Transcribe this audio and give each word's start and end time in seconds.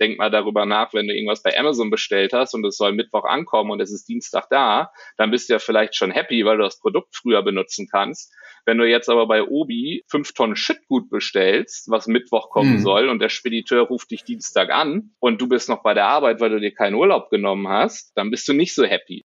denk 0.00 0.18
mal 0.18 0.30
darüber 0.30 0.66
nach, 0.66 0.94
wenn 0.94 1.08
du 1.08 1.14
irgendwas 1.14 1.42
bei 1.42 1.56
Amazon 1.58 1.90
bestellt 1.90 2.32
hast 2.32 2.54
und 2.54 2.64
es 2.64 2.76
soll 2.76 2.92
Mittwoch 2.92 3.24
ankommen 3.24 3.70
und 3.70 3.80
es 3.80 3.92
ist 3.92 4.08
Dienstag 4.08 4.48
da, 4.50 4.90
dann 5.16 5.30
bist 5.30 5.48
du 5.48 5.54
ja 5.54 5.58
vielleicht 5.58 5.96
schon 5.96 6.10
happy, 6.10 6.44
weil 6.44 6.56
du 6.56 6.64
das 6.64 6.80
Produkt 6.80 7.14
früher 7.14 7.42
benutzen 7.42 7.88
kannst. 7.90 8.34
Wenn 8.64 8.78
du 8.78 8.84
jetzt 8.84 9.08
aber 9.08 9.26
bei 9.26 9.42
Obi 9.42 10.04
fünf 10.08 10.34
Tonnen 10.34 10.56
Shitgut 10.56 11.08
bestellst, 11.10 11.90
was 11.90 12.06
Mittwoch 12.06 12.50
kommen 12.50 12.74
mhm. 12.74 12.80
soll 12.80 13.08
und 13.08 13.20
der 13.20 13.30
Spediteur 13.30 13.86
ruft 13.86 14.10
dich 14.10 14.24
Dienstag 14.24 14.70
an 14.70 15.12
und 15.20 15.40
du 15.40 15.48
bist 15.48 15.68
noch 15.68 15.82
bei 15.82 15.94
der 15.94 16.06
Arbeit, 16.06 16.40
weil 16.40 16.50
du 16.50 16.60
dir 16.60 16.74
keinen 16.74 16.94
Urlaub 16.94 17.30
genommen 17.30 17.68
hast, 17.68 18.12
dann 18.16 18.30
bist 18.30 18.46
du 18.48 18.52
nicht 18.52 18.74
so 18.74 18.84
happy. 18.84 19.24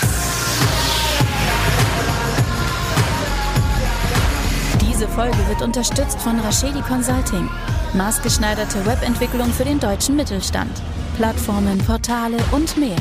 Folge 5.11 5.37
wird 5.49 5.61
unterstützt 5.61 6.19
von 6.21 6.39
Raschedi 6.39 6.81
Consulting. 6.81 7.49
Maßgeschneiderte 7.93 8.85
Webentwicklung 8.85 9.51
für 9.51 9.65
den 9.65 9.79
deutschen 9.79 10.15
Mittelstand. 10.15 10.71
Plattformen, 11.17 11.77
Portale 11.79 12.37
und 12.51 12.77
mehr. 12.77 12.95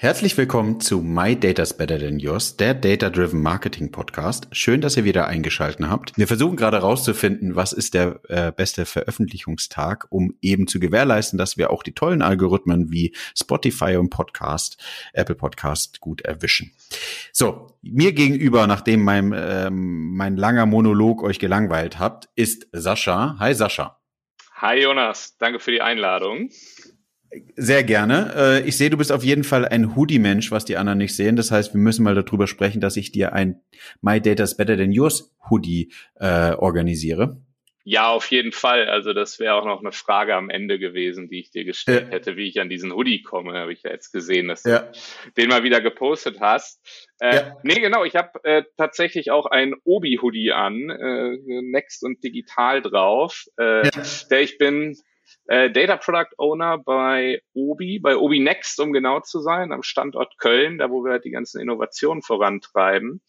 Herzlich 0.00 0.38
willkommen 0.38 0.78
zu 0.78 1.00
My 1.00 1.34
Data's 1.34 1.76
Better 1.76 1.98
Than 1.98 2.20
Yours, 2.20 2.56
der 2.56 2.72
Data 2.72 3.10
Driven 3.10 3.42
Marketing 3.42 3.90
Podcast. 3.90 4.46
Schön, 4.52 4.80
dass 4.80 4.96
ihr 4.96 5.02
wieder 5.02 5.26
eingeschalten 5.26 5.90
habt. 5.90 6.16
Wir 6.16 6.28
versuchen 6.28 6.56
gerade 6.56 6.76
herauszufinden, 6.76 7.56
was 7.56 7.72
ist 7.72 7.94
der 7.94 8.20
äh, 8.28 8.52
beste 8.52 8.86
Veröffentlichungstag, 8.86 10.06
um 10.10 10.36
eben 10.40 10.68
zu 10.68 10.78
gewährleisten, 10.78 11.36
dass 11.36 11.56
wir 11.56 11.72
auch 11.72 11.82
die 11.82 11.94
tollen 11.96 12.22
Algorithmen 12.22 12.92
wie 12.92 13.12
Spotify 13.36 13.96
und 13.96 14.10
Podcast, 14.10 14.80
Apple 15.14 15.34
Podcast 15.34 15.98
gut 15.98 16.20
erwischen. 16.20 16.70
So, 17.32 17.66
mir 17.82 18.12
gegenüber, 18.12 18.68
nachdem 18.68 19.02
mein, 19.02 19.34
ähm, 19.36 20.14
mein 20.14 20.36
langer 20.36 20.66
Monolog 20.66 21.24
euch 21.24 21.40
gelangweilt 21.40 21.98
habt, 21.98 22.28
ist 22.36 22.68
Sascha. 22.70 23.34
Hi 23.40 23.52
Sascha. 23.52 23.98
Hi 24.60 24.80
Jonas, 24.80 25.36
danke 25.38 25.58
für 25.58 25.72
die 25.72 25.82
Einladung. 25.82 26.50
Sehr 27.56 27.84
gerne. 27.84 28.32
Äh, 28.36 28.68
ich 28.68 28.76
sehe, 28.76 28.90
du 28.90 28.96
bist 28.96 29.12
auf 29.12 29.22
jeden 29.22 29.44
Fall 29.44 29.66
ein 29.66 29.94
Hoodie-Mensch, 29.96 30.50
was 30.50 30.64
die 30.64 30.76
anderen 30.76 30.98
nicht 30.98 31.14
sehen. 31.14 31.36
Das 31.36 31.50
heißt, 31.50 31.74
wir 31.74 31.80
müssen 31.80 32.02
mal 32.02 32.14
darüber 32.14 32.46
sprechen, 32.46 32.80
dass 32.80 32.96
ich 32.96 33.12
dir 33.12 33.32
ein 33.32 33.60
My 34.00 34.20
Data's 34.20 34.56
Better 34.56 34.76
Than 34.76 34.92
Yours 34.92 35.34
Hoodie 35.50 35.92
äh, 36.16 36.52
organisiere. 36.52 37.42
Ja, 37.90 38.10
auf 38.10 38.30
jeden 38.30 38.52
Fall. 38.52 38.86
Also 38.90 39.14
das 39.14 39.38
wäre 39.38 39.54
auch 39.54 39.64
noch 39.64 39.80
eine 39.80 39.92
Frage 39.92 40.34
am 40.34 40.50
Ende 40.50 40.78
gewesen, 40.78 41.30
die 41.30 41.40
ich 41.40 41.50
dir 41.50 41.64
gestellt 41.64 42.08
ja. 42.08 42.10
hätte, 42.10 42.36
wie 42.36 42.46
ich 42.46 42.60
an 42.60 42.68
diesen 42.68 42.92
Hoodie 42.92 43.22
komme. 43.22 43.58
Habe 43.58 43.72
ich 43.72 43.82
ja 43.82 43.90
jetzt 43.90 44.12
gesehen, 44.12 44.48
dass 44.48 44.64
ja. 44.64 44.80
du 44.80 44.92
den 45.38 45.48
mal 45.48 45.62
wieder 45.62 45.80
gepostet 45.80 46.38
hast. 46.38 46.82
Äh, 47.18 47.36
ja. 47.36 47.56
Nee, 47.62 47.80
genau. 47.80 48.04
Ich 48.04 48.14
habe 48.14 48.44
äh, 48.44 48.62
tatsächlich 48.76 49.30
auch 49.30 49.46
ein 49.46 49.74
Obi-Hoodie 49.84 50.52
an, 50.52 50.90
äh, 50.90 51.38
Next 51.62 52.04
und 52.04 52.22
Digital 52.22 52.82
drauf. 52.82 53.44
Äh, 53.58 53.86
ja. 53.86 54.02
Der 54.30 54.42
ich 54.42 54.58
bin 54.58 54.94
äh, 55.48 55.70
Data 55.70 55.96
Product 55.96 56.34
Owner 56.36 56.78
bei 56.78 57.42
Obi, 57.54 57.98
bei 57.98 58.16
Obi 58.16 58.38
Next, 58.38 58.78
um 58.80 58.92
genau 58.92 59.20
zu 59.20 59.40
sein, 59.40 59.72
am 59.72 59.82
Standort 59.82 60.38
Köln, 60.38 60.78
da 60.78 60.90
wo 60.90 61.02
wir 61.04 61.12
halt 61.12 61.24
die 61.24 61.30
ganzen 61.30 61.60
Innovationen 61.60 62.22
vorantreiben. 62.22 63.22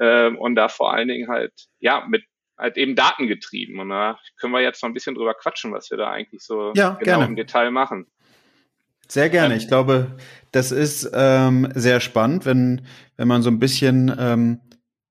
Ähm, 0.00 0.36
und 0.36 0.56
da 0.56 0.68
vor 0.68 0.92
allen 0.92 1.08
Dingen 1.08 1.28
halt, 1.28 1.52
ja, 1.78 2.04
mit 2.08 2.24
halt 2.58 2.76
eben 2.76 2.96
Daten 2.96 3.28
getrieben. 3.28 3.78
Und 3.78 3.90
da 3.90 4.18
können 4.36 4.52
wir 4.52 4.60
jetzt 4.60 4.82
noch 4.82 4.90
ein 4.90 4.94
bisschen 4.94 5.14
drüber 5.14 5.34
quatschen, 5.34 5.72
was 5.72 5.90
wir 5.90 5.98
da 5.98 6.10
eigentlich 6.10 6.42
so 6.42 6.72
ja, 6.74 6.90
genau 6.94 7.18
gerne. 7.18 7.24
im 7.26 7.36
Detail 7.36 7.70
machen. 7.70 8.06
Sehr 9.06 9.30
gerne. 9.30 9.56
Ich 9.56 9.68
glaube, 9.68 10.16
das 10.50 10.72
ist 10.72 11.08
ähm, 11.14 11.68
sehr 11.74 12.00
spannend, 12.00 12.46
wenn, 12.46 12.86
wenn 13.16 13.28
man 13.28 13.42
so 13.42 13.50
ein 13.50 13.60
bisschen 13.60 14.12
ähm, 14.18 14.60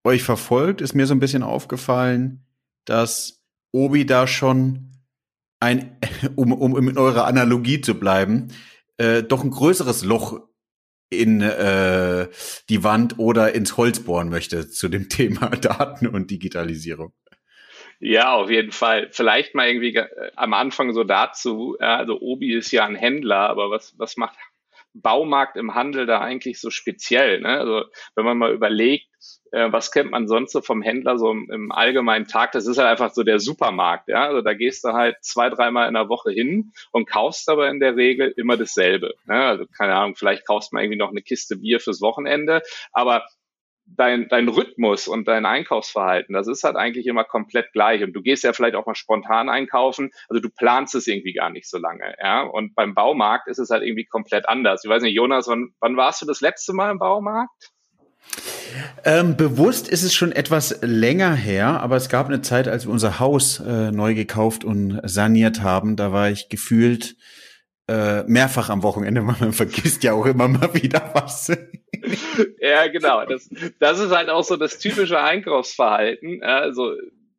euch 0.04 0.24
verfolgt, 0.24 0.82
ist 0.82 0.94
mir 0.94 1.06
so 1.06 1.14
ein 1.14 1.20
bisschen 1.20 1.44
aufgefallen, 1.44 2.46
dass 2.86 3.46
Obi 3.72 4.06
da 4.06 4.28
schon 4.28 4.93
ein, 5.64 5.98
um, 6.36 6.52
um 6.52 6.90
in 6.90 6.98
eurer 6.98 7.26
Analogie 7.26 7.82
zu 7.82 8.00
bleiben, 8.00 8.50
äh, 8.98 9.24
doch 9.24 9.44
ein 9.44 9.52
größeres 9.52 10.04
Loch 10.04 10.40
in 11.10 11.42
äh, 11.42 12.28
die 12.70 12.84
Wand 12.84 13.20
oder 13.20 13.54
ins 13.54 13.78
Holz 13.78 14.00
bohren 14.00 14.30
möchte 14.30 14.70
zu 14.70 14.90
dem 14.90 15.10
Thema 15.10 15.50
Daten 15.50 16.08
und 16.08 16.30
Digitalisierung. 16.30 17.14
Ja, 18.00 18.34
auf 18.34 18.50
jeden 18.50 18.72
Fall. 18.72 19.10
Vielleicht 19.12 19.56
mal 19.56 19.68
irgendwie 19.68 19.96
äh, 19.96 20.32
am 20.36 20.54
Anfang 20.54 20.94
so 20.94 21.04
dazu. 21.04 21.78
Also 21.80 22.20
Obi 22.20 22.54
ist 22.54 22.72
ja 22.72 22.86
ein 22.86 22.96
Händler, 22.96 23.50
aber 23.50 23.70
was, 23.70 23.98
was 23.98 24.18
macht 24.18 24.38
Baumarkt 24.94 25.56
im 25.56 25.74
Handel 25.74 26.06
da 26.06 26.20
eigentlich 26.20 26.60
so 26.60 26.70
speziell? 26.70 27.40
Ne? 27.40 27.60
Also 27.60 27.84
wenn 28.16 28.26
man 28.26 28.38
mal 28.38 28.54
überlegt, 28.54 29.08
äh, 29.52 29.72
was 29.72 29.92
kennt 29.92 30.12
man 30.12 30.28
sonst 30.28 30.52
so 30.52 30.62
vom 30.62 30.82
Händler 30.82 31.18
so 31.18 31.32
im, 31.32 31.50
im, 31.52 31.72
allgemeinen 31.72 32.28
Tag? 32.28 32.52
Das 32.52 32.68
ist 32.68 32.78
halt 32.78 32.88
einfach 32.88 33.14
so 33.14 33.24
der 33.24 33.40
Supermarkt. 33.40 34.08
Ja? 34.10 34.26
Also 34.28 34.42
da 34.42 34.54
gehst 34.54 34.84
du 34.84 34.94
halt 34.94 35.18
zwei, 35.22 35.50
dreimal 35.50 35.88
in 35.88 35.94
der 35.94 36.10
Woche 36.10 36.32
hin 36.32 36.72
und 36.92 37.10
kaufst 37.10 37.50
aber 37.50 37.70
in 37.70 37.80
der 37.80 37.96
Regel 37.96 38.34
immer 38.36 38.58
dasselbe. 38.58 39.14
Ne? 39.26 39.36
Also 39.36 39.66
keine 39.78 39.96
Ahnung, 39.96 40.16
vielleicht 40.16 40.46
kaufst 40.46 40.74
mal 40.74 40.82
irgendwie 40.82 41.00
noch 41.00 41.12
eine 41.12 41.22
Kiste 41.22 41.58
Bier 41.58 41.80
fürs 41.80 42.02
Wochenende, 42.02 42.62
aber 42.92 43.26
dein, 43.86 44.28
dein 44.30 44.48
Rhythmus 44.48 45.08
und 45.08 45.28
dein 45.28 45.46
Einkaufsverhalten, 45.46 46.34
das 46.34 46.48
ist 46.48 46.64
halt 46.64 46.76
eigentlich 46.76 47.06
immer 47.06 47.24
komplett 47.24 47.72
gleich. 47.74 48.04
Und 48.04 48.14
du 48.14 48.22
gehst 48.22 48.44
ja 48.44 48.54
vielleicht 48.54 48.76
auch 48.76 48.86
mal 48.86 48.96
spontan 48.96 49.50
einkaufen. 49.50 50.12
Also 50.30 50.42
du 50.42 50.50
planst 50.50 50.96
es 50.96 51.08
irgendwie 51.08 51.34
gar 51.34 51.50
nicht 51.50 51.70
so 51.70 51.78
lange. 51.78 52.16
Ja? 52.22 52.42
Und 52.42 52.76
beim 52.76 52.94
Baumarkt 52.94 53.48
ist 53.48 53.60
es 53.60 53.70
halt 53.70 53.84
irgendwie 53.84 54.06
komplett 54.06 54.48
anders. 54.48 54.84
Ich 54.84 54.90
weiß 54.90 55.04
nicht, 55.04 55.16
Jonas, 55.16 55.48
wann, 55.48 55.74
wann 55.80 55.98
warst 55.98 56.22
du 56.22 56.26
das 56.26 56.42
letzte 56.42 56.74
Mal 56.74 56.92
im 56.92 57.00
Baumarkt? 57.00 57.73
Ähm, 59.06 59.36
bewusst 59.38 59.88
ist 59.88 60.04
es 60.04 60.14
schon 60.14 60.32
etwas 60.32 60.80
länger 60.82 61.34
her, 61.34 61.82
aber 61.82 61.98
es 61.98 62.10
gab 62.10 62.28
eine 62.28 62.42
Zeit, 62.42 62.68
als 62.68 62.86
wir 62.86 62.92
unser 62.92 63.20
Haus 63.20 63.60
äh, 63.60 63.92
neu 63.92 64.16
gekauft 64.16 64.64
und 64.64 65.00
saniert 65.04 65.62
haben. 65.62 65.96
Da 65.96 66.12
war 66.12 66.30
ich 66.30 66.50
gefühlt 66.50 67.16
äh, 67.88 68.24
mehrfach 68.24 68.70
am 68.70 68.84
Wochenende. 68.84 69.22
Man 69.40 69.54
vergisst 69.54 70.04
ja 70.04 70.14
auch 70.14 70.26
immer 70.26 70.48
mal 70.48 70.74
wieder 70.74 71.12
was. 71.14 71.52
ja, 72.60 72.88
genau. 72.88 73.26
Das, 73.26 73.50
das 73.80 74.00
ist 74.00 74.12
halt 74.12 74.30
auch 74.30 74.44
so 74.44 74.56
das 74.56 74.80
typische 74.80 75.20
Einkaufsverhalten. 75.20 76.42
Also 76.44 76.94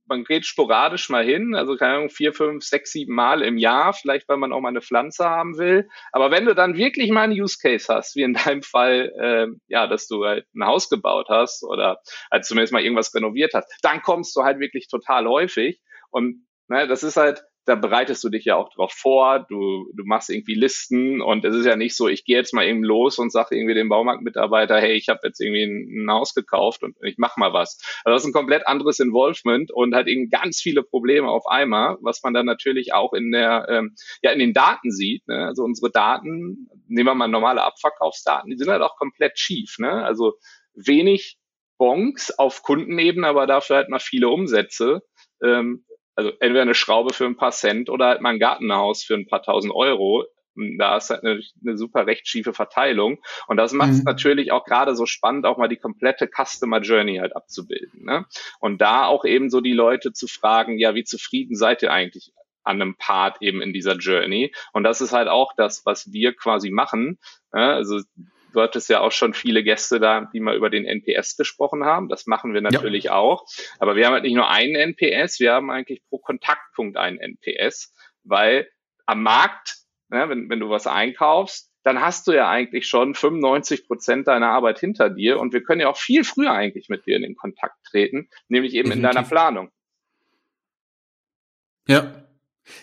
man 0.07 0.25
geht 0.25 0.47
sporadisch 0.47 1.09
mal 1.09 1.25
hin, 1.25 1.55
also 1.55 1.77
keine 1.77 1.95
Ahnung, 1.95 2.11
vier, 2.11 2.33
fünf, 2.33 2.65
sechs, 2.65 2.93
sieben 2.93 3.15
Mal 3.15 3.43
im 3.43 3.59
Jahr, 3.59 3.93
vielleicht 3.93 4.29
weil 4.29 4.37
man 4.37 4.53
auch 4.53 4.61
mal 4.61 4.69
eine 4.69 4.83
Pflanze 4.83 5.29
haben 5.29 5.59
will. 5.59 5.89
Aber 6.13 6.31
wenn 6.31 6.45
du 6.45 6.55
dann 6.55 6.77
wirklich 6.77 7.11
mal 7.11 7.23
einen 7.23 7.41
Use 7.41 7.59
Case 7.61 7.93
hast, 7.93 8.17
wie 8.17 8.23
in 8.23 8.35
deinem 8.35 8.63
Fall, 8.63 9.13
äh, 9.21 9.47
ja, 9.69 9.87
dass 9.87 10.07
du 10.07 10.25
halt 10.25 10.47
ein 10.55 10.65
Haus 10.65 10.89
gebaut 10.89 11.27
hast 11.29 11.63
oder 11.63 12.01
halt 12.31 12.45
zumindest 12.45 12.73
mal 12.73 12.83
irgendwas 12.83 13.15
renoviert 13.15 13.53
hast, 13.55 13.73
dann 13.83 14.03
kommst 14.03 14.37
du 14.37 14.43
halt 14.43 14.61
wirklich 14.61 14.89
total 14.89 15.27
häufig. 15.27 15.81
Und 16.11 16.47
ne, 16.69 16.87
das 16.87 17.03
ist 17.03 17.17
halt, 17.17 17.43
da 17.67 17.77
bereitest 17.77 18.23
du 18.23 18.29
dich 18.29 18.45
ja 18.45 18.57
auch 18.57 18.69
drauf 18.73 18.93
vor, 18.93 19.47
du, 19.49 19.91
du 19.95 20.05
machst 20.05 20.29
irgendwie 20.29 20.55
Listen 20.55 21.23
und 21.23 21.45
es 21.45 21.55
ist 21.55 21.65
ja 21.65 21.77
nicht 21.77 21.97
so, 21.97 22.09
ich 22.09 22.25
gehe 22.25 22.37
jetzt 22.37 22.53
mal 22.53 22.67
eben 22.67 22.85
los 22.85 23.19
und 23.19 23.33
sage 23.33 23.57
irgendwie 23.57 23.75
dem 23.75 23.89
Baumarktmitarbeiter, 23.89 24.79
hey, 24.79 24.93
ich 24.93 25.09
habe 25.09 25.21
jetzt 25.25 25.41
irgendwie 25.41 25.65
ein, 25.65 26.05
ein, 26.05 26.11
Haus 26.11 26.35
gekauft 26.35 26.83
und 26.83 26.97
ich 27.03 27.17
mach 27.17 27.37
mal 27.37 27.53
was. 27.53 27.79
Also 28.05 28.15
das 28.15 28.23
ist 28.23 28.29
ein 28.29 28.35
komplett 28.35 28.67
anderes 28.67 29.01
Involvement 29.01 29.71
und 29.73 29.95
hat 29.95 30.09
eben 30.09 30.29
ganz 30.29 30.61
viele 30.61 30.83
Probleme 30.83 31.29
auf 31.29 31.47
einmal, 31.47 31.97
was 32.03 32.23
man 32.23 32.35
dann 32.35 32.47
natürlich 32.47 32.93
auch 32.93 33.15
in 33.15 33.33
der, 33.33 33.67
ähm, 33.71 33.95
ja, 34.23 34.33
in 34.33 34.39
den 34.39 34.53
Daten 34.53 34.91
sieht. 34.91 35.27
Ne? 35.27 35.47
Also 35.47 35.65
unsere 35.65 35.91
Daten, 35.91 36.69
nehmen 36.87 37.09
wir 37.09 37.15
mal 37.15 37.29
normale 37.29 37.63
Abverkaufsdaten, 37.63 38.51
die 38.51 38.59
sind 38.59 38.69
halt 38.69 38.83
auch 38.83 38.97
komplett 38.97 39.39
schief. 39.39 39.79
Ne? 39.79 39.91
Also 39.91 40.35
wenig 40.75 41.39
Bonks 41.79 42.31
auf 42.31 42.63
Kundenebene, 42.63 43.27
aber 43.27 43.47
dafür 43.47 43.77
halt 43.77 43.89
mal 43.89 44.01
viele 44.01 44.29
Umsätze. 44.29 45.03
Ähm, 45.43 45.85
also 46.15 46.31
entweder 46.41 46.63
eine 46.63 46.75
Schraube 46.75 47.13
für 47.13 47.27
ein 47.27 47.37
paar 47.37 47.53
Cent 47.53 47.91
oder 47.91 48.07
halt 48.07 48.21
mal 48.21 48.31
ein 48.31 48.39
Gartenhaus 48.39 49.03
für 49.03 49.15
ein 49.15 49.27
paar 49.27 49.43
tausend 49.43 49.75
Euro. 49.75 50.25
Da 50.79 50.97
ist 50.97 51.11
halt 51.11 51.25
eine, 51.25 51.43
eine 51.63 51.77
super 51.77 52.07
recht 52.07 52.29
schiefe 52.29 52.55
Verteilung. 52.55 53.19
Und 53.49 53.57
das 53.57 53.73
macht 53.73 53.91
es 53.91 53.99
mhm. 53.99 54.05
natürlich 54.05 54.53
auch 54.53 54.65
gerade 54.65 54.95
so 54.95 55.05
spannend, 55.05 55.47
auch 55.47 55.59
mal 55.59 55.69
die 55.69 55.77
komplette 55.77 56.29
Customer 56.29 56.81
Journey 56.81 57.17
halt 57.17 57.35
abzubilden. 57.35 58.05
Ne? 58.05 58.25
Und 58.61 58.81
da 58.81 59.07
auch 59.07 59.25
eben 59.25 59.51
so 59.51 59.61
die 59.61 59.73
Leute 59.73 60.13
zu 60.13 60.29
fragen, 60.29 60.79
ja, 60.79 60.95
wie 60.95 61.03
zufrieden 61.03 61.57
seid 61.57 61.83
ihr 61.83 61.93
eigentlich 61.93 62.33
an 62.63 62.81
einem 62.81 62.97
Part 62.97 63.39
eben 63.43 63.61
in 63.63 63.73
dieser 63.73 63.97
Journey? 63.97 64.55
Und 64.73 64.85
das 64.85 65.01
ist 65.01 65.13
halt 65.13 65.29
auch 65.29 65.53
das, 65.57 65.85
was 65.85 66.13
wir 66.13 66.35
quasi 66.35 66.71
machen. 66.71 67.19
Ne? 67.53 67.75
Also 67.75 68.01
du 68.55 68.61
hattest 68.61 68.89
ja 68.89 69.01
auch 69.01 69.13
schon 69.13 69.35
viele 69.35 69.63
Gäste 69.63 70.01
da, 70.01 70.31
die 70.33 70.41
mal 70.41 70.57
über 70.57 70.71
den 70.71 70.87
NPS 70.87 71.37
gesprochen 71.37 71.85
haben. 71.85 72.09
Das 72.09 72.27
machen 72.27 72.55
wir 72.55 72.61
natürlich 72.61 73.05
ja. 73.05 73.17
auch. 73.17 73.47
Aber 73.79 73.97
wir 73.97 74.07
haben 74.07 74.15
halt 74.15 74.23
nicht 74.23 74.35
nur 74.35 74.49
einen 74.49 74.75
NPS, 74.75 75.41
wir 75.41 75.53
haben 75.53 75.71
eigentlich 75.71 76.03
pro 76.09 76.19
Kontaktpunkt 76.19 76.97
einen 76.97 77.19
NPS, 77.19 77.93
weil 78.23 78.69
am 79.07 79.23
Markt, 79.23 79.77
ne, 80.09 80.29
wenn, 80.29 80.49
wenn 80.49 80.61
du 80.61 80.71
was 80.71 80.87
einkaufst, 80.87 81.71
dann 81.83 82.01
hast 82.01 82.27
du 82.27 82.33
ja 82.33 82.49
eigentlich 82.49 82.89
schon 82.89 83.15
95 83.15 83.87
Prozent 83.87 84.27
deiner 84.27 84.49
Arbeit 84.49 84.79
hinter 84.79 85.11
dir 85.11 85.39
und 85.39 85.53
wir 85.53 85.63
können 85.63 85.83
ja 85.83 85.89
auch 85.89 85.99
viel 85.99 86.25
früher 86.25 86.53
eigentlich 86.53 86.89
mit 86.89 87.07
dir 87.07 87.17
in 87.17 87.23
den 87.23 87.37
Kontakt 87.37 87.77
treten, 87.85 88.29
nämlich 88.49 88.73
eben 88.73 88.89
Definitiv. 88.89 89.11
in 89.11 89.15
deiner 89.15 89.29
Planung. 89.29 89.71
Ja, 91.87 92.25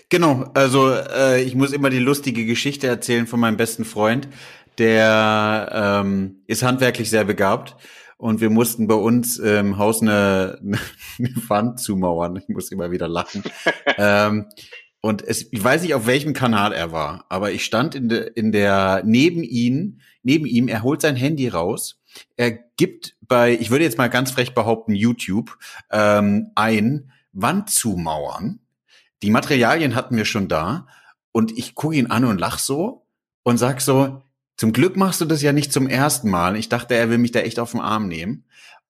genau. 0.09 0.51
Also 0.53 0.91
äh, 0.93 1.41
ich 1.41 1.55
muss 1.55 1.73
immer 1.73 1.89
die 1.89 1.97
lustige 1.97 2.45
Geschichte 2.45 2.85
erzählen 2.85 3.25
von 3.25 3.39
meinem 3.39 3.57
besten 3.57 3.85
Freund, 3.85 4.27
der 4.77 6.01
ähm, 6.03 6.41
ist 6.47 6.63
handwerklich 6.63 7.09
sehr 7.09 7.25
begabt 7.25 7.75
und 8.17 8.39
wir 8.39 8.49
mussten 8.49 8.87
bei 8.87 8.95
uns 8.95 9.37
im 9.37 9.77
Haus 9.77 10.01
eine, 10.01 10.59
eine 11.19 11.33
Wand 11.47 11.79
zumauern. 11.79 12.35
Ich 12.35 12.47
muss 12.49 12.71
immer 12.71 12.91
wieder 12.91 13.07
lachen. 13.07 13.43
ähm, 13.97 14.47
und 15.01 15.23
es, 15.23 15.51
ich 15.51 15.63
weiß 15.63 15.81
nicht, 15.81 15.95
auf 15.95 16.05
welchem 16.05 16.33
Kanal 16.33 16.73
er 16.73 16.91
war, 16.91 17.25
aber 17.29 17.51
ich 17.51 17.65
stand 17.65 17.95
in, 17.95 18.09
de, 18.09 18.31
in 18.35 18.51
der, 18.51 19.01
neben 19.03 19.43
ihn, 19.43 20.01
neben 20.21 20.45
ihm, 20.45 20.67
er 20.67 20.83
holt 20.83 21.01
sein 21.01 21.15
Handy 21.15 21.47
raus, 21.47 21.99
er 22.37 22.51
gibt 22.51 23.15
bei, 23.21 23.53
ich 23.53 23.71
würde 23.71 23.85
jetzt 23.85 23.97
mal 23.97 24.09
ganz 24.09 24.31
frech 24.31 24.53
behaupten, 24.53 24.93
YouTube, 24.93 25.57
ähm, 25.89 26.51
ein, 26.53 27.11
Wand 27.33 27.69
zumauern. 27.69 28.59
Die 29.23 29.31
Materialien 29.31 29.95
hatten 29.95 30.17
wir 30.17 30.25
schon 30.25 30.47
da 30.47 30.87
und 31.31 31.57
ich 31.57 31.75
gucke 31.75 31.95
ihn 31.95 32.07
an 32.07 32.25
und 32.25 32.39
lach 32.39 32.59
so 32.59 33.05
und 33.43 33.57
sag 33.57 33.81
so, 33.81 34.21
zum 34.61 34.73
Glück 34.73 34.95
machst 34.95 35.19
du 35.19 35.25
das 35.25 35.41
ja 35.41 35.53
nicht 35.53 35.73
zum 35.73 35.87
ersten 35.87 36.29
Mal. 36.29 36.55
Ich 36.55 36.69
dachte, 36.69 36.93
er 36.93 37.09
will 37.09 37.17
mich 37.17 37.31
da 37.31 37.39
echt 37.39 37.57
auf 37.57 37.71
den 37.71 37.81
Arm 37.81 38.07
nehmen. 38.07 38.45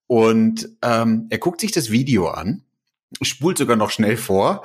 Und 0.05 0.67
ähm, 0.81 1.27
er 1.29 1.37
guckt 1.37 1.61
sich 1.61 1.71
das 1.71 1.89
Video 1.89 2.27
an, 2.27 2.65
spult 3.21 3.57
sogar 3.57 3.77
noch 3.77 3.89
schnell 3.89 4.17
vor 4.17 4.63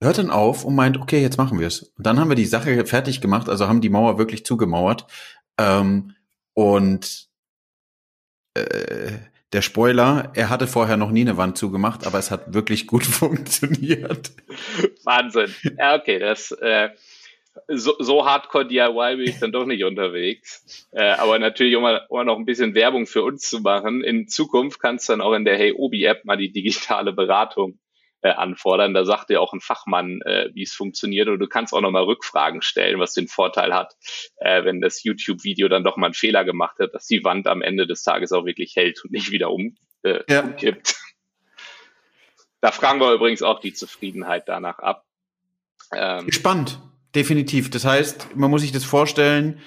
hört 0.00 0.16
dann 0.16 0.30
auf 0.30 0.64
und 0.64 0.74
meint, 0.74 0.96
okay, 0.96 1.20
jetzt 1.20 1.36
machen 1.36 1.60
wir 1.60 1.66
es. 1.66 1.82
Und 1.82 2.06
dann 2.06 2.18
haben 2.18 2.30
wir 2.30 2.34
die 2.34 2.46
Sache 2.46 2.86
fertig 2.86 3.20
gemacht, 3.20 3.50
also 3.50 3.68
haben 3.68 3.82
die 3.82 3.90
Mauer 3.90 4.16
wirklich 4.16 4.46
zugemauert. 4.46 5.06
Ähm, 5.58 6.14
und 6.54 7.28
äh, 8.54 9.12
der 9.52 9.60
Spoiler, 9.60 10.32
er 10.34 10.48
hatte 10.48 10.66
vorher 10.66 10.96
noch 10.96 11.10
nie 11.10 11.20
eine 11.20 11.36
Wand 11.36 11.58
zugemacht, 11.58 12.06
aber 12.06 12.18
es 12.18 12.30
hat 12.30 12.54
wirklich 12.54 12.86
gut 12.86 13.04
funktioniert. 13.04 14.32
Wahnsinn. 15.04 15.54
Ja, 15.76 15.94
okay, 15.94 16.18
das 16.18 16.52
äh, 16.52 16.88
so, 17.68 17.94
so 17.98 18.24
hardcore 18.24 18.66
DIY 18.66 19.16
bin 19.16 19.28
ich 19.28 19.38
dann 19.38 19.52
doch 19.52 19.66
nicht 19.66 19.84
unterwegs. 19.84 20.88
Äh, 20.92 21.12
aber 21.12 21.38
natürlich, 21.38 21.76
um 21.76 21.84
um 21.84 22.26
noch 22.26 22.38
ein 22.38 22.44
bisschen 22.44 22.74
Werbung 22.74 23.06
für 23.06 23.22
uns 23.22 23.48
zu 23.48 23.60
machen, 23.60 24.02
in 24.02 24.28
Zukunft 24.28 24.80
kannst 24.80 25.08
du 25.08 25.14
dann 25.14 25.20
auch 25.20 25.34
in 25.34 25.44
der 25.44 25.56
Hey 25.56 25.72
Obi 25.72 26.04
App 26.04 26.24
mal 26.24 26.36
die 26.36 26.52
digitale 26.52 27.12
Beratung 27.12 27.78
äh, 28.22 28.30
anfordern. 28.30 28.94
Da 28.94 29.04
sagt 29.04 29.30
dir 29.30 29.40
auch 29.40 29.52
ein 29.52 29.60
Fachmann, 29.60 30.20
äh, 30.22 30.50
wie 30.54 30.62
es 30.62 30.72
funktioniert. 30.72 31.28
Und 31.28 31.40
du 31.40 31.48
kannst 31.48 31.74
auch 31.74 31.80
nochmal 31.80 32.04
Rückfragen 32.04 32.62
stellen, 32.62 32.98
was 33.00 33.12
den 33.14 33.28
Vorteil 33.28 33.74
hat, 33.74 33.94
äh, 34.36 34.64
wenn 34.64 34.80
das 34.80 35.02
YouTube-Video 35.02 35.68
dann 35.68 35.84
doch 35.84 35.96
mal 35.96 36.06
einen 36.06 36.14
Fehler 36.14 36.44
gemacht 36.44 36.78
hat, 36.78 36.94
dass 36.94 37.06
die 37.06 37.24
Wand 37.24 37.46
am 37.46 37.62
Ende 37.62 37.86
des 37.86 38.02
Tages 38.02 38.32
auch 38.32 38.46
wirklich 38.46 38.76
hält 38.76 39.04
und 39.04 39.12
nicht 39.12 39.30
wieder 39.30 39.50
um, 39.50 39.76
äh, 40.02 40.20
ja. 40.28 40.42
umkippt. 40.42 40.96
Da 42.60 42.70
fragen 42.70 43.00
wir 43.00 43.12
übrigens 43.12 43.42
auch 43.42 43.58
die 43.58 43.72
Zufriedenheit 43.72 44.44
danach 44.46 44.78
ab. 44.78 45.04
Ähm, 45.92 46.30
Spannend, 46.30 46.78
definitiv. 47.14 47.70
Das 47.70 47.84
heißt, 47.84 48.36
man 48.36 48.50
muss 48.50 48.62
sich 48.62 48.72
das 48.72 48.84
vorstellen, 48.84 49.58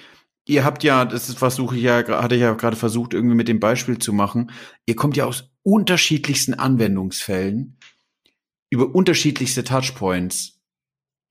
ihr 0.46 0.64
habt 0.64 0.84
ja, 0.84 1.04
das 1.04 1.32
versuche 1.34 1.76
ich 1.76 1.82
ja, 1.82 2.06
hatte 2.22 2.34
ich 2.34 2.40
ja 2.40 2.54
gerade 2.54 2.76
versucht, 2.76 3.14
irgendwie 3.14 3.36
mit 3.36 3.48
dem 3.48 3.60
Beispiel 3.60 3.98
zu 3.98 4.12
machen, 4.12 4.50
ihr 4.86 4.96
kommt 4.96 5.16
ja 5.16 5.24
aus 5.24 5.50
unterschiedlichsten 5.62 6.54
Anwendungsfällen 6.54 7.78
über 8.70 8.94
unterschiedlichste 8.94 9.64
Touchpoints 9.64 10.60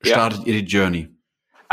startet 0.02 0.42
ja. 0.42 0.48
ihr 0.48 0.62
die 0.62 0.72
Journey. 0.72 1.15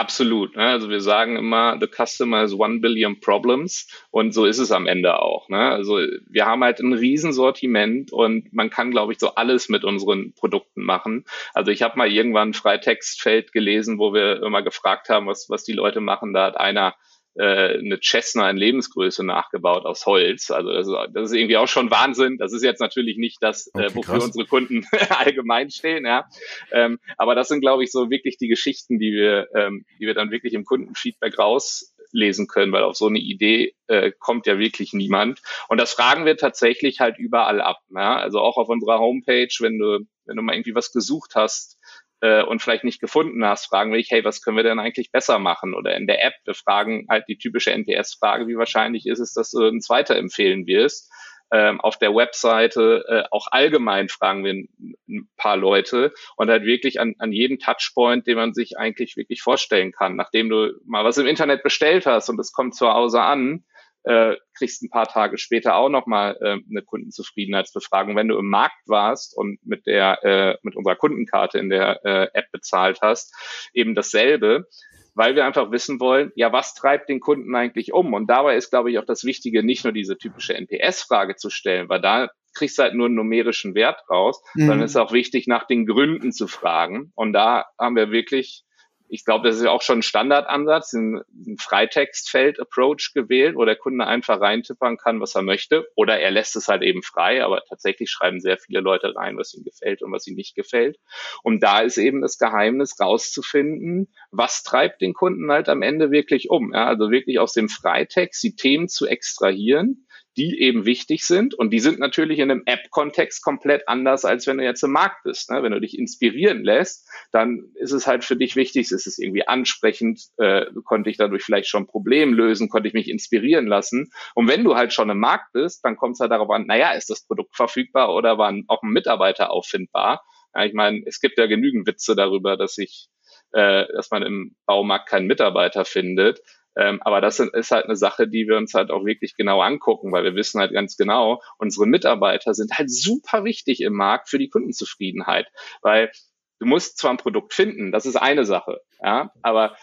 Absolut. 0.02 0.56
Ne? 0.56 0.64
Also 0.64 0.90
wir 0.90 1.00
sagen 1.00 1.36
immer, 1.36 1.78
the 1.78 1.86
customer 1.86 2.42
is 2.42 2.52
one 2.52 2.80
billion 2.80 3.20
problems 3.20 3.86
und 4.10 4.34
so 4.34 4.46
ist 4.46 4.58
es 4.58 4.72
am 4.72 4.88
Ende 4.88 5.22
auch. 5.22 5.48
Ne? 5.48 5.60
Also 5.60 6.00
wir 6.28 6.44
haben 6.44 6.64
halt 6.64 6.80
ein 6.80 6.92
Riesensortiment 6.92 8.12
und 8.12 8.52
man 8.52 8.68
kann, 8.68 8.90
glaube 8.90 9.12
ich, 9.12 9.20
so 9.20 9.36
alles 9.36 9.68
mit 9.68 9.84
unseren 9.84 10.32
Produkten 10.32 10.82
machen. 10.82 11.24
Also 11.54 11.70
ich 11.70 11.82
habe 11.82 11.96
mal 11.96 12.10
irgendwann 12.10 12.48
ein 12.48 12.54
Freitextfeld 12.54 13.52
gelesen, 13.52 14.00
wo 14.00 14.12
wir 14.12 14.42
immer 14.42 14.62
gefragt 14.62 15.08
haben, 15.08 15.28
was, 15.28 15.48
was 15.48 15.62
die 15.62 15.72
Leute 15.72 16.00
machen. 16.00 16.32
Da 16.32 16.46
hat 16.46 16.58
einer 16.58 16.96
äh, 17.34 17.78
eine 17.78 17.98
Cessna 18.02 18.50
in 18.50 18.56
Lebensgröße 18.56 19.24
nachgebaut 19.24 19.86
aus 19.86 20.06
Holz. 20.06 20.50
Also 20.50 20.72
das 20.72 20.86
ist, 20.86 20.94
das 21.14 21.30
ist 21.30 21.36
irgendwie 21.36 21.56
auch 21.56 21.68
schon 21.68 21.90
Wahnsinn. 21.90 22.36
Das 22.38 22.52
ist 22.52 22.62
jetzt 22.62 22.80
natürlich 22.80 23.16
nicht 23.16 23.38
das, 23.42 23.68
äh, 23.68 23.70
okay, 23.74 23.86
äh, 23.86 23.94
wofür 23.94 24.14
krass. 24.14 24.24
unsere 24.24 24.46
Kunden 24.46 24.86
allgemein 25.08 25.70
stehen, 25.70 26.04
ja. 26.04 26.28
Ähm, 26.72 26.98
aber 27.16 27.34
das 27.34 27.48
sind, 27.48 27.60
glaube 27.60 27.84
ich, 27.84 27.90
so 27.90 28.10
wirklich 28.10 28.36
die 28.36 28.48
Geschichten, 28.48 28.98
die 28.98 29.12
wir, 29.12 29.48
ähm, 29.54 29.84
die 29.98 30.06
wir 30.06 30.14
dann 30.14 30.30
wirklich 30.30 30.52
im 30.52 30.64
Kundenfeedback 30.64 31.38
rauslesen 31.38 32.48
können, 32.48 32.72
weil 32.72 32.82
auf 32.82 32.96
so 32.96 33.06
eine 33.06 33.18
Idee 33.18 33.74
äh, 33.86 34.12
kommt 34.18 34.46
ja 34.46 34.58
wirklich 34.58 34.92
niemand. 34.92 35.40
Und 35.68 35.80
das 35.80 35.92
fragen 35.92 36.26
wir 36.26 36.36
tatsächlich 36.36 37.00
halt 37.00 37.18
überall 37.18 37.60
ab. 37.60 37.78
Ja? 37.90 38.16
Also 38.16 38.40
auch 38.40 38.58
auf 38.58 38.68
unserer 38.68 38.98
Homepage, 38.98 39.54
wenn 39.60 39.78
du, 39.78 40.00
wenn 40.26 40.36
du 40.36 40.42
mal 40.42 40.54
irgendwie 40.54 40.74
was 40.74 40.92
gesucht 40.92 41.32
hast, 41.34 41.78
äh, 42.22 42.42
und 42.42 42.62
vielleicht 42.62 42.84
nicht 42.84 43.00
gefunden 43.00 43.44
hast, 43.44 43.66
fragen 43.66 43.90
wir 43.90 43.98
dich, 43.98 44.10
hey, 44.10 44.24
was 44.24 44.40
können 44.40 44.56
wir 44.56 44.64
denn 44.64 44.78
eigentlich 44.78 45.10
besser 45.10 45.38
machen? 45.38 45.74
Oder 45.74 45.96
in 45.96 46.06
der 46.06 46.24
App, 46.24 46.34
wir 46.44 46.54
fragen 46.54 47.06
halt 47.10 47.24
die 47.28 47.36
typische 47.36 47.72
NPS-Frage, 47.72 48.46
wie 48.46 48.56
wahrscheinlich 48.56 49.06
ist 49.06 49.18
es, 49.18 49.34
dass 49.34 49.50
du 49.50 49.66
uns 49.66 49.90
weiterempfehlen 49.90 50.66
wirst? 50.66 51.12
Ähm, 51.52 51.82
auf 51.82 51.98
der 51.98 52.14
Webseite 52.14 53.04
äh, 53.08 53.24
auch 53.30 53.48
allgemein 53.50 54.08
fragen 54.08 54.42
wir 54.42 54.52
ein, 54.52 55.28
paar 55.36 55.58
Leute 55.58 56.14
und 56.36 56.48
halt 56.48 56.64
wirklich 56.64 56.98
an, 56.98 57.14
an 57.18 57.32
jeden 57.32 57.58
Touchpoint, 57.58 58.26
den 58.26 58.36
man 58.36 58.54
sich 58.54 58.78
eigentlich 58.78 59.16
wirklich 59.16 59.42
vorstellen 59.42 59.92
kann. 59.92 60.16
Nachdem 60.16 60.48
du 60.48 60.72
mal 60.86 61.04
was 61.04 61.18
im 61.18 61.26
Internet 61.26 61.62
bestellt 61.62 62.06
hast 62.06 62.30
und 62.30 62.40
es 62.40 62.52
kommt 62.52 62.74
zu 62.74 62.88
Hause 62.88 63.20
an, 63.20 63.64
äh, 64.04 64.36
kriegst 64.56 64.82
ein 64.82 64.90
paar 64.90 65.06
Tage 65.06 65.38
später 65.38 65.76
auch 65.76 65.88
nochmal 65.88 66.36
äh, 66.40 66.58
eine 66.70 66.82
Kundenzufriedenheitsbefragung. 66.84 68.16
Wenn 68.16 68.28
du 68.28 68.38
im 68.38 68.48
Markt 68.48 68.80
warst 68.86 69.36
und 69.36 69.58
mit 69.64 69.86
der 69.86 70.24
äh, 70.24 70.56
mit 70.62 70.76
unserer 70.76 70.96
Kundenkarte 70.96 71.58
in 71.58 71.70
der 71.70 72.04
äh, 72.04 72.28
App 72.32 72.50
bezahlt 72.52 73.00
hast, 73.02 73.34
eben 73.72 73.94
dasselbe, 73.94 74.66
weil 75.14 75.36
wir 75.36 75.44
einfach 75.44 75.70
wissen 75.70 76.00
wollen, 76.00 76.32
ja, 76.34 76.52
was 76.52 76.74
treibt 76.74 77.08
den 77.08 77.20
Kunden 77.20 77.54
eigentlich 77.54 77.92
um? 77.92 78.14
Und 78.14 78.28
dabei 78.28 78.56
ist, 78.56 78.70
glaube 78.70 78.90
ich, 78.90 78.98
auch 78.98 79.04
das 79.04 79.24
Wichtige, 79.24 79.62
nicht 79.62 79.84
nur 79.84 79.92
diese 79.92 80.16
typische 80.16 80.54
NPS-Frage 80.54 81.36
zu 81.36 81.50
stellen, 81.50 81.88
weil 81.88 82.00
da 82.00 82.28
kriegst 82.54 82.78
du 82.78 82.82
halt 82.82 82.94
nur 82.94 83.06
einen 83.06 83.14
numerischen 83.14 83.74
Wert 83.74 84.00
raus, 84.10 84.42
mhm. 84.54 84.66
sondern 84.66 84.82
es 84.82 84.92
ist 84.92 84.96
auch 84.96 85.12
wichtig, 85.12 85.46
nach 85.46 85.66
den 85.66 85.86
Gründen 85.86 86.32
zu 86.32 86.46
fragen. 86.46 87.12
Und 87.14 87.32
da 87.32 87.66
haben 87.78 87.96
wir 87.96 88.10
wirklich 88.10 88.64
ich 89.12 89.26
glaube, 89.26 89.46
das 89.46 89.58
ist 89.58 89.66
auch 89.66 89.82
schon 89.82 89.98
ein 89.98 90.02
Standardansatz, 90.02 90.94
ein, 90.94 91.20
ein 91.46 91.58
Freitextfeld-Approach 91.58 93.12
gewählt, 93.12 93.56
wo 93.56 93.66
der 93.66 93.76
Kunde 93.76 94.06
einfach 94.06 94.40
reintippern 94.40 94.96
kann, 94.96 95.20
was 95.20 95.34
er 95.34 95.42
möchte. 95.42 95.86
Oder 95.96 96.18
er 96.18 96.30
lässt 96.30 96.56
es 96.56 96.66
halt 96.68 96.80
eben 96.80 97.02
frei, 97.02 97.44
aber 97.44 97.62
tatsächlich 97.68 98.10
schreiben 98.10 98.40
sehr 98.40 98.56
viele 98.56 98.80
Leute 98.80 99.14
rein, 99.14 99.36
was 99.36 99.52
ihnen 99.52 99.64
gefällt 99.64 100.02
und 100.02 100.12
was 100.12 100.26
ihnen 100.26 100.36
nicht 100.36 100.54
gefällt. 100.54 100.96
Und 101.42 101.62
da 101.62 101.80
ist 101.80 101.98
eben 101.98 102.22
das 102.22 102.38
Geheimnis 102.38 102.98
rauszufinden, 102.98 104.10
was 104.30 104.62
treibt 104.62 105.02
den 105.02 105.12
Kunden 105.12 105.52
halt 105.52 105.68
am 105.68 105.82
Ende 105.82 106.10
wirklich 106.10 106.48
um. 106.48 106.72
Ja, 106.72 106.86
also 106.86 107.10
wirklich 107.10 107.38
aus 107.38 107.52
dem 107.52 107.68
Freitext 107.68 108.42
die 108.42 108.56
Themen 108.56 108.88
zu 108.88 109.06
extrahieren 109.06 110.06
die 110.36 110.60
eben 110.60 110.86
wichtig 110.86 111.24
sind. 111.24 111.54
Und 111.54 111.70
die 111.70 111.80
sind 111.80 111.98
natürlich 111.98 112.38
in 112.38 112.50
einem 112.50 112.62
App-Kontext 112.64 113.42
komplett 113.42 113.88
anders, 113.88 114.24
als 114.24 114.46
wenn 114.46 114.58
du 114.58 114.64
jetzt 114.64 114.82
im 114.82 114.92
Markt 114.92 115.24
bist. 115.24 115.50
Ne? 115.50 115.62
Wenn 115.62 115.72
du 115.72 115.80
dich 115.80 115.98
inspirieren 115.98 116.64
lässt, 116.64 117.08
dann 117.32 117.70
ist 117.74 117.92
es 117.92 118.06
halt 118.06 118.24
für 118.24 118.36
dich 118.36 118.56
wichtig, 118.56 118.90
ist 118.90 119.06
es 119.06 119.18
irgendwie 119.18 119.46
ansprechend, 119.46 120.22
äh, 120.38 120.66
konnte 120.84 121.10
ich 121.10 121.16
dadurch 121.16 121.42
vielleicht 121.42 121.68
schon 121.68 121.84
ein 121.84 121.88
Problem 121.88 122.32
lösen, 122.32 122.68
konnte 122.68 122.88
ich 122.88 122.94
mich 122.94 123.08
inspirieren 123.08 123.66
lassen. 123.66 124.10
Und 124.34 124.48
wenn 124.48 124.64
du 124.64 124.74
halt 124.74 124.92
schon 124.92 125.10
im 125.10 125.18
Markt 125.18 125.52
bist, 125.52 125.84
dann 125.84 125.96
kommt 125.96 126.14
es 126.14 126.20
halt 126.20 126.32
darauf 126.32 126.50
an, 126.50 126.66
naja, 126.66 126.92
ist 126.92 127.10
das 127.10 127.26
Produkt 127.26 127.54
verfügbar 127.54 128.14
oder 128.14 128.38
war 128.38 128.54
auch 128.68 128.82
ein 128.82 128.90
Mitarbeiter 128.90 129.50
auffindbar? 129.50 130.24
Ja, 130.54 130.64
ich 130.64 130.74
meine, 130.74 131.02
es 131.06 131.20
gibt 131.20 131.38
ja 131.38 131.46
genügend 131.46 131.86
Witze 131.86 132.14
darüber, 132.14 132.56
dass 132.56 132.76
ich 132.78 133.08
äh, 133.52 133.86
dass 133.92 134.10
man 134.10 134.22
im 134.22 134.56
Baumarkt 134.66 135.08
keinen 135.08 135.26
Mitarbeiter 135.26 135.84
findet. 135.84 136.40
Ähm, 136.76 137.00
aber 137.02 137.20
das 137.20 137.38
ist 137.38 137.70
halt 137.70 137.84
eine 137.84 137.96
Sache, 137.96 138.28
die 138.28 138.46
wir 138.48 138.56
uns 138.56 138.74
halt 138.74 138.90
auch 138.90 139.04
wirklich 139.04 139.36
genau 139.36 139.60
angucken, 139.60 140.12
weil 140.12 140.24
wir 140.24 140.34
wissen 140.34 140.60
halt 140.60 140.72
ganz 140.72 140.96
genau, 140.96 141.42
unsere 141.58 141.86
Mitarbeiter 141.86 142.54
sind 142.54 142.72
halt 142.78 142.90
super 142.90 143.44
wichtig 143.44 143.82
im 143.82 143.94
Markt 143.94 144.28
für 144.28 144.38
die 144.38 144.48
Kundenzufriedenheit, 144.48 145.48
weil 145.82 146.10
du 146.58 146.66
musst 146.66 146.98
zwar 146.98 147.10
ein 147.10 147.18
Produkt 147.18 147.52
finden, 147.52 147.92
das 147.92 148.06
ist 148.06 148.16
eine 148.16 148.44
Sache, 148.44 148.80
ja, 149.02 149.32
aber 149.42 149.76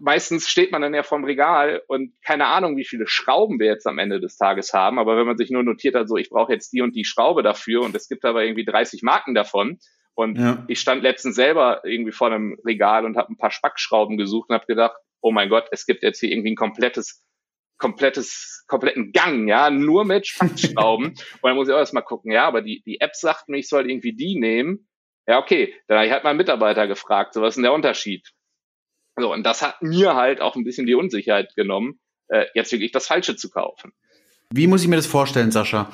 meistens 0.00 0.48
steht 0.48 0.72
man 0.72 0.82
dann 0.82 0.94
ja 0.94 1.02
vorm 1.02 1.24
Regal 1.24 1.82
und 1.86 2.12
keine 2.24 2.46
Ahnung, 2.46 2.76
wie 2.76 2.86
viele 2.86 3.06
Schrauben 3.06 3.60
wir 3.60 3.66
jetzt 3.66 3.86
am 3.86 3.98
Ende 3.98 4.18
des 4.18 4.36
Tages 4.36 4.72
haben, 4.72 4.98
aber 4.98 5.16
wenn 5.16 5.26
man 5.26 5.36
sich 5.36 5.50
nur 5.50 5.62
notiert 5.62 5.94
hat, 5.94 6.08
so 6.08 6.16
ich 6.16 6.30
brauche 6.30 6.52
jetzt 6.52 6.72
die 6.72 6.82
und 6.82 6.96
die 6.96 7.04
Schraube 7.04 7.42
dafür 7.42 7.82
und 7.82 7.94
es 7.94 8.08
gibt 8.08 8.24
aber 8.24 8.42
irgendwie 8.44 8.64
30 8.64 9.02
Marken 9.02 9.34
davon, 9.34 9.78
und 10.14 10.38
ja. 10.38 10.64
ich 10.68 10.80
stand 10.80 11.02
letztens 11.02 11.34
selber 11.34 11.80
irgendwie 11.82 12.12
vor 12.12 12.26
einem 12.26 12.58
Regal 12.66 13.06
und 13.06 13.16
habe 13.16 13.32
ein 13.32 13.38
paar 13.38 13.50
Spackschrauben 13.50 14.18
gesucht 14.18 14.50
und 14.50 14.54
habe 14.54 14.66
gedacht, 14.66 14.96
oh 15.20 15.32
mein 15.32 15.48
Gott, 15.48 15.66
es 15.70 15.86
gibt 15.86 16.02
jetzt 16.02 16.20
hier 16.20 16.30
irgendwie 16.30 16.52
ein 16.52 16.56
komplettes 16.56 17.24
komplettes, 17.80 18.64
kompletten 18.68 19.10
Gang, 19.10 19.48
ja, 19.48 19.70
nur 19.70 20.04
mit 20.04 20.28
Spatzschrauben. 20.28 21.06
und 21.08 21.16
dann 21.42 21.56
muss 21.56 21.66
ich 21.66 21.74
auch 21.74 21.78
erstmal 21.78 22.04
gucken, 22.04 22.30
ja, 22.30 22.46
aber 22.46 22.62
die, 22.62 22.82
die 22.86 23.00
App 23.00 23.16
sagt 23.16 23.48
mir, 23.48 23.58
ich 23.58 23.68
soll 23.68 23.90
irgendwie 23.90 24.12
die 24.12 24.38
nehmen. 24.38 24.86
Ja, 25.26 25.38
okay. 25.38 25.74
Dann 25.88 25.96
habe 25.96 26.06
ich 26.06 26.12
halt 26.12 26.22
meinen 26.22 26.36
Mitarbeiter 26.36 26.86
gefragt, 26.86 27.34
so 27.34 27.42
was 27.42 27.50
ist 27.50 27.54
denn 27.56 27.64
der 27.64 27.72
Unterschied? 27.72 28.30
So, 29.18 29.32
und 29.32 29.44
das 29.44 29.62
hat 29.62 29.82
mir 29.82 30.14
halt 30.14 30.40
auch 30.40 30.54
ein 30.54 30.64
bisschen 30.64 30.86
die 30.86 30.94
Unsicherheit 30.94 31.54
genommen, 31.56 31.98
äh, 32.28 32.46
jetzt 32.54 32.70
wirklich 32.70 32.92
das 32.92 33.06
Falsche 33.06 33.34
zu 33.34 33.50
kaufen. 33.50 33.92
Wie 34.52 34.66
muss 34.66 34.82
ich 34.82 34.88
mir 34.88 34.96
das 34.96 35.06
vorstellen, 35.06 35.50
Sascha? 35.50 35.92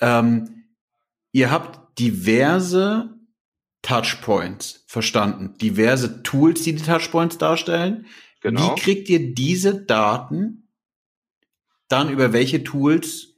Ähm, 0.00 0.64
ihr 1.32 1.50
habt 1.50 1.98
diverse 1.98 3.14
Touchpoints 3.82 4.84
verstanden, 4.86 5.56
diverse 5.58 6.22
Tools, 6.22 6.62
die 6.62 6.74
die 6.74 6.82
Touchpoints 6.82 7.38
darstellen. 7.38 8.06
Genau. 8.40 8.76
Wie 8.76 8.80
kriegt 8.80 9.08
ihr 9.08 9.34
diese 9.34 9.84
Daten 9.84 10.68
dann 11.88 12.10
über 12.10 12.32
welche 12.32 12.62
Tools 12.62 13.34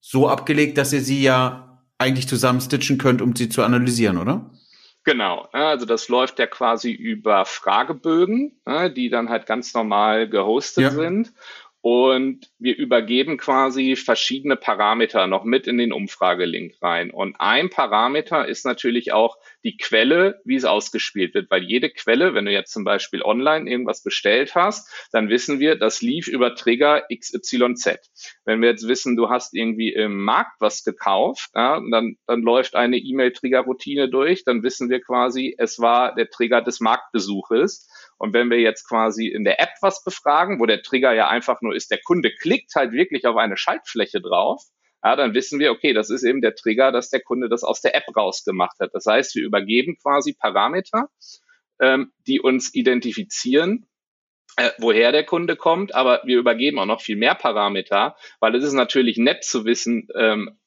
so 0.00 0.28
abgelegt, 0.28 0.76
dass 0.76 0.92
ihr 0.92 1.00
sie 1.00 1.22
ja 1.22 1.82
eigentlich 1.98 2.28
zusammenstitchen 2.28 2.98
könnt, 2.98 3.22
um 3.22 3.34
sie 3.34 3.48
zu 3.48 3.62
analysieren, 3.62 4.18
oder? 4.18 4.50
Genau, 5.04 5.48
also 5.52 5.84
das 5.84 6.08
läuft 6.08 6.38
ja 6.38 6.46
quasi 6.46 6.90
über 6.90 7.44
Fragebögen, 7.44 8.58
die 8.96 9.10
dann 9.10 9.28
halt 9.28 9.46
ganz 9.46 9.74
normal 9.74 10.28
gehostet 10.28 10.84
ja. 10.84 10.90
sind. 10.90 11.32
Und 11.84 12.50
wir 12.58 12.78
übergeben 12.78 13.36
quasi 13.36 13.94
verschiedene 13.94 14.56
Parameter 14.56 15.26
noch 15.26 15.44
mit 15.44 15.66
in 15.66 15.76
den 15.76 15.92
Umfragelink 15.92 16.76
rein. 16.80 17.10
Und 17.10 17.36
ein 17.40 17.68
Parameter 17.68 18.48
ist 18.48 18.64
natürlich 18.64 19.12
auch 19.12 19.36
die 19.64 19.76
Quelle, 19.76 20.40
wie 20.46 20.56
es 20.56 20.64
ausgespielt 20.64 21.34
wird. 21.34 21.50
Weil 21.50 21.62
jede 21.62 21.90
Quelle, 21.90 22.32
wenn 22.32 22.46
du 22.46 22.52
jetzt 22.52 22.72
zum 22.72 22.84
Beispiel 22.84 23.20
online 23.20 23.70
irgendwas 23.70 24.02
bestellt 24.02 24.54
hast, 24.54 24.88
dann 25.12 25.28
wissen 25.28 25.60
wir, 25.60 25.76
das 25.76 26.00
lief 26.00 26.26
über 26.26 26.54
Trigger 26.54 27.02
XYZ. 27.14 27.98
Wenn 28.46 28.62
wir 28.62 28.70
jetzt 28.70 28.88
wissen, 28.88 29.14
du 29.14 29.28
hast 29.28 29.52
irgendwie 29.52 29.92
im 29.92 30.24
Markt 30.24 30.56
was 30.60 30.84
gekauft, 30.84 31.50
ja, 31.54 31.82
dann, 31.90 32.16
dann 32.26 32.40
läuft 32.40 32.76
eine 32.76 32.96
E-Mail-Trigger-Routine 32.96 34.08
durch, 34.08 34.42
dann 34.44 34.62
wissen 34.62 34.88
wir 34.88 35.02
quasi, 35.02 35.54
es 35.58 35.78
war 35.78 36.14
der 36.14 36.30
Trigger 36.30 36.62
des 36.62 36.80
Marktbesuches. 36.80 37.90
Und 38.24 38.32
wenn 38.32 38.48
wir 38.48 38.58
jetzt 38.58 38.88
quasi 38.88 39.26
in 39.26 39.44
der 39.44 39.60
App 39.60 39.74
was 39.82 40.02
befragen, 40.02 40.58
wo 40.58 40.64
der 40.64 40.80
Trigger 40.80 41.12
ja 41.12 41.28
einfach 41.28 41.60
nur 41.60 41.76
ist, 41.76 41.90
der 41.90 42.00
Kunde 42.02 42.30
klickt 42.34 42.74
halt 42.74 42.92
wirklich 42.92 43.26
auf 43.26 43.36
eine 43.36 43.58
Schaltfläche 43.58 44.22
drauf, 44.22 44.62
ja, 45.02 45.14
dann 45.14 45.34
wissen 45.34 45.58
wir, 45.58 45.70
okay, 45.70 45.92
das 45.92 46.08
ist 46.08 46.22
eben 46.22 46.40
der 46.40 46.54
Trigger, 46.54 46.90
dass 46.90 47.10
der 47.10 47.20
Kunde 47.20 47.50
das 47.50 47.64
aus 47.64 47.82
der 47.82 47.94
App 47.94 48.04
rausgemacht 48.16 48.80
hat. 48.80 48.94
Das 48.94 49.04
heißt, 49.04 49.34
wir 49.34 49.44
übergeben 49.44 49.98
quasi 50.02 50.32
Parameter, 50.32 51.10
ähm, 51.82 52.12
die 52.26 52.40
uns 52.40 52.74
identifizieren, 52.74 53.86
äh, 54.56 54.70
woher 54.78 55.12
der 55.12 55.24
Kunde 55.24 55.54
kommt, 55.54 55.94
aber 55.94 56.22
wir 56.24 56.38
übergeben 56.38 56.78
auch 56.78 56.86
noch 56.86 57.02
viel 57.02 57.16
mehr 57.16 57.34
Parameter, 57.34 58.16
weil 58.40 58.54
es 58.54 58.64
ist 58.64 58.72
natürlich 58.72 59.18
nett 59.18 59.44
zu 59.44 59.66
wissen, 59.66 60.08
ähm, 60.16 60.58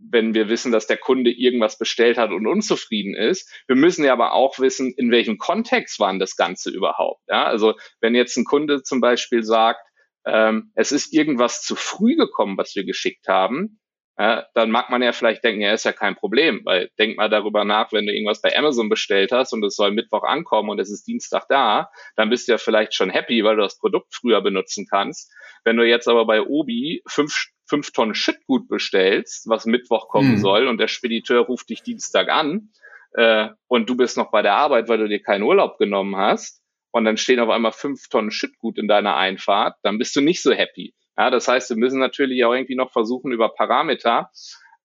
wenn 0.00 0.34
wir 0.34 0.48
wissen, 0.48 0.72
dass 0.72 0.86
der 0.86 0.96
Kunde 0.96 1.30
irgendwas 1.30 1.78
bestellt 1.78 2.18
hat 2.18 2.30
und 2.30 2.46
unzufrieden 2.46 3.14
ist. 3.14 3.50
Wir 3.66 3.76
müssen 3.76 4.04
ja 4.04 4.12
aber 4.12 4.32
auch 4.32 4.58
wissen, 4.58 4.92
in 4.96 5.10
welchem 5.10 5.38
Kontext 5.38 6.00
war 6.00 6.16
das 6.18 6.36
Ganze 6.36 6.70
überhaupt. 6.70 7.22
Ja? 7.28 7.44
Also 7.44 7.74
wenn 8.00 8.14
jetzt 8.14 8.36
ein 8.36 8.44
Kunde 8.44 8.82
zum 8.82 9.00
Beispiel 9.00 9.42
sagt, 9.42 9.80
ähm, 10.26 10.72
es 10.74 10.92
ist 10.92 11.12
irgendwas 11.12 11.62
zu 11.62 11.74
früh 11.74 12.16
gekommen, 12.16 12.56
was 12.58 12.74
wir 12.74 12.84
geschickt 12.84 13.28
haben, 13.28 13.80
äh, 14.18 14.42
dann 14.54 14.72
mag 14.72 14.90
man 14.90 15.00
ja 15.00 15.12
vielleicht 15.12 15.44
denken, 15.44 15.60
ja, 15.60 15.72
ist 15.72 15.84
ja 15.84 15.92
kein 15.92 16.16
Problem, 16.16 16.62
weil 16.64 16.90
denk 16.98 17.16
mal 17.16 17.30
darüber 17.30 17.64
nach, 17.64 17.92
wenn 17.92 18.04
du 18.04 18.12
irgendwas 18.12 18.40
bei 18.40 18.56
Amazon 18.56 18.88
bestellt 18.88 19.30
hast 19.30 19.52
und 19.52 19.64
es 19.64 19.76
soll 19.76 19.92
Mittwoch 19.92 20.24
ankommen 20.24 20.70
und 20.70 20.80
es 20.80 20.90
ist 20.90 21.06
Dienstag 21.06 21.46
da, 21.48 21.90
dann 22.16 22.28
bist 22.28 22.48
du 22.48 22.52
ja 22.52 22.58
vielleicht 22.58 22.94
schon 22.94 23.10
happy, 23.10 23.44
weil 23.44 23.54
du 23.54 23.62
das 23.62 23.78
Produkt 23.78 24.12
früher 24.12 24.40
benutzen 24.42 24.86
kannst. 24.90 25.32
Wenn 25.62 25.76
du 25.76 25.84
jetzt 25.84 26.08
aber 26.08 26.26
bei 26.26 26.42
Obi 26.42 27.02
fünf 27.06 27.46
fünf 27.68 27.92
Tonnen 27.92 28.14
Shitgut 28.14 28.68
bestellst, 28.68 29.48
was 29.48 29.66
Mittwoch 29.66 30.08
kommen 30.08 30.32
hm. 30.32 30.38
soll 30.38 30.66
und 30.66 30.78
der 30.78 30.88
Spediteur 30.88 31.42
ruft 31.42 31.68
dich 31.70 31.82
Dienstag 31.82 32.28
an 32.28 32.70
äh, 33.12 33.48
und 33.66 33.88
du 33.88 33.96
bist 33.96 34.16
noch 34.16 34.30
bei 34.30 34.42
der 34.42 34.54
Arbeit, 34.54 34.88
weil 34.88 34.98
du 34.98 35.08
dir 35.08 35.22
keinen 35.22 35.42
Urlaub 35.42 35.78
genommen 35.78 36.16
hast 36.16 36.62
und 36.90 37.04
dann 37.04 37.16
stehen 37.16 37.40
auf 37.40 37.50
einmal 37.50 37.72
fünf 37.72 38.08
Tonnen 38.08 38.30
Shitgut 38.30 38.78
in 38.78 38.88
deiner 38.88 39.16
Einfahrt, 39.16 39.76
dann 39.82 39.98
bist 39.98 40.16
du 40.16 40.20
nicht 40.20 40.42
so 40.42 40.52
happy. 40.52 40.94
Ja, 41.16 41.30
das 41.30 41.48
heißt, 41.48 41.70
wir 41.70 41.76
müssen 41.76 41.98
natürlich 41.98 42.44
auch 42.44 42.54
irgendwie 42.54 42.76
noch 42.76 42.92
versuchen, 42.92 43.32
über 43.32 43.48
Parameter 43.50 44.30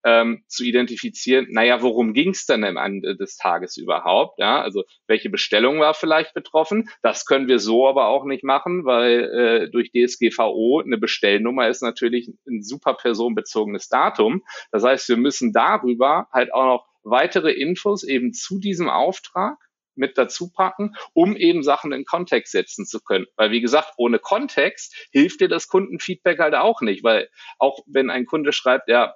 ähm, 0.03 0.43
zu 0.47 0.63
identifizieren, 0.63 1.47
naja, 1.49 1.81
worum 1.81 2.13
ging 2.13 2.31
es 2.31 2.45
denn 2.45 2.63
am 2.63 2.77
Ende 2.77 3.15
des 3.15 3.37
Tages 3.37 3.77
überhaupt? 3.77 4.39
Ja, 4.39 4.61
also 4.61 4.83
welche 5.07 5.29
Bestellung 5.29 5.79
war 5.79 5.93
vielleicht 5.93 6.33
betroffen? 6.33 6.89
Das 7.01 7.25
können 7.25 7.47
wir 7.47 7.59
so 7.59 7.87
aber 7.87 8.07
auch 8.07 8.25
nicht 8.25 8.43
machen, 8.43 8.85
weil 8.85 9.23
äh, 9.23 9.69
durch 9.69 9.91
DSGVO 9.91 10.81
eine 10.85 10.97
Bestellnummer 10.97 11.67
ist 11.67 11.81
natürlich 11.81 12.29
ein 12.47 12.63
super 12.63 12.93
personenbezogenes 12.93 13.87
Datum. 13.89 14.43
Das 14.71 14.83
heißt, 14.83 15.09
wir 15.09 15.17
müssen 15.17 15.53
darüber 15.53 16.27
halt 16.31 16.53
auch 16.53 16.65
noch 16.65 16.87
weitere 17.03 17.51
Infos 17.51 18.03
eben 18.03 18.33
zu 18.33 18.59
diesem 18.59 18.89
Auftrag 18.89 19.57
mit 19.95 20.17
dazu 20.17 20.51
packen, 20.51 20.95
um 21.13 21.35
eben 21.35 21.63
Sachen 21.63 21.91
in 21.91 22.05
Kontext 22.05 22.51
setzen 22.51 22.85
zu 22.85 22.99
können. 23.01 23.25
Weil 23.35 23.51
wie 23.51 23.61
gesagt, 23.61 23.93
ohne 23.97 24.19
Kontext 24.19 24.95
hilft 25.11 25.41
dir 25.41 25.47
das 25.47 25.67
Kundenfeedback 25.67 26.39
halt 26.39 26.55
auch 26.55 26.81
nicht, 26.81 27.03
weil 27.03 27.29
auch 27.59 27.79
wenn 27.85 28.09
ein 28.09 28.25
Kunde 28.25 28.53
schreibt, 28.53 28.89
ja, 28.89 29.15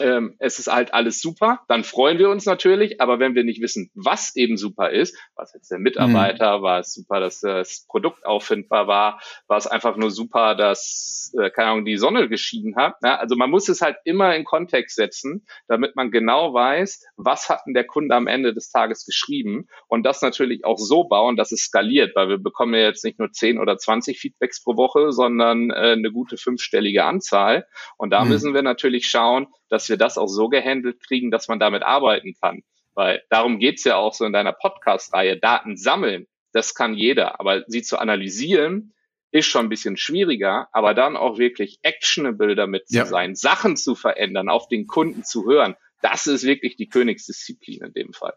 ähm, 0.00 0.36
es 0.38 0.58
ist 0.58 0.72
halt 0.72 0.94
alles 0.94 1.20
super, 1.20 1.60
dann 1.68 1.84
freuen 1.84 2.18
wir 2.18 2.30
uns 2.30 2.46
natürlich, 2.46 3.00
aber 3.00 3.18
wenn 3.18 3.34
wir 3.34 3.44
nicht 3.44 3.60
wissen, 3.60 3.90
was 3.94 4.34
eben 4.36 4.56
super 4.56 4.90
ist, 4.90 5.16
was 5.36 5.52
jetzt 5.52 5.70
der 5.70 5.78
Mitarbeiter, 5.78 6.58
mhm. 6.58 6.62
war 6.62 6.80
es 6.80 6.92
super, 6.92 7.20
dass 7.20 7.40
das 7.40 7.86
Produkt 7.88 8.24
auffindbar 8.24 8.86
war, 8.86 9.20
war 9.46 9.58
es 9.58 9.66
einfach 9.66 9.96
nur 9.96 10.10
super, 10.10 10.54
dass, 10.54 11.32
äh, 11.38 11.50
keine 11.50 11.70
Ahnung, 11.70 11.84
die 11.84 11.98
Sonne 11.98 12.28
geschieden 12.28 12.76
hat. 12.76 12.94
Ja? 13.02 13.16
Also 13.16 13.36
man 13.36 13.50
muss 13.50 13.68
es 13.68 13.80
halt 13.80 13.96
immer 14.04 14.34
in 14.34 14.44
Kontext 14.44 14.96
setzen, 14.96 15.46
damit 15.68 15.94
man 15.94 16.10
genau 16.10 16.54
weiß, 16.54 17.04
was 17.16 17.48
hat 17.48 17.60
denn 17.66 17.74
der 17.74 17.86
Kunde 17.86 18.14
am 18.14 18.26
Ende 18.26 18.54
des 18.54 18.70
Tages 18.70 19.04
geschrieben 19.04 19.66
und 19.88 20.04
das 20.04 20.22
natürlich 20.22 20.64
auch 20.64 20.78
so 20.78 21.04
bauen, 21.04 21.36
dass 21.36 21.52
es 21.52 21.64
skaliert, 21.64 22.16
weil 22.16 22.28
wir 22.28 22.38
bekommen 22.38 22.74
ja 22.74 22.80
jetzt 22.80 23.04
nicht 23.04 23.18
nur 23.18 23.30
10 23.30 23.58
oder 23.58 23.76
20 23.76 24.18
Feedbacks 24.18 24.62
pro 24.62 24.76
Woche, 24.76 25.12
sondern 25.12 25.70
äh, 25.70 25.92
eine 25.92 26.10
gute 26.12 26.36
fünfstellige 26.36 27.04
Anzahl 27.04 27.66
und 27.98 28.10
da 28.10 28.24
mhm. 28.24 28.30
müssen 28.30 28.54
wir 28.54 28.62
natürlich 28.62 29.06
schauen, 29.06 29.46
dass 29.72 29.88
wir 29.88 29.96
das 29.96 30.18
auch 30.18 30.28
so 30.28 30.50
gehandelt 30.50 31.00
kriegen, 31.00 31.30
dass 31.30 31.48
man 31.48 31.58
damit 31.58 31.82
arbeiten 31.82 32.34
kann. 32.38 32.62
Weil 32.94 33.22
darum 33.30 33.58
geht's 33.58 33.84
ja 33.84 33.96
auch 33.96 34.12
so 34.12 34.26
in 34.26 34.34
deiner 34.34 34.52
Podcast-Reihe. 34.52 35.38
Daten 35.38 35.78
sammeln, 35.78 36.26
das 36.52 36.74
kann 36.74 36.92
jeder. 36.92 37.40
Aber 37.40 37.64
sie 37.66 37.80
zu 37.80 37.96
analysieren, 37.98 38.92
ist 39.30 39.46
schon 39.46 39.64
ein 39.64 39.70
bisschen 39.70 39.96
schwieriger, 39.96 40.68
aber 40.72 40.92
dann 40.92 41.16
auch 41.16 41.38
wirklich 41.38 41.78
actionable 41.80 42.54
damit 42.54 42.84
ja. 42.90 43.04
zu 43.04 43.10
sein, 43.10 43.34
Sachen 43.34 43.78
zu 43.78 43.94
verändern, 43.94 44.50
auf 44.50 44.68
den 44.68 44.86
Kunden 44.86 45.24
zu 45.24 45.46
hören, 45.46 45.74
das 46.02 46.26
ist 46.26 46.44
wirklich 46.44 46.76
die 46.76 46.90
Königsdisziplin 46.90 47.82
in 47.82 47.94
dem 47.94 48.12
Fall. 48.12 48.34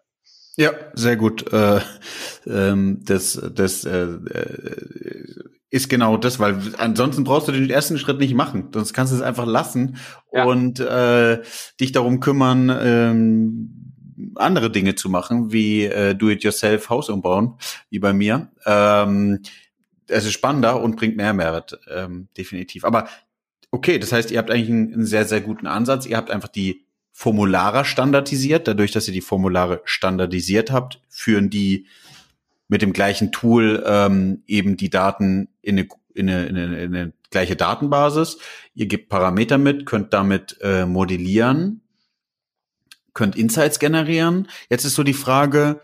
Ja, 0.57 0.71
sehr 0.93 1.17
gut. 1.17 1.51
Äh, 1.51 1.81
ähm, 2.47 3.01
das 3.03 3.33
das 3.53 3.83
äh, 3.83 4.03
äh, 4.03 5.14
ist 5.75 5.89
genau 5.89 6.15
das, 6.15 6.39
weil 6.39 6.57
ansonsten 6.77 7.25
brauchst 7.25 7.49
du 7.49 7.51
den 7.51 7.69
ersten 7.69 7.97
Schritt 7.97 8.17
nicht 8.17 8.33
machen. 8.33 8.69
Sonst 8.73 8.93
kannst 8.93 9.11
du 9.11 9.17
es 9.17 9.21
einfach 9.21 9.45
lassen 9.45 9.97
ja. 10.31 10.45
und 10.45 10.79
äh, 10.79 11.41
dich 11.81 11.91
darum 11.91 12.21
kümmern, 12.21 12.73
ähm, 12.81 13.91
andere 14.35 14.71
Dinge 14.71 14.95
zu 14.95 15.09
machen, 15.09 15.51
wie 15.51 15.83
äh, 15.83 16.15
Do-it-yourself 16.15 16.89
Haus 16.89 17.09
umbauen, 17.09 17.55
wie 17.89 17.99
bei 17.99 18.13
mir. 18.13 18.53
Ähm, 18.65 19.41
es 20.07 20.23
ist 20.23 20.31
spannender 20.31 20.81
und 20.81 20.95
bringt 20.95 21.17
mehr 21.17 21.33
Mehrwert, 21.33 21.77
ähm, 21.93 22.29
definitiv. 22.37 22.85
Aber 22.85 23.09
okay, 23.69 23.99
das 23.99 24.13
heißt, 24.13 24.31
ihr 24.31 24.37
habt 24.37 24.51
eigentlich 24.51 24.69
einen, 24.69 24.93
einen 24.93 25.05
sehr, 25.05 25.25
sehr 25.25 25.41
guten 25.41 25.67
Ansatz. 25.67 26.05
Ihr 26.05 26.15
habt 26.15 26.31
einfach 26.31 26.47
die 26.47 26.85
Formulare 27.11 27.83
standardisiert. 27.83 28.69
Dadurch, 28.69 28.93
dass 28.93 29.09
ihr 29.09 29.13
die 29.13 29.19
Formulare 29.19 29.81
standardisiert 29.83 30.71
habt, 30.71 31.01
führen 31.09 31.49
die 31.49 31.87
mit 32.67 32.81
dem 32.81 32.93
gleichen 32.93 33.31
Tool 33.31 33.83
ähm, 33.85 34.43
eben 34.47 34.77
die 34.77 34.89
Daten 34.89 35.49
in 35.61 35.79
eine, 35.79 35.87
in, 36.13 36.29
eine, 36.29 36.45
in, 36.47 36.57
eine, 36.57 36.83
in 36.83 36.95
eine 36.95 37.13
gleiche 37.29 37.55
Datenbasis. 37.55 38.37
Ihr 38.73 38.87
gebt 38.87 39.09
Parameter 39.09 39.57
mit, 39.57 39.85
könnt 39.85 40.13
damit 40.13 40.57
äh, 40.61 40.85
modellieren, 40.85 41.81
könnt 43.13 43.35
Insights 43.35 43.79
generieren. 43.79 44.47
Jetzt 44.69 44.85
ist 44.85 44.95
so 44.95 45.03
die 45.03 45.13
Frage, 45.13 45.81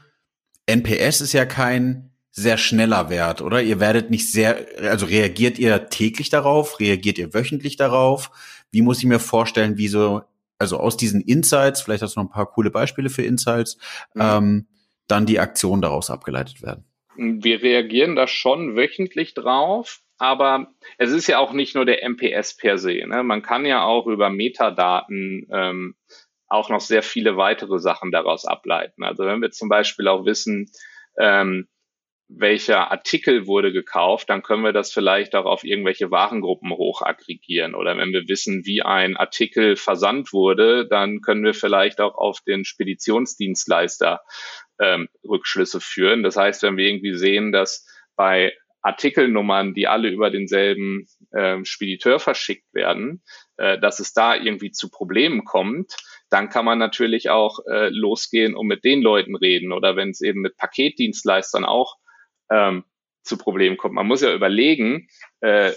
NPS 0.65 1.21
ist 1.21 1.33
ja 1.33 1.45
kein 1.45 2.11
sehr 2.31 2.57
schneller 2.57 3.09
Wert, 3.09 3.41
oder? 3.41 3.61
Ihr 3.61 3.79
werdet 3.79 4.09
nicht 4.09 4.31
sehr, 4.31 4.65
also 4.79 5.05
reagiert 5.05 5.59
ihr 5.59 5.89
täglich 5.89 6.29
darauf? 6.29 6.79
Reagiert 6.79 7.17
ihr 7.17 7.33
wöchentlich 7.33 7.75
darauf? 7.75 8.31
Wie 8.71 8.81
muss 8.81 8.99
ich 8.99 9.05
mir 9.05 9.19
vorstellen, 9.19 9.77
wie 9.77 9.89
so 9.89 10.21
also 10.61 10.79
aus 10.79 10.95
diesen 10.95 11.21
Insights, 11.21 11.81
vielleicht 11.81 12.03
hast 12.03 12.15
du 12.15 12.19
noch 12.19 12.27
ein 12.27 12.31
paar 12.31 12.45
coole 12.45 12.69
Beispiele 12.69 13.09
für 13.09 13.23
Insights, 13.23 13.77
mhm. 14.13 14.21
ähm, 14.21 14.67
dann 15.11 15.25
die 15.25 15.39
Aktionen 15.39 15.81
daraus 15.81 16.09
abgeleitet 16.09 16.61
werden. 16.61 16.85
Wir 17.15 17.61
reagieren 17.61 18.15
da 18.15 18.27
schon 18.27 18.75
wöchentlich 18.75 19.33
drauf, 19.33 19.99
aber 20.17 20.67
es 20.97 21.11
ist 21.11 21.27
ja 21.27 21.39
auch 21.39 21.51
nicht 21.51 21.75
nur 21.75 21.85
der 21.85 22.07
MPS 22.07 22.55
per 22.55 22.77
se. 22.77 23.05
Ne? 23.05 23.23
Man 23.23 23.41
kann 23.41 23.65
ja 23.65 23.83
auch 23.83 24.07
über 24.07 24.29
Metadaten 24.29 25.47
ähm, 25.51 25.95
auch 26.47 26.69
noch 26.69 26.81
sehr 26.81 27.03
viele 27.03 27.37
weitere 27.37 27.79
Sachen 27.79 28.11
daraus 28.11 28.45
ableiten. 28.45 29.03
Also 29.03 29.25
wenn 29.25 29.41
wir 29.41 29.51
zum 29.51 29.69
Beispiel 29.69 30.07
auch 30.07 30.25
wissen, 30.25 30.69
ähm, 31.17 31.67
welcher 32.33 32.91
Artikel 32.91 33.45
wurde 33.45 33.71
gekauft, 33.71 34.29
dann 34.29 34.41
können 34.41 34.63
wir 34.63 34.73
das 34.73 34.91
vielleicht 34.91 35.35
auch 35.35 35.45
auf 35.45 35.63
irgendwelche 35.63 36.11
Warengruppen 36.11 36.71
hochaggregieren. 36.71 37.75
Oder 37.75 37.97
wenn 37.97 38.13
wir 38.13 38.27
wissen, 38.27 38.65
wie 38.65 38.81
ein 38.81 39.17
Artikel 39.17 39.75
versandt 39.75 40.31
wurde, 40.31 40.87
dann 40.87 41.21
können 41.21 41.43
wir 41.43 41.53
vielleicht 41.53 41.99
auch 41.99 42.15
auf 42.15 42.39
den 42.41 42.63
Speditionsdienstleister 42.63 44.21
ähm, 44.79 45.07
Rückschlüsse 45.27 45.79
führen. 45.81 46.23
Das 46.23 46.35
heißt, 46.37 46.63
wenn 46.63 46.77
wir 46.77 46.87
irgendwie 46.87 47.15
sehen, 47.15 47.51
dass 47.51 47.87
bei 48.15 48.53
Artikelnummern, 48.81 49.73
die 49.73 49.87
alle 49.87 50.09
über 50.09 50.31
denselben 50.31 51.07
äh, 51.31 51.63
Spediteur 51.63 52.19
verschickt 52.19 52.73
werden, 52.73 53.23
äh, 53.57 53.79
dass 53.79 53.99
es 53.99 54.13
da 54.13 54.35
irgendwie 54.35 54.71
zu 54.71 54.89
Problemen 54.89 55.45
kommt, 55.45 55.95
dann 56.29 56.49
kann 56.49 56.65
man 56.65 56.79
natürlich 56.79 57.29
auch 57.29 57.59
äh, 57.69 57.89
losgehen 57.89 58.55
und 58.55 58.67
mit 58.67 58.83
den 58.83 59.01
Leuten 59.01 59.35
reden. 59.35 59.71
Oder 59.71 59.95
wenn 59.95 60.09
es 60.09 60.21
eben 60.21 60.41
mit 60.41 60.57
Paketdienstleistern 60.57 61.65
auch 61.65 61.97
ähm, 62.49 62.83
zu 63.23 63.37
Problemen 63.37 63.77
kommt. 63.77 63.93
Man 63.93 64.07
muss 64.07 64.21
ja 64.21 64.33
überlegen, 64.33 65.07
äh, 65.41 65.73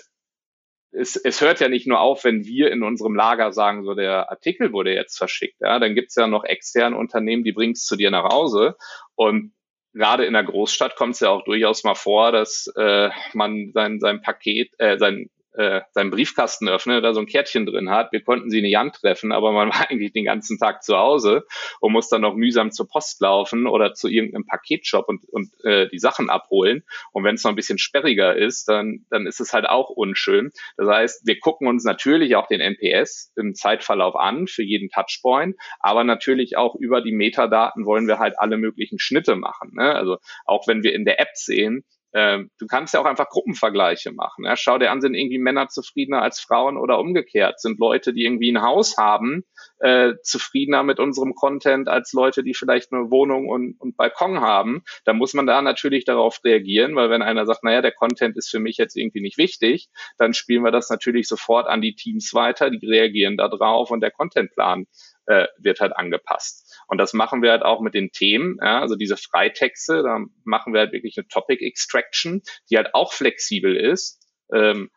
es, 0.94 1.16
es 1.16 1.40
hört 1.40 1.60
ja 1.60 1.68
nicht 1.68 1.86
nur 1.86 2.00
auf, 2.00 2.24
wenn 2.24 2.44
wir 2.44 2.70
in 2.70 2.82
unserem 2.82 3.14
Lager 3.14 3.52
sagen, 3.52 3.84
so 3.84 3.94
der 3.94 4.30
Artikel 4.30 4.72
wurde 4.72 4.94
jetzt 4.94 5.18
verschickt. 5.18 5.60
Ja, 5.60 5.78
dann 5.78 5.94
gibt's 5.94 6.14
ja 6.14 6.26
noch 6.26 6.44
externe 6.44 6.96
Unternehmen, 6.96 7.44
die 7.44 7.52
bringen 7.52 7.72
es 7.72 7.84
zu 7.84 7.96
dir 7.96 8.10
nach 8.10 8.30
Hause. 8.32 8.76
Und 9.14 9.52
gerade 9.92 10.24
in 10.24 10.32
der 10.32 10.44
Großstadt 10.44 10.96
kommt 10.96 11.14
es 11.14 11.20
ja 11.20 11.30
auch 11.30 11.44
durchaus 11.44 11.84
mal 11.84 11.94
vor, 11.94 12.32
dass 12.32 12.66
äh, 12.76 13.10
man 13.32 13.70
sein, 13.72 14.00
sein 14.00 14.20
Paket, 14.22 14.72
äh, 14.78 14.98
sein 14.98 15.30
äh, 15.54 15.82
seinen 15.92 16.10
Briefkasten 16.10 16.68
öffnet, 16.68 17.04
da 17.04 17.14
so 17.14 17.20
ein 17.20 17.26
Kärtchen 17.26 17.66
drin 17.66 17.90
hat. 17.90 18.12
Wir 18.12 18.22
konnten 18.22 18.50
sie 18.50 18.60
nicht 18.60 18.76
antreffen, 18.76 19.32
aber 19.32 19.52
man 19.52 19.68
war 19.72 19.90
eigentlich 19.90 20.12
den 20.12 20.24
ganzen 20.24 20.58
Tag 20.58 20.82
zu 20.82 20.96
Hause 20.96 21.44
und 21.80 21.92
muss 21.92 22.08
dann 22.08 22.22
noch 22.22 22.34
mühsam 22.34 22.72
zur 22.72 22.88
Post 22.88 23.20
laufen 23.20 23.66
oder 23.66 23.94
zu 23.94 24.08
irgendeinem 24.08 24.46
Paketshop 24.46 25.08
und, 25.08 25.24
und 25.30 25.50
äh, 25.64 25.88
die 25.88 25.98
Sachen 25.98 26.30
abholen. 26.30 26.82
Und 27.12 27.24
wenn 27.24 27.36
es 27.36 27.44
noch 27.44 27.52
ein 27.52 27.56
bisschen 27.56 27.78
sperriger 27.78 28.36
ist, 28.36 28.68
dann, 28.68 29.06
dann 29.10 29.26
ist 29.26 29.40
es 29.40 29.52
halt 29.52 29.66
auch 29.66 29.90
unschön. 29.90 30.50
Das 30.76 30.88
heißt, 30.88 31.26
wir 31.26 31.38
gucken 31.38 31.68
uns 31.68 31.84
natürlich 31.84 32.36
auch 32.36 32.46
den 32.46 32.60
NPS 32.60 33.32
im 33.36 33.54
Zeitverlauf 33.54 34.16
an 34.16 34.46
für 34.46 34.62
jeden 34.62 34.88
Touchpoint, 34.90 35.56
aber 35.80 36.04
natürlich 36.04 36.56
auch 36.56 36.74
über 36.74 37.00
die 37.00 37.12
Metadaten 37.12 37.86
wollen 37.86 38.08
wir 38.08 38.18
halt 38.18 38.38
alle 38.38 38.56
möglichen 38.56 38.98
Schnitte 38.98 39.36
machen. 39.36 39.72
Ne? 39.74 39.94
Also 39.94 40.18
auch 40.44 40.66
wenn 40.66 40.82
wir 40.82 40.94
in 40.94 41.04
der 41.04 41.20
App 41.20 41.34
sehen, 41.34 41.84
ähm, 42.14 42.50
du 42.58 42.66
kannst 42.68 42.94
ja 42.94 43.00
auch 43.00 43.06
einfach 43.06 43.28
Gruppenvergleiche 43.28 44.12
machen. 44.12 44.44
Ja? 44.44 44.56
Schau 44.56 44.78
dir 44.78 44.92
an, 44.92 45.00
sind 45.00 45.14
irgendwie 45.14 45.38
Männer 45.38 45.68
zufriedener 45.68 46.22
als 46.22 46.40
Frauen 46.40 46.76
oder 46.76 47.00
umgekehrt? 47.00 47.60
Sind 47.60 47.80
Leute, 47.80 48.14
die 48.14 48.24
irgendwie 48.24 48.52
ein 48.52 48.62
Haus 48.62 48.96
haben, 48.96 49.44
äh, 49.80 50.12
zufriedener 50.22 50.84
mit 50.84 51.00
unserem 51.00 51.34
Content 51.34 51.88
als 51.88 52.12
Leute, 52.12 52.44
die 52.44 52.54
vielleicht 52.54 52.92
eine 52.92 53.10
Wohnung 53.10 53.48
und, 53.48 53.80
und 53.80 53.96
Balkon 53.96 54.40
haben? 54.40 54.84
Da 55.04 55.12
muss 55.12 55.34
man 55.34 55.46
da 55.46 55.60
natürlich 55.60 56.04
darauf 56.04 56.38
reagieren, 56.44 56.94
weil 56.94 57.10
wenn 57.10 57.22
einer 57.22 57.46
sagt, 57.46 57.64
naja, 57.64 57.82
der 57.82 57.92
Content 57.92 58.36
ist 58.36 58.48
für 58.48 58.60
mich 58.60 58.76
jetzt 58.76 58.96
irgendwie 58.96 59.20
nicht 59.20 59.36
wichtig, 59.36 59.88
dann 60.16 60.34
spielen 60.34 60.62
wir 60.62 60.70
das 60.70 60.90
natürlich 60.90 61.26
sofort 61.26 61.66
an 61.66 61.80
die 61.80 61.96
Teams 61.96 62.32
weiter, 62.32 62.70
die 62.70 62.86
reagieren 62.86 63.36
da 63.36 63.48
drauf 63.48 63.90
und 63.90 64.00
der 64.00 64.12
Contentplan 64.12 64.86
äh, 65.26 65.46
wird 65.58 65.80
halt 65.80 65.96
angepasst. 65.96 66.63
Und 66.86 66.98
das 66.98 67.12
machen 67.12 67.42
wir 67.42 67.50
halt 67.50 67.62
auch 67.62 67.80
mit 67.80 67.94
den 67.94 68.10
Themen, 68.10 68.58
ja, 68.60 68.80
also 68.80 68.96
diese 68.96 69.16
Freitexte, 69.16 70.02
da 70.02 70.20
machen 70.44 70.72
wir 70.72 70.80
halt 70.80 70.92
wirklich 70.92 71.16
eine 71.16 71.28
Topic 71.28 71.64
Extraction, 71.64 72.42
die 72.70 72.76
halt 72.76 72.94
auch 72.94 73.12
flexibel 73.12 73.76
ist, 73.76 74.20
ähm, 74.52 74.90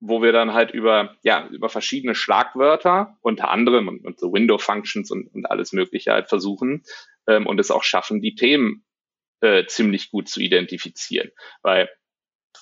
wo 0.00 0.22
wir 0.22 0.32
dann 0.32 0.52
halt 0.52 0.72
über, 0.72 1.16
ja, 1.22 1.46
über 1.48 1.68
verschiedene 1.68 2.14
Schlagwörter, 2.14 3.16
unter 3.22 3.50
anderem 3.50 3.88
und, 3.88 4.04
und 4.04 4.20
so 4.20 4.32
Window 4.32 4.58
Functions 4.58 5.10
und, 5.10 5.32
und 5.34 5.46
alles 5.46 5.72
Mögliche 5.72 6.12
halt 6.12 6.28
versuchen 6.28 6.84
ähm, 7.26 7.46
und 7.46 7.58
es 7.58 7.70
auch 7.70 7.82
schaffen, 7.82 8.20
die 8.20 8.34
Themen 8.34 8.84
äh, 9.40 9.66
ziemlich 9.66 10.10
gut 10.10 10.28
zu 10.28 10.40
identifizieren. 10.40 11.30
Weil, 11.62 11.88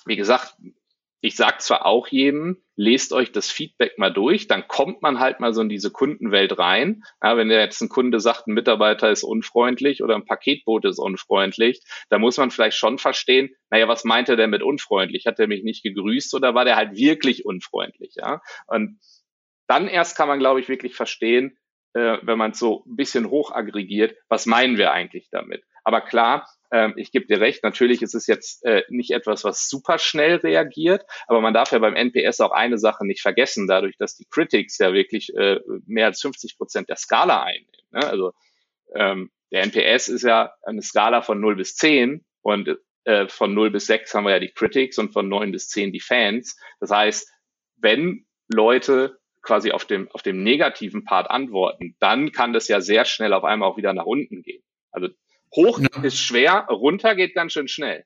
wie 0.05 0.15
gesagt, 0.15 0.55
ich 1.25 1.35
sage 1.35 1.57
zwar 1.57 1.87
auch 1.87 2.07
jedem, 2.07 2.61
lest 2.75 3.11
euch 3.11 3.31
das 3.31 3.49
Feedback 3.49 3.97
mal 3.97 4.13
durch, 4.13 4.47
dann 4.47 4.67
kommt 4.67 5.01
man 5.01 5.19
halt 5.19 5.39
mal 5.39 5.53
so 5.55 5.61
in 5.61 5.69
diese 5.69 5.89
Kundenwelt 5.89 6.59
rein. 6.59 7.01
Ja, 7.23 7.35
wenn 7.35 7.49
jetzt 7.49 7.81
ein 7.81 7.89
Kunde 7.89 8.19
sagt, 8.19 8.45
ein 8.45 8.53
Mitarbeiter 8.53 9.09
ist 9.09 9.23
unfreundlich 9.23 10.03
oder 10.03 10.13
ein 10.15 10.25
Paketbote 10.25 10.87
ist 10.87 10.99
unfreundlich, 10.99 11.81
da 12.09 12.19
muss 12.19 12.37
man 12.37 12.51
vielleicht 12.51 12.77
schon 12.77 12.99
verstehen, 12.99 13.55
naja, 13.71 13.87
was 13.87 14.03
meint 14.03 14.29
er 14.29 14.35
denn 14.35 14.51
mit 14.51 14.61
unfreundlich? 14.61 15.25
Hat 15.25 15.39
er 15.39 15.47
mich 15.47 15.63
nicht 15.63 15.81
gegrüßt 15.81 16.35
oder 16.35 16.53
war 16.53 16.63
der 16.63 16.75
halt 16.75 16.95
wirklich 16.95 17.43
unfreundlich? 17.43 18.13
Ja? 18.15 18.41
Und 18.67 18.99
dann 19.67 19.87
erst 19.87 20.15
kann 20.15 20.27
man, 20.27 20.37
glaube 20.37 20.59
ich, 20.59 20.69
wirklich 20.69 20.95
verstehen, 20.95 21.57
äh, 21.93 22.19
wenn 22.21 22.37
man 22.37 22.51
es 22.51 22.59
so 22.59 22.83
ein 22.85 22.95
bisschen 22.95 23.31
hoch 23.31 23.51
aggregiert, 23.51 24.15
was 24.29 24.45
meinen 24.45 24.77
wir 24.77 24.91
eigentlich 24.91 25.29
damit? 25.31 25.63
Aber 25.83 26.01
klar, 26.01 26.47
ich 26.97 27.11
gebe 27.11 27.25
dir 27.25 27.39
recht, 27.39 27.63
natürlich 27.63 28.01
ist 28.01 28.15
es 28.15 28.27
jetzt 28.27 28.65
äh, 28.65 28.83
nicht 28.89 29.11
etwas, 29.11 29.43
was 29.43 29.69
super 29.69 29.97
schnell 29.97 30.37
reagiert, 30.37 31.05
aber 31.27 31.39
man 31.39 31.53
darf 31.53 31.71
ja 31.71 31.79
beim 31.79 31.95
NPS 31.95 32.41
auch 32.41 32.51
eine 32.51 32.77
Sache 32.77 33.05
nicht 33.05 33.21
vergessen, 33.21 33.67
dadurch, 33.67 33.97
dass 33.97 34.15
die 34.15 34.25
Critics 34.29 34.77
ja 34.77 34.93
wirklich 34.93 35.33
äh, 35.35 35.59
mehr 35.85 36.07
als 36.07 36.21
50 36.21 36.57
Prozent 36.57 36.89
der 36.89 36.97
Skala 36.97 37.43
einnehmen. 37.43 37.87
Ne? 37.91 38.07
Also 38.07 38.33
ähm, 38.93 39.31
der 39.51 39.63
NPS 39.63 40.09
ist 40.09 40.23
ja 40.23 40.53
eine 40.63 40.81
Skala 40.81 41.21
von 41.21 41.39
0 41.39 41.55
bis 41.55 41.75
10 41.75 42.25
und 42.41 42.77
äh, 43.05 43.27
von 43.27 43.53
0 43.53 43.71
bis 43.71 43.85
6 43.85 44.13
haben 44.13 44.25
wir 44.25 44.31
ja 44.31 44.39
die 44.39 44.51
Critics 44.51 44.97
und 44.97 45.13
von 45.13 45.29
9 45.29 45.51
bis 45.51 45.69
10 45.69 45.91
die 45.91 45.99
Fans. 45.99 46.57
Das 46.79 46.91
heißt, 46.91 47.31
wenn 47.77 48.25
Leute 48.47 49.19
quasi 49.41 49.71
auf 49.71 49.85
dem, 49.85 50.09
auf 50.11 50.23
dem 50.23 50.43
negativen 50.43 51.03
Part 51.03 51.29
antworten, 51.29 51.95
dann 51.99 52.31
kann 52.31 52.51
das 52.51 52.67
ja 52.67 52.81
sehr 52.81 53.05
schnell 53.05 53.33
auf 53.33 53.43
einmal 53.43 53.69
auch 53.69 53.77
wieder 53.77 53.93
nach 53.93 54.05
unten 54.05 54.41
gehen. 54.41 54.63
Also 54.91 55.09
Hoch 55.53 55.79
ja. 55.79 56.03
ist 56.03 56.19
schwer, 56.19 56.67
runter 56.69 57.15
geht 57.15 57.35
ganz 57.35 57.53
schön 57.53 57.67
schnell. 57.67 58.05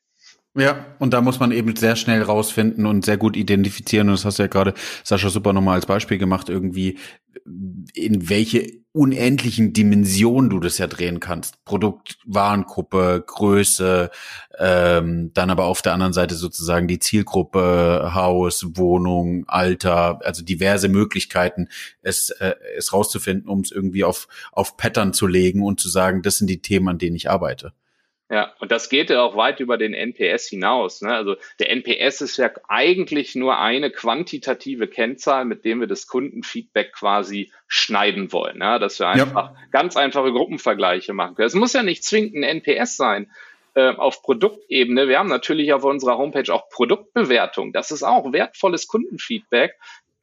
Ja, 0.59 0.85
und 0.99 1.13
da 1.13 1.21
muss 1.21 1.39
man 1.39 1.51
eben 1.51 1.75
sehr 1.75 1.95
schnell 1.95 2.21
rausfinden 2.21 2.85
und 2.85 3.05
sehr 3.05 3.17
gut 3.17 3.37
identifizieren. 3.37 4.09
Und 4.09 4.15
das 4.15 4.25
hast 4.25 4.39
du 4.39 4.43
ja 4.43 4.47
gerade, 4.47 4.73
Sascha, 5.03 5.29
super 5.29 5.53
nochmal 5.53 5.75
als 5.75 5.85
Beispiel 5.85 6.17
gemacht, 6.17 6.49
irgendwie, 6.49 6.97
in 7.93 8.29
welche 8.29 8.79
unendlichen 8.91 9.71
Dimensionen 9.71 10.49
du 10.49 10.59
das 10.59 10.79
ja 10.79 10.87
drehen 10.87 11.19
kannst. 11.19 11.63
Produkt, 11.63 12.17
Warengruppe, 12.25 13.23
Größe, 13.25 14.09
ähm, 14.57 15.31
dann 15.33 15.49
aber 15.49 15.65
auf 15.65 15.81
der 15.81 15.93
anderen 15.93 16.13
Seite 16.13 16.35
sozusagen 16.35 16.87
die 16.87 16.99
Zielgruppe, 16.99 18.11
Haus, 18.13 18.65
Wohnung, 18.75 19.45
Alter, 19.47 20.19
also 20.25 20.43
diverse 20.43 20.89
Möglichkeiten, 20.89 21.69
es, 22.01 22.31
äh, 22.31 22.55
es 22.77 22.91
rauszufinden, 22.91 23.47
um 23.47 23.61
es 23.61 23.71
irgendwie 23.71 24.03
auf, 24.03 24.27
auf 24.51 24.75
Pattern 24.75 25.13
zu 25.13 25.27
legen 25.27 25.63
und 25.63 25.79
zu 25.79 25.87
sagen, 25.87 26.23
das 26.23 26.37
sind 26.37 26.49
die 26.49 26.61
Themen, 26.61 26.89
an 26.89 26.97
denen 26.97 27.15
ich 27.15 27.29
arbeite. 27.29 27.73
Ja, 28.31 28.53
und 28.59 28.71
das 28.71 28.89
geht 28.89 29.09
ja 29.09 29.23
auch 29.23 29.35
weit 29.35 29.59
über 29.59 29.77
den 29.77 29.95
NPS 29.95 30.47
hinaus. 30.47 31.01
Ne? 31.01 31.11
Also 31.11 31.35
der 31.57 31.71
NPS 31.71 32.21
ist 32.21 32.37
ja 32.37 32.51
eigentlich 32.67 33.33
nur 33.33 33.57
eine 33.57 33.89
quantitative 33.89 34.87
Kennzahl, 34.87 35.45
mit 35.45 35.65
dem 35.65 35.79
wir 35.79 35.87
das 35.87 36.05
Kundenfeedback 36.05 36.93
quasi 36.93 37.51
schneiden 37.67 38.31
wollen. 38.31 38.59
Ne? 38.59 38.79
Dass 38.79 38.99
wir 38.99 39.07
einfach 39.07 39.53
ja. 39.53 39.55
ganz 39.71 39.97
einfache 39.97 40.31
Gruppenvergleiche 40.31 41.13
machen 41.13 41.35
können. 41.35 41.47
Es 41.47 41.55
muss 41.55 41.73
ja 41.73 41.81
nicht 41.81 42.03
zwingend 42.03 42.35
ein 42.35 42.43
NPS 42.43 42.97
sein 42.97 43.31
äh, 43.73 43.95
auf 43.95 44.21
Produktebene. 44.21 45.07
Wir 45.07 45.17
haben 45.17 45.29
natürlich 45.29 45.73
auf 45.73 45.83
unserer 45.83 46.19
Homepage 46.19 46.53
auch 46.53 46.69
Produktbewertung. 46.69 47.73
Das 47.73 47.89
ist 47.89 48.03
auch 48.03 48.31
wertvolles 48.31 48.87
Kundenfeedback. 48.87 49.73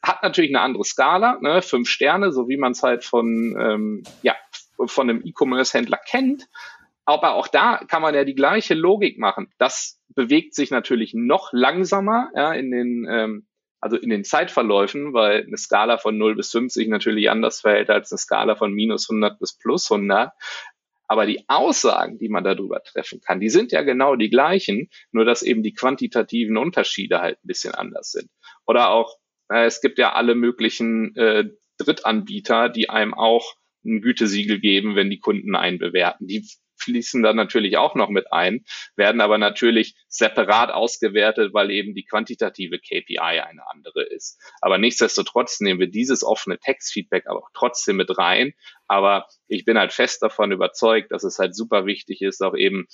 Hat 0.00 0.22
natürlich 0.22 0.50
eine 0.50 0.60
andere 0.60 0.84
Skala, 0.84 1.38
ne? 1.40 1.60
fünf 1.60 1.88
Sterne, 1.88 2.30
so 2.30 2.48
wie 2.48 2.56
man 2.56 2.70
es 2.70 2.84
halt 2.84 3.04
von, 3.04 3.56
ähm, 3.58 4.04
ja, 4.22 4.36
von 4.86 5.10
einem 5.10 5.22
E-Commerce-Händler 5.24 5.98
kennt. 6.06 6.46
Aber 7.06 7.34
auch 7.34 7.46
da 7.46 7.78
kann 7.88 8.02
man 8.02 8.14
ja 8.14 8.24
die 8.24 8.34
gleiche 8.34 8.74
Logik 8.74 9.18
machen. 9.18 9.48
Das 9.58 10.02
bewegt 10.08 10.54
sich 10.54 10.70
natürlich 10.70 11.14
noch 11.14 11.50
langsamer 11.52 12.30
ja, 12.34 12.52
in 12.52 12.72
den, 12.72 13.06
ähm, 13.08 13.46
also 13.80 13.96
in 13.96 14.10
den 14.10 14.24
Zeitverläufen, 14.24 15.14
weil 15.14 15.44
eine 15.44 15.56
Skala 15.56 15.98
von 15.98 16.18
0 16.18 16.34
bis 16.34 16.50
50 16.50 16.88
natürlich 16.88 17.30
anders 17.30 17.60
verhält 17.60 17.90
als 17.90 18.10
eine 18.10 18.18
Skala 18.18 18.56
von 18.56 18.72
minus 18.72 19.08
100 19.08 19.38
bis 19.38 19.56
plus 19.56 19.90
100. 19.90 20.32
Aber 21.06 21.26
die 21.26 21.44
Aussagen, 21.48 22.18
die 22.18 22.28
man 22.28 22.42
darüber 22.42 22.82
treffen 22.82 23.20
kann, 23.20 23.38
die 23.38 23.50
sind 23.50 23.70
ja 23.70 23.82
genau 23.82 24.16
die 24.16 24.28
gleichen, 24.28 24.90
nur 25.12 25.24
dass 25.24 25.42
eben 25.42 25.62
die 25.62 25.74
quantitativen 25.74 26.56
Unterschiede 26.56 27.20
halt 27.20 27.36
ein 27.36 27.46
bisschen 27.46 27.74
anders 27.74 28.10
sind. 28.10 28.28
Oder 28.66 28.90
auch, 28.90 29.16
äh, 29.48 29.66
es 29.66 29.80
gibt 29.80 29.98
ja 29.98 30.14
alle 30.14 30.34
möglichen 30.34 31.14
äh, 31.14 31.44
Drittanbieter, 31.78 32.68
die 32.68 32.90
einem 32.90 33.14
auch 33.14 33.54
ein 33.84 34.00
Gütesiegel 34.00 34.58
geben, 34.58 34.96
wenn 34.96 35.10
die 35.10 35.20
Kunden 35.20 35.54
einen 35.54 35.78
bewerten. 35.78 36.26
Die 36.26 36.44
fließen 36.78 37.22
da 37.22 37.32
natürlich 37.32 37.76
auch 37.76 37.94
noch 37.94 38.08
mit 38.08 38.32
ein, 38.32 38.64
werden 38.96 39.20
aber 39.20 39.38
natürlich 39.38 39.94
separat 40.08 40.70
ausgewertet, 40.70 41.52
weil 41.54 41.70
eben 41.70 41.94
die 41.94 42.04
quantitative 42.04 42.78
KPI 42.78 43.18
eine 43.18 43.68
andere 43.68 44.02
ist. 44.02 44.40
Aber 44.60 44.78
nichtsdestotrotz 44.78 45.60
nehmen 45.60 45.80
wir 45.80 45.90
dieses 45.90 46.22
offene 46.22 46.58
Textfeedback 46.58 47.24
aber 47.26 47.40
auch 47.40 47.50
trotzdem 47.54 47.96
mit 47.96 48.16
rein. 48.18 48.52
Aber 48.86 49.26
ich 49.48 49.64
bin 49.64 49.78
halt 49.78 49.92
fest 49.92 50.22
davon 50.22 50.52
überzeugt, 50.52 51.12
dass 51.12 51.24
es 51.24 51.38
halt 51.38 51.54
super 51.54 51.86
wichtig 51.86 52.22
ist, 52.22 52.42
auch 52.42 52.56
eben 52.56 52.86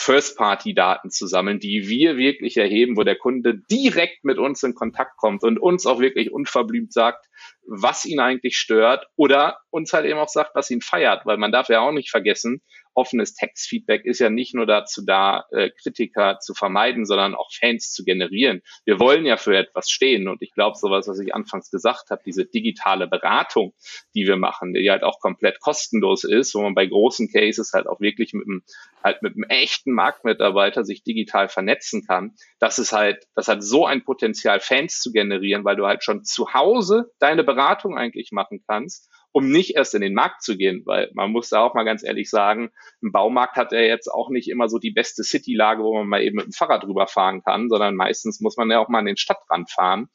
First-Party-Daten 0.00 1.10
zu 1.10 1.26
sammeln, 1.26 1.58
die 1.58 1.88
wir 1.88 2.16
wirklich 2.16 2.56
erheben, 2.56 2.96
wo 2.96 3.02
der 3.02 3.16
Kunde 3.16 3.58
direkt 3.68 4.22
mit 4.22 4.38
uns 4.38 4.62
in 4.62 4.76
Kontakt 4.76 5.16
kommt 5.16 5.42
und 5.42 5.58
uns 5.58 5.86
auch 5.86 5.98
wirklich 5.98 6.30
unverblümt 6.30 6.92
sagt, 6.92 7.26
was 7.66 8.04
ihn 8.04 8.20
eigentlich 8.20 8.56
stört 8.56 9.08
oder 9.16 9.58
uns 9.70 9.92
halt 9.92 10.06
eben 10.06 10.20
auch 10.20 10.28
sagt, 10.28 10.54
was 10.54 10.70
ihn 10.70 10.82
feiert, 10.82 11.26
weil 11.26 11.36
man 11.36 11.50
darf 11.50 11.68
ja 11.68 11.80
auch 11.80 11.90
nicht 11.90 12.10
vergessen, 12.10 12.62
offenes 12.98 13.34
Textfeedback 13.34 14.04
ist 14.04 14.18
ja 14.18 14.28
nicht 14.28 14.54
nur 14.54 14.66
dazu 14.66 15.04
da, 15.04 15.44
äh, 15.52 15.70
Kritiker 15.70 16.40
zu 16.40 16.52
vermeiden, 16.52 17.06
sondern 17.06 17.36
auch 17.36 17.50
Fans 17.52 17.92
zu 17.92 18.04
generieren. 18.04 18.62
Wir 18.84 18.98
wollen 18.98 19.24
ja 19.24 19.36
für 19.36 19.56
etwas 19.56 19.88
stehen 19.88 20.26
und 20.26 20.42
ich 20.42 20.52
glaube, 20.52 20.76
sowas, 20.76 21.06
was 21.06 21.20
ich 21.20 21.34
anfangs 21.34 21.70
gesagt 21.70 22.10
habe, 22.10 22.20
diese 22.26 22.44
digitale 22.44 23.06
Beratung, 23.06 23.72
die 24.16 24.26
wir 24.26 24.36
machen, 24.36 24.74
die 24.74 24.90
halt 24.90 25.04
auch 25.04 25.20
komplett 25.20 25.60
kostenlos 25.60 26.24
ist, 26.24 26.56
wo 26.56 26.62
man 26.62 26.74
bei 26.74 26.86
großen 26.86 27.30
Cases 27.30 27.72
halt 27.72 27.86
auch 27.86 28.00
wirklich 28.00 28.32
mit 28.32 28.46
einem 28.46 28.62
halt 29.04 29.22
mit 29.22 29.34
einem 29.34 29.44
echten 29.44 29.92
Marktmitarbeiter 29.92 30.84
sich 30.84 31.04
digital 31.04 31.48
vernetzen 31.48 32.04
kann, 32.04 32.34
das 32.58 32.80
ist 32.80 32.92
halt, 32.92 33.26
das 33.36 33.46
hat 33.46 33.62
so 33.62 33.86
ein 33.86 34.04
Potenzial, 34.04 34.58
Fans 34.58 35.00
zu 35.00 35.12
generieren, 35.12 35.64
weil 35.64 35.76
du 35.76 35.86
halt 35.86 36.02
schon 36.02 36.24
zu 36.24 36.52
Hause 36.52 37.12
deine 37.20 37.44
Beratung 37.44 37.96
eigentlich 37.96 38.32
machen 38.32 38.62
kannst 38.66 39.08
um 39.32 39.50
nicht 39.50 39.76
erst 39.76 39.94
in 39.94 40.00
den 40.00 40.14
Markt 40.14 40.42
zu 40.42 40.56
gehen, 40.56 40.82
weil 40.86 41.10
man 41.14 41.30
muss 41.30 41.50
da 41.50 41.60
auch 41.60 41.74
mal 41.74 41.84
ganz 41.84 42.02
ehrlich 42.02 42.30
sagen, 42.30 42.70
ein 43.02 43.12
Baumarkt 43.12 43.56
hat 43.56 43.72
ja 43.72 43.80
jetzt 43.80 44.08
auch 44.08 44.30
nicht 44.30 44.48
immer 44.48 44.68
so 44.68 44.78
die 44.78 44.90
beste 44.90 45.22
City-Lage, 45.22 45.82
wo 45.82 45.94
man 45.98 46.08
mal 46.08 46.22
eben 46.22 46.36
mit 46.36 46.46
dem 46.46 46.52
Fahrrad 46.52 46.82
drüber 46.84 47.06
fahren 47.06 47.42
kann, 47.42 47.68
sondern 47.68 47.94
meistens 47.94 48.40
muss 48.40 48.56
man 48.56 48.70
ja 48.70 48.78
auch 48.78 48.88
mal 48.88 49.00
an 49.00 49.06
den 49.06 49.16
Stadtrand 49.16 49.70
fahren. 49.70 50.08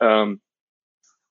Ähm, 0.00 0.40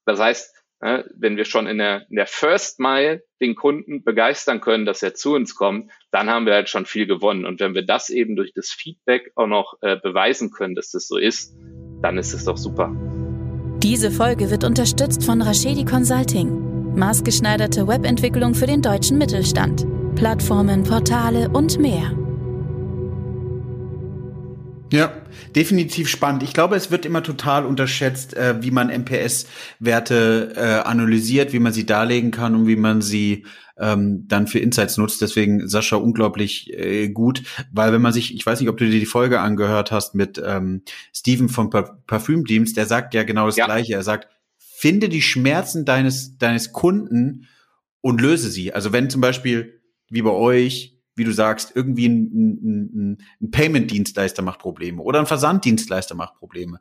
das 0.05 0.19
heißt, 0.19 0.55
ne, 0.81 1.09
wenn 1.15 1.37
wir 1.37 1.45
schon 1.45 1.67
in 1.67 1.77
der, 1.77 2.05
in 2.09 2.15
der 2.15 2.27
First 2.27 2.79
Mile 2.79 3.23
den 3.39 3.55
Kunden 3.55 4.03
begeistern 4.03 4.61
können, 4.61 4.85
dass 4.85 5.01
er 5.01 5.13
zu 5.13 5.33
uns 5.33 5.55
kommt, 5.55 5.91
dann 6.11 6.29
haben 6.29 6.45
wir 6.45 6.53
halt 6.53 6.69
schon 6.69 6.85
viel 6.85 7.07
gewonnen. 7.07 7.45
Und 7.45 7.59
wenn 7.59 7.73
wir 7.73 7.85
das 7.85 8.09
eben 8.09 8.35
durch 8.35 8.53
das 8.53 8.69
Feedback 8.69 9.31
auch 9.35 9.47
noch 9.47 9.77
äh, 9.81 9.97
beweisen 9.97 10.51
können, 10.51 10.75
dass 10.75 10.91
das 10.91 11.07
so 11.07 11.17
ist, 11.17 11.55
dann 12.01 12.17
ist 12.17 12.33
es 12.33 12.45
doch 12.45 12.57
super. 12.57 12.93
Diese 13.81 14.11
Folge 14.11 14.51
wird 14.51 14.63
unterstützt 14.63 15.23
von 15.23 15.41
Rashedi 15.41 15.85
Consulting. 15.85 16.70
Maßgeschneiderte 16.95 17.87
Webentwicklung 17.87 18.53
für 18.53 18.67
den 18.67 18.81
deutschen 18.81 19.17
Mittelstand. 19.17 19.85
Plattformen, 20.15 20.83
Portale 20.83 21.49
und 21.49 21.79
mehr. 21.79 22.15
Ja, 24.91 25.13
definitiv 25.55 26.09
spannend. 26.09 26.43
Ich 26.43 26.53
glaube, 26.53 26.75
es 26.75 26.91
wird 26.91 27.05
immer 27.05 27.23
total 27.23 27.65
unterschätzt, 27.65 28.35
äh, 28.35 28.61
wie 28.61 28.71
man 28.71 28.89
MPS-Werte 28.89 30.53
äh, 30.55 30.87
analysiert, 30.87 31.53
wie 31.53 31.59
man 31.59 31.71
sie 31.71 31.85
darlegen 31.85 32.31
kann 32.31 32.55
und 32.55 32.67
wie 32.67 32.75
man 32.75 33.01
sie 33.01 33.45
ähm, 33.79 34.27
dann 34.27 34.47
für 34.47 34.59
Insights 34.59 34.97
nutzt. 34.97 35.21
Deswegen 35.21 35.69
Sascha 35.69 35.95
unglaublich 35.95 36.73
äh, 36.73 37.07
gut, 37.07 37.43
weil 37.71 37.93
wenn 37.93 38.01
man 38.01 38.11
sich, 38.11 38.35
ich 38.35 38.45
weiß 38.45 38.59
nicht, 38.59 38.67
ob 38.67 38.75
du 38.75 38.85
dir 38.85 38.99
die 38.99 39.05
Folge 39.05 39.39
angehört 39.39 39.91
hast 39.91 40.13
mit 40.13 40.41
ähm, 40.45 40.81
Steven 41.13 41.47
vom 41.47 41.69
Parfümdienst, 41.69 42.75
der 42.75 42.85
sagt 42.85 43.13
ja 43.13 43.23
genau 43.23 43.45
das 43.45 43.55
ja. 43.55 43.65
Gleiche. 43.65 43.93
Er 43.93 44.03
sagt, 44.03 44.27
finde 44.81 45.09
die 45.09 45.21
Schmerzen 45.21 45.85
deines, 45.85 46.39
deines 46.39 46.71
Kunden 46.73 47.47
und 48.01 48.19
löse 48.19 48.49
sie. 48.49 48.73
Also 48.73 48.91
wenn 48.91 49.11
zum 49.11 49.21
Beispiel, 49.21 49.79
wie 50.09 50.23
bei 50.23 50.31
euch, 50.31 50.97
wie 51.15 51.23
du 51.23 51.31
sagst, 51.31 51.73
irgendwie 51.75 52.09
ein, 52.09 52.31
ein, 52.33 53.17
ein 53.39 53.51
Payment-Dienstleister 53.51 54.41
macht 54.41 54.57
Probleme 54.57 55.03
oder 55.03 55.19
ein 55.19 55.27
Versanddienstleister 55.27 56.15
macht 56.15 56.33
Probleme, 56.33 56.79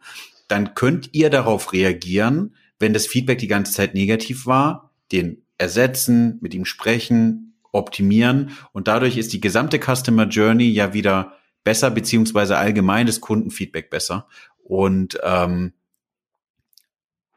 dann 0.48 0.74
könnt 0.74 1.10
ihr 1.12 1.28
darauf 1.28 1.74
reagieren, 1.74 2.56
wenn 2.78 2.94
das 2.94 3.06
Feedback 3.06 3.36
die 3.36 3.48
ganze 3.48 3.74
Zeit 3.74 3.92
negativ 3.92 4.46
war, 4.46 4.94
den 5.12 5.42
ersetzen, 5.58 6.38
mit 6.40 6.54
ihm 6.54 6.64
sprechen, 6.64 7.52
optimieren 7.70 8.52
und 8.72 8.88
dadurch 8.88 9.18
ist 9.18 9.34
die 9.34 9.42
gesamte 9.42 9.78
Customer 9.78 10.26
Journey 10.26 10.70
ja 10.70 10.94
wieder 10.94 11.34
besser, 11.64 11.90
beziehungsweise 11.90 12.56
allgemeines 12.56 13.20
Kundenfeedback 13.20 13.90
besser. 13.90 14.26
Und 14.64 15.18
ähm, 15.22 15.74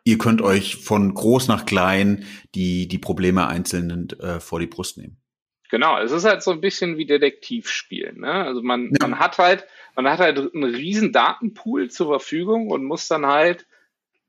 ihr 0.03 0.17
könnt 0.17 0.41
euch 0.41 0.77
von 0.77 1.13
groß 1.13 1.47
nach 1.47 1.65
klein 1.65 2.25
die, 2.55 2.87
die 2.87 2.97
Probleme 2.97 3.47
einzeln 3.47 4.09
äh, 4.19 4.39
vor 4.39 4.59
die 4.59 4.67
Brust 4.67 4.97
nehmen. 4.97 5.17
Genau, 5.69 5.99
es 5.99 6.11
ist 6.11 6.25
halt 6.25 6.43
so 6.43 6.51
ein 6.51 6.61
bisschen 6.61 6.97
wie 6.97 7.05
Detektivspielen. 7.05 8.19
Ne? 8.19 8.31
Also 8.31 8.61
man, 8.61 8.91
ja. 8.91 9.07
man 9.07 9.17
hat 9.17 9.39
halt, 9.39 9.65
man 9.95 10.07
hat 10.07 10.19
halt 10.19 10.37
einen 10.37 10.63
riesen 10.63 11.11
Datenpool 11.11 11.89
zur 11.89 12.07
Verfügung 12.07 12.67
und 12.67 12.83
muss 12.83 13.07
dann 13.07 13.25
halt 13.25 13.65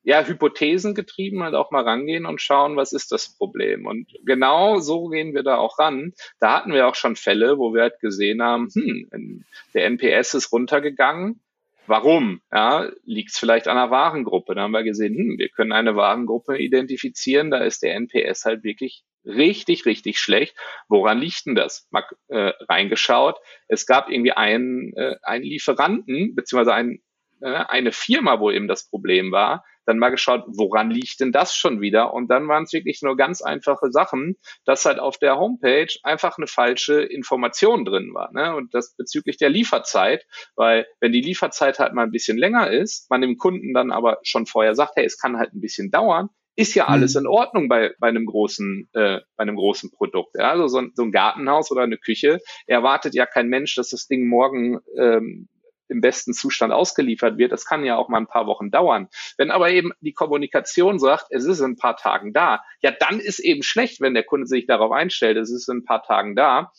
ja, 0.05 0.23
Hypothesen 0.23 0.95
getrieben 0.95 1.43
halt 1.43 1.55
auch 1.55 1.71
mal 1.71 1.83
rangehen 1.83 2.27
und 2.27 2.41
schauen, 2.41 2.77
was 2.77 2.93
ist 2.93 3.11
das 3.11 3.37
Problem. 3.37 3.87
Und 3.87 4.13
genau 4.25 4.79
so 4.79 5.09
gehen 5.09 5.35
wir 5.35 5.43
da 5.43 5.57
auch 5.57 5.79
ran. 5.79 6.13
Da 6.41 6.53
hatten 6.53 6.73
wir 6.75 6.87
auch 6.87 6.95
schon 6.95 7.17
Fälle, 7.17 7.59
wo 7.59 7.73
wir 7.73 7.83
halt 7.83 8.01
gesehen 8.01 8.43
haben, 8.43 8.69
hm, 8.73 9.45
der 9.73 9.87
NPS 9.87 10.35
ist 10.35 10.53
runtergegangen, 10.53 11.41
Warum? 11.87 12.41
Ja, 12.53 12.91
Liegt 13.05 13.33
es 13.33 13.39
vielleicht 13.39 13.69
an 13.69 13.77
einer 13.77 13.91
Warengruppe? 13.91 14.55
Da 14.55 14.63
haben 14.63 14.73
wir 14.73 14.85
gesehen, 14.85 15.15
hm, 15.17 15.39
wir 15.39 15.49
können 15.51 15.73
eine 15.73 15.97
Warengruppe 15.97 16.59
identifizieren, 16.59 17.51
da 17.51 17.59
ist 17.59 17.83
der 17.83 17.95
NPS 17.95 18.45
halt 18.45 18.65
wirklich 18.65 19.05
richtig, 19.25 19.87
richtig 19.87 20.19
schlecht. 20.19 20.57
Woran 20.89 21.19
liegt 21.19 21.47
denn 21.47 21.55
das? 21.55 21.87
Mal 21.91 22.05
äh, 22.29 22.53
reingeschaut. 22.69 23.37
Es 23.69 23.87
gab 23.87 24.11
irgendwie 24.11 24.33
einen, 24.33 24.95
äh, 24.97 25.17
einen 25.23 25.45
Lieferanten, 25.45 26.35
beziehungsweise 26.35 26.75
einen, 26.75 27.03
äh, 27.41 27.47
eine 27.47 27.93
Firma, 27.93 28.41
wo 28.41 28.51
eben 28.51 28.69
das 28.69 28.89
Problem 28.89 29.33
war, 29.33 29.65
dann 29.87 29.99
mal 29.99 30.11
geschaut, 30.11 30.45
woran 30.47 30.91
liegt 30.91 31.21
denn 31.21 31.33
das 31.33 31.55
schon 31.55 31.81
wieder? 31.81 32.13
Und 32.13 32.29
dann 32.31 32.49
waren 32.49 32.65
es 32.65 32.73
wirklich 32.73 33.03
nur 33.03 33.17
ganz 33.17 33.43
einfache 33.43 33.91
Sachen, 33.91 34.37
dass 34.65 34.85
halt 34.85 34.99
auf 34.99 35.19
der 35.19 35.37
Homepage 35.37 35.93
einfach 36.03 36.39
eine 36.39 36.47
falsche 36.47 37.03
Information 37.03 37.85
drin 37.85 38.13
war. 38.15 38.33
Ne? 38.33 38.55
Und 38.55 38.75
das 38.75 38.95
bezüglich 38.97 39.37
der 39.37 39.51
Lieferzeit, 39.51 40.25
weil 40.57 40.87
wenn 41.01 41.13
die 41.13 41.21
Lieferzeit 41.21 41.79
halt 41.79 41.95
mal 41.95 42.05
ein 42.05 42.11
bisschen 42.11 42.39
länger 42.39 42.71
ist, 42.71 43.11
man 43.11 43.21
dem 43.21 43.37
Kunden 43.37 43.75
dann 43.75 43.91
aber 43.91 44.19
schon 44.23 44.47
vorher 44.47 44.75
sagt, 44.75 44.93
hey, 44.97 45.05
es 45.05 45.19
kann 45.19 45.37
halt 45.37 45.55
ein 45.55 45.61
bisschen 45.61 45.91
dauern, 45.91 46.29
ist 46.57 46.75
ja 46.75 46.87
alles 46.87 47.15
mhm. 47.15 47.21
in 47.21 47.27
Ordnung 47.27 47.69
bei, 47.69 47.95
bei 47.99 48.09
einem 48.09 48.27
großen, 48.27 48.89
äh, 48.93 49.21
bei 49.37 49.43
einem 49.43 49.57
großen 49.57 49.91
Produkt. 49.91 50.37
Ja? 50.37 50.51
Also 50.51 50.69
so 50.69 50.79
ein, 50.79 50.93
so 50.95 51.03
ein 51.03 51.13
Gartenhaus 51.13 51.71
oder 51.71 51.83
eine 51.83 51.99
Küche 51.99 52.39
erwartet 52.67 53.15
ja 53.15 53.27
kein 53.27 53.49
Mensch, 53.49 53.75
dass 53.75 53.91
das 53.91 54.07
Ding 54.07 54.29
morgen 54.29 54.79
ähm, 54.97 55.49
im 55.89 56.01
besten 56.01 56.33
Zustand 56.33 56.73
ausgeliefert 56.73 57.39
wird. 57.39 57.53
Das 57.53 57.67
kann 57.67 57.85
ja 57.85 57.97
auch 57.97 58.09
mal 58.09 58.19
ein 58.19 58.27
paar 58.27 58.47
Wochen 58.47 58.71
dauern. 58.71 59.09
Wenn 59.37 59.51
aber 59.51 59.71
eben 59.71 59.93
die 60.01 60.13
Kommunikation 60.13 60.99
sagt, 60.99 61.27
es 61.31 61.45
ist 61.45 61.61
in 61.61 61.73
ein 61.73 61.77
paar 61.77 61.97
Tagen 61.97 62.33
da, 62.33 62.63
ja, 62.81 62.91
dann 62.91 63.21
ist 63.21 63.39
eben 63.39 63.63
schlecht, 63.63 64.01
wenn 64.01 64.15
der 64.15 64.25
Kunde 64.25 64.47
sich 64.47 64.67
darauf 64.67 64.93
einstellt, 64.93 65.37
es 65.37 65.51
ist 65.51 65.69
in 65.69 65.79
ein 65.79 65.85
paar 65.85 66.03
Tagen 66.03 66.37
da. 66.37 66.73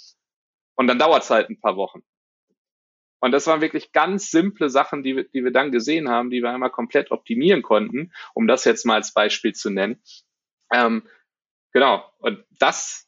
Und 0.75 0.87
dann 0.87 0.99
dauert 0.99 1.23
es 1.23 1.29
halt 1.29 1.49
ein 1.49 1.59
paar 1.59 1.77
Wochen. 1.77 2.03
Und 3.19 3.31
das 3.31 3.47
waren 3.47 3.61
wirklich 3.61 3.91
ganz 3.91 4.29
simple 4.29 4.69
Sachen, 4.69 5.01
die 5.01 5.15
wir, 5.15 5.23
die 5.23 5.43
wir 5.43 5.51
dann 5.51 5.71
gesehen 5.71 6.09
haben, 6.09 6.29
die 6.29 6.41
wir 6.41 6.51
einmal 6.51 6.69
komplett 6.69 7.11
optimieren 7.11 7.63
konnten, 7.63 8.11
um 8.33 8.45
das 8.45 8.65
jetzt 8.65 8.85
mal 8.85 8.95
als 8.95 9.13
Beispiel 9.13 9.53
zu 9.53 9.69
nennen. 9.69 10.01
Ähm, 10.71 11.07
genau. 11.71 12.03
Und 12.19 12.43
das 12.59 13.04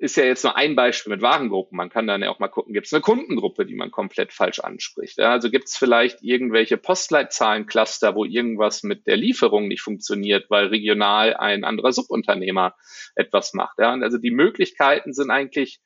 ist 0.00 0.16
ja 0.16 0.24
jetzt 0.24 0.44
nur 0.44 0.56
ein 0.56 0.76
Beispiel 0.76 1.12
mit 1.12 1.20
Warengruppen. 1.20 1.76
Man 1.76 1.90
kann 1.90 2.06
dann 2.06 2.22
ja 2.22 2.30
auch 2.30 2.38
mal 2.38 2.48
gucken, 2.48 2.72
gibt 2.72 2.86
es 2.86 2.92
eine 2.94 3.02
Kundengruppe, 3.02 3.66
die 3.66 3.74
man 3.74 3.90
komplett 3.90 4.32
falsch 4.32 4.58
anspricht. 4.58 5.18
Ja, 5.18 5.30
also 5.30 5.50
gibt 5.50 5.68
es 5.68 5.76
vielleicht 5.76 6.22
irgendwelche 6.22 6.78
Postleitzahlencluster, 6.78 8.14
wo 8.14 8.24
irgendwas 8.24 8.82
mit 8.82 9.06
der 9.06 9.18
Lieferung 9.18 9.68
nicht 9.68 9.82
funktioniert, 9.82 10.48
weil 10.48 10.68
regional 10.68 11.36
ein 11.36 11.64
anderer 11.64 11.92
Subunternehmer 11.92 12.74
etwas 13.14 13.52
macht. 13.52 13.78
Ja, 13.78 13.92
und 13.92 14.02
also 14.02 14.16
die 14.16 14.30
Möglichkeiten 14.30 15.12
sind 15.12 15.30
eigentlich 15.30 15.80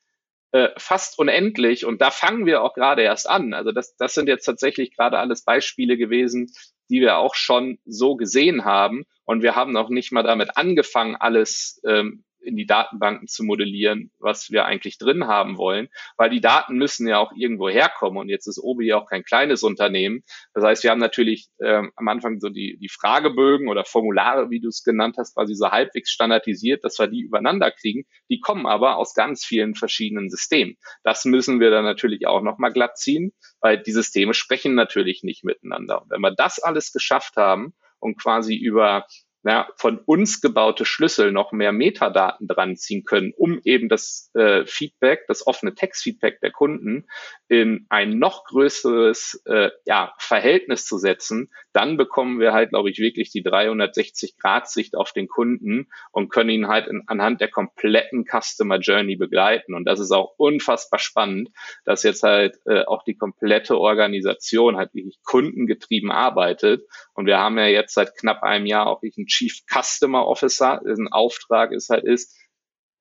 äh, 0.53 0.69
fast 0.77 1.19
unendlich 1.19 1.85
und 1.85 2.01
da 2.01 2.09
fangen 2.09 2.45
wir 2.45 2.63
auch 2.63 2.73
gerade 2.73 3.01
erst 3.01 3.29
an. 3.29 3.53
Also 3.53 3.73
das, 3.73 3.97
das 3.97 4.13
sind 4.13 4.29
jetzt 4.29 4.45
tatsächlich 4.45 4.95
gerade 4.95 5.19
alles 5.19 5.43
Beispiele 5.43 5.97
gewesen, 5.97 6.53
die 6.89 7.01
wir 7.01 7.17
auch 7.17 7.35
schon 7.35 7.79
so 7.83 8.15
gesehen 8.15 8.63
haben. 8.63 9.03
Und 9.25 9.41
wir 9.41 9.55
haben 9.55 9.73
noch 9.73 9.89
nicht 9.89 10.11
mal 10.11 10.23
damit 10.23 10.55
angefangen, 10.55 11.15
alles 11.15 11.81
ähm, 11.85 12.23
in 12.45 12.55
die 12.55 12.65
Datenbanken 12.65 13.27
zu 13.27 13.43
modellieren, 13.43 14.11
was 14.19 14.51
wir 14.51 14.65
eigentlich 14.65 14.97
drin 14.97 15.27
haben 15.27 15.57
wollen, 15.57 15.89
weil 16.17 16.29
die 16.29 16.41
Daten 16.41 16.77
müssen 16.77 17.07
ja 17.07 17.19
auch 17.19 17.31
irgendwo 17.35 17.69
herkommen 17.69 18.19
und 18.19 18.29
jetzt 18.29 18.47
ist 18.47 18.59
Obi 18.59 18.87
ja 18.87 18.97
auch 18.97 19.09
kein 19.09 19.23
kleines 19.23 19.63
Unternehmen. 19.63 20.23
Das 20.53 20.63
heißt, 20.63 20.83
wir 20.83 20.91
haben 20.91 20.99
natürlich 20.99 21.47
ähm, 21.61 21.91
am 21.95 22.07
Anfang 22.07 22.39
so 22.39 22.49
die, 22.49 22.77
die 22.77 22.89
Fragebögen 22.89 23.67
oder 23.67 23.85
Formulare, 23.85 24.49
wie 24.49 24.59
du 24.59 24.69
es 24.69 24.83
genannt 24.83 25.15
hast, 25.17 25.35
quasi 25.35 25.55
so 25.55 25.71
halbwegs 25.71 26.11
standardisiert, 26.11 26.83
dass 26.83 26.99
wir 26.99 27.07
die 27.07 27.21
übereinander 27.21 27.71
kriegen. 27.71 28.05
Die 28.29 28.39
kommen 28.39 28.65
aber 28.65 28.97
aus 28.97 29.13
ganz 29.13 29.43
vielen 29.45 29.75
verschiedenen 29.75 30.29
Systemen. 30.29 30.77
Das 31.03 31.25
müssen 31.25 31.59
wir 31.59 31.71
dann 31.71 31.83
natürlich 31.83 32.27
auch 32.27 32.41
nochmal 32.41 32.71
glatt 32.71 32.97
ziehen, 32.97 33.33
weil 33.59 33.81
die 33.81 33.91
Systeme 33.91 34.33
sprechen 34.33 34.75
natürlich 34.75 35.23
nicht 35.23 35.43
miteinander. 35.43 36.01
Und 36.01 36.11
wenn 36.11 36.21
wir 36.21 36.33
das 36.35 36.59
alles 36.59 36.91
geschafft 36.91 37.35
haben 37.35 37.73
und 37.99 38.21
quasi 38.21 38.55
über 38.55 39.05
ja, 39.45 39.67
von 39.77 39.99
uns 39.99 40.41
gebaute 40.41 40.85
Schlüssel 40.85 41.31
noch 41.31 41.51
mehr 41.51 41.71
Metadaten 41.71 42.47
dran 42.47 42.75
ziehen 42.77 43.03
können, 43.03 43.31
um 43.37 43.61
eben 43.63 43.89
das 43.89 44.31
äh, 44.33 44.65
Feedback, 44.65 45.25
das 45.27 45.45
offene 45.45 45.75
Textfeedback 45.75 46.41
der 46.41 46.51
Kunden 46.51 47.05
in 47.47 47.85
ein 47.89 48.17
noch 48.17 48.45
größeres 48.45 49.43
äh, 49.45 49.69
ja, 49.85 50.13
Verhältnis 50.17 50.87
zu 50.87 50.97
setzen, 50.97 51.51
dann 51.73 51.95
bekommen 51.95 52.39
wir 52.39 52.53
halt, 52.53 52.69
glaube 52.69 52.89
ich, 52.89 52.97
wirklich 52.97 53.29
die 53.29 53.43
360-Grad-Sicht 53.43 54.95
auf 54.95 55.11
den 55.11 55.27
Kunden 55.27 55.89
und 56.11 56.29
können 56.29 56.49
ihn 56.49 56.67
halt 56.67 56.87
in, 56.87 57.03
anhand 57.05 57.39
der 57.39 57.49
kompletten 57.49 58.25
Customer 58.25 58.79
Journey 58.79 59.15
begleiten. 59.15 59.75
Und 59.75 59.85
das 59.85 59.99
ist 59.99 60.11
auch 60.11 60.33
unfassbar 60.37 60.99
spannend, 60.99 61.49
dass 61.83 62.01
jetzt 62.01 62.23
halt 62.23 62.57
äh, 62.65 62.83
auch 62.85 63.03
die 63.03 63.15
komplette 63.15 63.77
Organisation 63.77 64.75
halt 64.75 64.95
wirklich 64.95 65.19
kundengetrieben 65.23 66.09
arbeitet. 66.09 66.87
Und 67.13 67.27
wir 67.27 67.37
haben 67.37 67.59
ja 67.59 67.67
jetzt 67.67 67.93
seit 67.93 68.17
knapp 68.17 68.41
einem 68.41 68.65
Jahr 68.65 68.87
auch 68.87 69.03
wirklich 69.03 69.19
einen 69.19 69.34
Chief 69.35 69.61
Customer 69.67 70.25
Officer, 70.25 70.81
dessen 70.85 71.11
Auftrag 71.11 71.71
ist 71.71 71.89
halt 71.89 72.05
ist, 72.05 72.35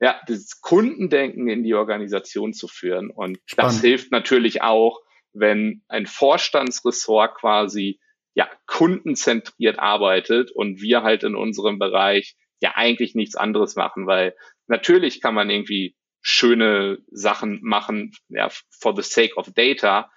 ja, 0.00 0.20
das 0.26 0.60
Kundendenken 0.60 1.48
in 1.48 1.62
die 1.62 1.74
Organisation 1.74 2.52
zu 2.52 2.66
führen. 2.66 3.10
Und 3.10 3.38
Spannend. 3.46 3.74
das 3.74 3.80
hilft 3.80 4.10
natürlich 4.10 4.62
auch, 4.62 5.00
wenn 5.32 5.82
ein 5.88 6.06
Vorstandsressort 6.06 7.36
quasi 7.36 8.00
ja 8.34 8.50
kundenzentriert 8.66 9.78
arbeitet 9.78 10.50
und 10.50 10.80
wir 10.80 11.02
halt 11.02 11.22
in 11.22 11.36
unserem 11.36 11.78
Bereich 11.78 12.34
ja 12.60 12.72
eigentlich 12.74 13.14
nichts 13.14 13.36
anderes 13.36 13.76
machen, 13.76 14.06
weil 14.06 14.34
natürlich 14.66 15.20
kann 15.20 15.34
man 15.34 15.50
irgendwie 15.50 15.94
schöne 16.20 16.98
Sachen 17.10 17.60
machen, 17.62 18.12
ja, 18.28 18.48
for 18.80 18.96
the 18.96 19.02
sake 19.02 19.36
of 19.36 19.52
data, 19.54 20.10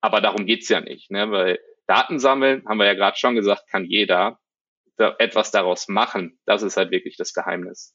aber 0.00 0.20
darum 0.20 0.46
geht's 0.46 0.68
ja 0.68 0.80
nicht, 0.80 1.10
ne? 1.10 1.30
weil 1.30 1.60
Daten 1.86 2.18
sammeln, 2.18 2.64
haben 2.66 2.78
wir 2.78 2.86
ja 2.86 2.94
gerade 2.94 3.18
schon 3.18 3.34
gesagt, 3.34 3.68
kann 3.68 3.84
jeder 3.84 4.39
da 5.00 5.16
etwas 5.18 5.50
daraus 5.50 5.88
machen. 5.88 6.38
Das 6.44 6.62
ist 6.62 6.76
halt 6.76 6.90
wirklich 6.90 7.16
das 7.16 7.32
Geheimnis. 7.32 7.94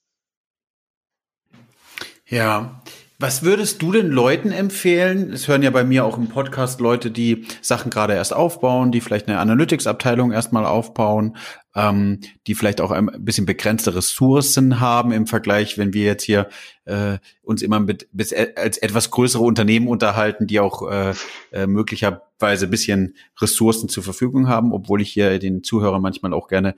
Ja. 2.25 2.81
Was 3.17 3.43
würdest 3.43 3.81
du 3.81 3.93
den 3.93 4.11
Leuten 4.11 4.51
empfehlen? 4.51 5.31
Es 5.31 5.47
hören 5.47 5.63
ja 5.63 5.69
bei 5.69 5.85
mir 5.85 6.03
auch 6.03 6.17
im 6.17 6.27
Podcast 6.27 6.81
Leute, 6.81 7.11
die 7.11 7.45
Sachen 7.61 7.89
gerade 7.89 8.13
erst 8.13 8.33
aufbauen, 8.33 8.91
die 8.91 8.99
vielleicht 8.99 9.29
eine 9.29 9.39
Analytics-Abteilung 9.39 10.33
erstmal 10.33 10.65
aufbauen, 10.65 11.37
ähm, 11.75 12.19
die 12.45 12.55
vielleicht 12.55 12.81
auch 12.81 12.91
ein 12.91 13.09
bisschen 13.19 13.45
begrenzte 13.45 13.95
Ressourcen 13.95 14.81
haben 14.81 15.13
im 15.13 15.27
Vergleich, 15.27 15.77
wenn 15.77 15.93
wir 15.93 16.03
jetzt 16.03 16.23
hier 16.23 16.49
äh, 16.83 17.19
uns 17.41 17.61
immer 17.61 17.79
mit, 17.79 18.09
bis, 18.11 18.33
äh, 18.33 18.51
als 18.57 18.79
etwas 18.79 19.11
größere 19.11 19.43
Unternehmen 19.43 19.87
unterhalten, 19.87 20.45
die 20.45 20.59
auch 20.59 20.85
äh, 20.91 21.13
äh, 21.53 21.67
möglicherweise 21.67 22.67
bisschen 22.67 23.15
Ressourcen 23.39 23.87
zur 23.87 24.03
Verfügung 24.03 24.49
haben, 24.49 24.73
obwohl 24.73 25.01
ich 25.01 25.13
hier 25.13 25.39
den 25.39 25.63
Zuhörern 25.63 26.01
manchmal 26.01 26.33
auch 26.33 26.49
gerne 26.49 26.75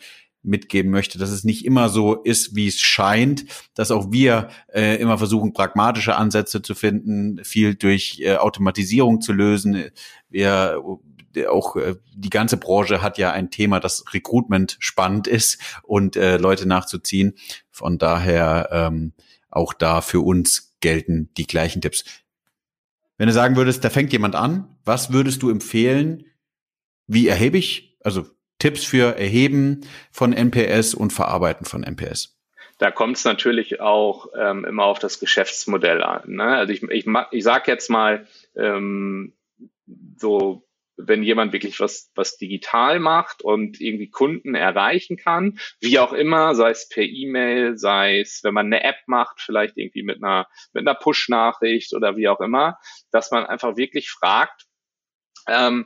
mitgeben 0.47 0.91
möchte, 0.91 1.17
dass 1.19 1.29
es 1.29 1.43
nicht 1.43 1.65
immer 1.65 1.89
so 1.89 2.15
ist, 2.15 2.55
wie 2.55 2.67
es 2.67 2.79
scheint, 2.79 3.45
dass 3.75 3.91
auch 3.91 4.11
wir 4.11 4.49
äh, 4.73 4.95
immer 4.99 5.17
versuchen, 5.17 5.53
pragmatische 5.53 6.15
Ansätze 6.15 6.61
zu 6.61 6.75
finden, 6.75 7.43
viel 7.43 7.75
durch 7.75 8.19
äh, 8.21 8.35
Automatisierung 8.35 9.21
zu 9.21 9.33
lösen. 9.33 9.91
Wir 10.29 10.81
auch 11.45 11.75
äh, 11.75 11.95
die 12.15 12.29
ganze 12.29 12.57
Branche 12.57 13.01
hat 13.01 13.17
ja 13.17 13.31
ein 13.31 13.51
Thema, 13.51 13.79
das 13.79 14.05
Recruitment 14.13 14.77
spannend 14.79 15.27
ist 15.27 15.59
und 15.83 16.15
äh, 16.15 16.37
Leute 16.37 16.67
nachzuziehen. 16.67 17.33
Von 17.69 17.97
daher 17.97 18.69
ähm, 18.71 19.13
auch 19.49 19.73
da 19.73 20.01
für 20.01 20.21
uns 20.21 20.75
gelten 20.79 21.29
die 21.37 21.45
gleichen 21.45 21.81
Tipps. 21.81 22.03
Wenn 23.17 23.27
du 23.27 23.33
sagen 23.33 23.55
würdest, 23.55 23.83
da 23.83 23.89
fängt 23.89 24.13
jemand 24.13 24.35
an, 24.35 24.77
was 24.83 25.11
würdest 25.11 25.41
du 25.41 25.49
empfehlen? 25.49 26.25
Wie 27.07 27.27
erhebe 27.27 27.57
ich, 27.57 27.97
also 28.01 28.25
Tipps 28.59 28.83
für 28.83 29.17
Erheben 29.17 29.81
von 30.11 30.33
NPS 30.33 30.93
und 30.93 31.13
Verarbeiten 31.13 31.65
von 31.65 31.83
NPS? 31.83 32.37
Da 32.77 32.91
kommt 32.91 33.17
es 33.17 33.25
natürlich 33.25 33.81
auch 33.81 34.27
ähm, 34.37 34.63
immer 34.65 34.85
auf 34.85 34.99
das 34.99 35.19
Geschäftsmodell 35.19 36.03
an. 36.03 36.35
Ne? 36.35 36.43
Also 36.43 36.73
ich, 36.73 36.83
ich, 36.83 37.07
ich 37.31 37.43
sage 37.43 37.71
jetzt 37.71 37.89
mal, 37.89 38.27
ähm, 38.55 39.33
so 40.17 40.67
wenn 40.97 41.21
jemand 41.21 41.53
wirklich 41.53 41.79
was, 41.79 42.11
was 42.15 42.37
digital 42.37 42.99
macht 42.99 43.43
und 43.43 43.79
irgendwie 43.79 44.09
Kunden 44.09 44.55
erreichen 44.55 45.15
kann, 45.15 45.59
wie 45.79 45.99
auch 45.99 46.11
immer, 46.11 46.55
sei 46.55 46.71
es 46.71 46.89
per 46.89 47.03
E-Mail, 47.03 47.77
sei 47.77 48.19
es, 48.19 48.43
wenn 48.43 48.55
man 48.55 48.65
eine 48.65 48.83
App 48.83 48.97
macht, 49.05 49.39
vielleicht 49.39 49.77
irgendwie 49.77 50.03
mit 50.03 50.23
einer, 50.23 50.47
mit 50.73 50.87
einer 50.87 50.95
Push-Nachricht 50.95 51.93
oder 51.93 52.17
wie 52.17 52.27
auch 52.27 52.41
immer, 52.41 52.79
dass 53.11 53.31
man 53.31 53.45
einfach 53.45 53.77
wirklich 53.77 54.09
fragt, 54.09 54.65
ähm, 55.47 55.85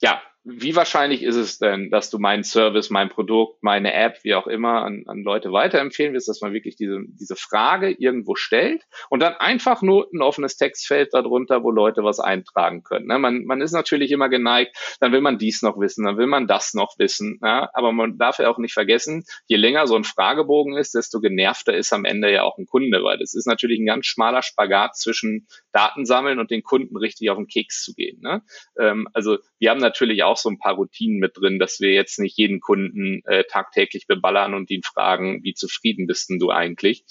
ja, 0.00 0.22
wie 0.46 0.76
wahrscheinlich 0.76 1.22
ist 1.22 1.36
es 1.36 1.58
denn, 1.58 1.88
dass 1.90 2.10
du 2.10 2.18
meinen 2.18 2.44
Service, 2.44 2.90
mein 2.90 3.08
Produkt, 3.08 3.62
meine 3.62 3.94
App, 3.94 4.18
wie 4.24 4.34
auch 4.34 4.46
immer, 4.46 4.82
an, 4.82 5.04
an 5.06 5.22
Leute 5.22 5.52
weiterempfehlen 5.52 6.12
wirst, 6.12 6.28
dass 6.28 6.42
man 6.42 6.52
wirklich 6.52 6.76
diese, 6.76 7.00
diese 7.06 7.34
Frage 7.34 7.90
irgendwo 7.90 8.34
stellt 8.34 8.82
und 9.08 9.20
dann 9.20 9.32
einfach 9.34 9.80
nur 9.80 10.06
ein 10.12 10.20
offenes 10.20 10.58
Textfeld 10.58 11.14
darunter, 11.14 11.64
wo 11.64 11.70
Leute 11.70 12.04
was 12.04 12.20
eintragen 12.20 12.82
können. 12.82 13.06
Ne? 13.06 13.18
Man, 13.18 13.44
man 13.46 13.62
ist 13.62 13.72
natürlich 13.72 14.10
immer 14.10 14.28
geneigt, 14.28 14.76
dann 15.00 15.12
will 15.12 15.22
man 15.22 15.38
dies 15.38 15.62
noch 15.62 15.80
wissen, 15.80 16.04
dann 16.04 16.18
will 16.18 16.26
man 16.26 16.46
das 16.46 16.74
noch 16.74 16.98
wissen. 16.98 17.40
Ja? 17.42 17.70
Aber 17.72 17.92
man 17.92 18.18
darf 18.18 18.38
ja 18.38 18.50
auch 18.50 18.58
nicht 18.58 18.74
vergessen, 18.74 19.24
je 19.46 19.56
länger 19.56 19.86
so 19.86 19.96
ein 19.96 20.04
Fragebogen 20.04 20.76
ist, 20.76 20.94
desto 20.94 21.20
genervter 21.20 21.74
ist 21.74 21.94
am 21.94 22.04
Ende 22.04 22.30
ja 22.30 22.42
auch 22.42 22.58
ein 22.58 22.66
Kunde, 22.66 23.02
weil 23.02 23.16
das 23.16 23.32
ist 23.32 23.46
natürlich 23.46 23.80
ein 23.80 23.86
ganz 23.86 24.04
schmaler 24.04 24.42
Spagat 24.42 24.94
zwischen 24.94 25.46
Daten 25.72 26.04
sammeln 26.04 26.38
und 26.38 26.50
den 26.50 26.62
Kunden 26.62 26.98
richtig 26.98 27.30
auf 27.30 27.38
den 27.38 27.46
Keks 27.46 27.82
zu 27.82 27.94
gehen. 27.94 28.20
Ne? 28.20 28.42
Ähm, 28.78 29.08
also 29.14 29.38
wir 29.58 29.70
haben 29.70 29.80
natürlich 29.80 30.22
auch 30.22 30.33
so 30.36 30.48
ein 30.48 30.58
paar 30.58 30.74
Routinen 30.74 31.18
mit 31.18 31.36
drin, 31.36 31.58
dass 31.58 31.80
wir 31.80 31.92
jetzt 31.92 32.18
nicht 32.18 32.36
jeden 32.36 32.60
Kunden 32.60 33.22
äh, 33.24 33.44
tagtäglich 33.44 34.06
beballern 34.06 34.54
und 34.54 34.70
ihn 34.70 34.82
fragen, 34.82 35.42
wie 35.42 35.54
zufrieden 35.54 36.06
bist 36.06 36.30
denn 36.30 36.38
du 36.38 36.50
eigentlich? 36.50 37.04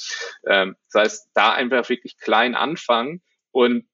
Ähm, 0.47 0.75
das 0.91 1.01
heißt, 1.01 1.29
da 1.33 1.53
einfach 1.53 1.89
wirklich 1.89 2.17
klein 2.17 2.55
anfangen 2.55 3.21
und 3.51 3.86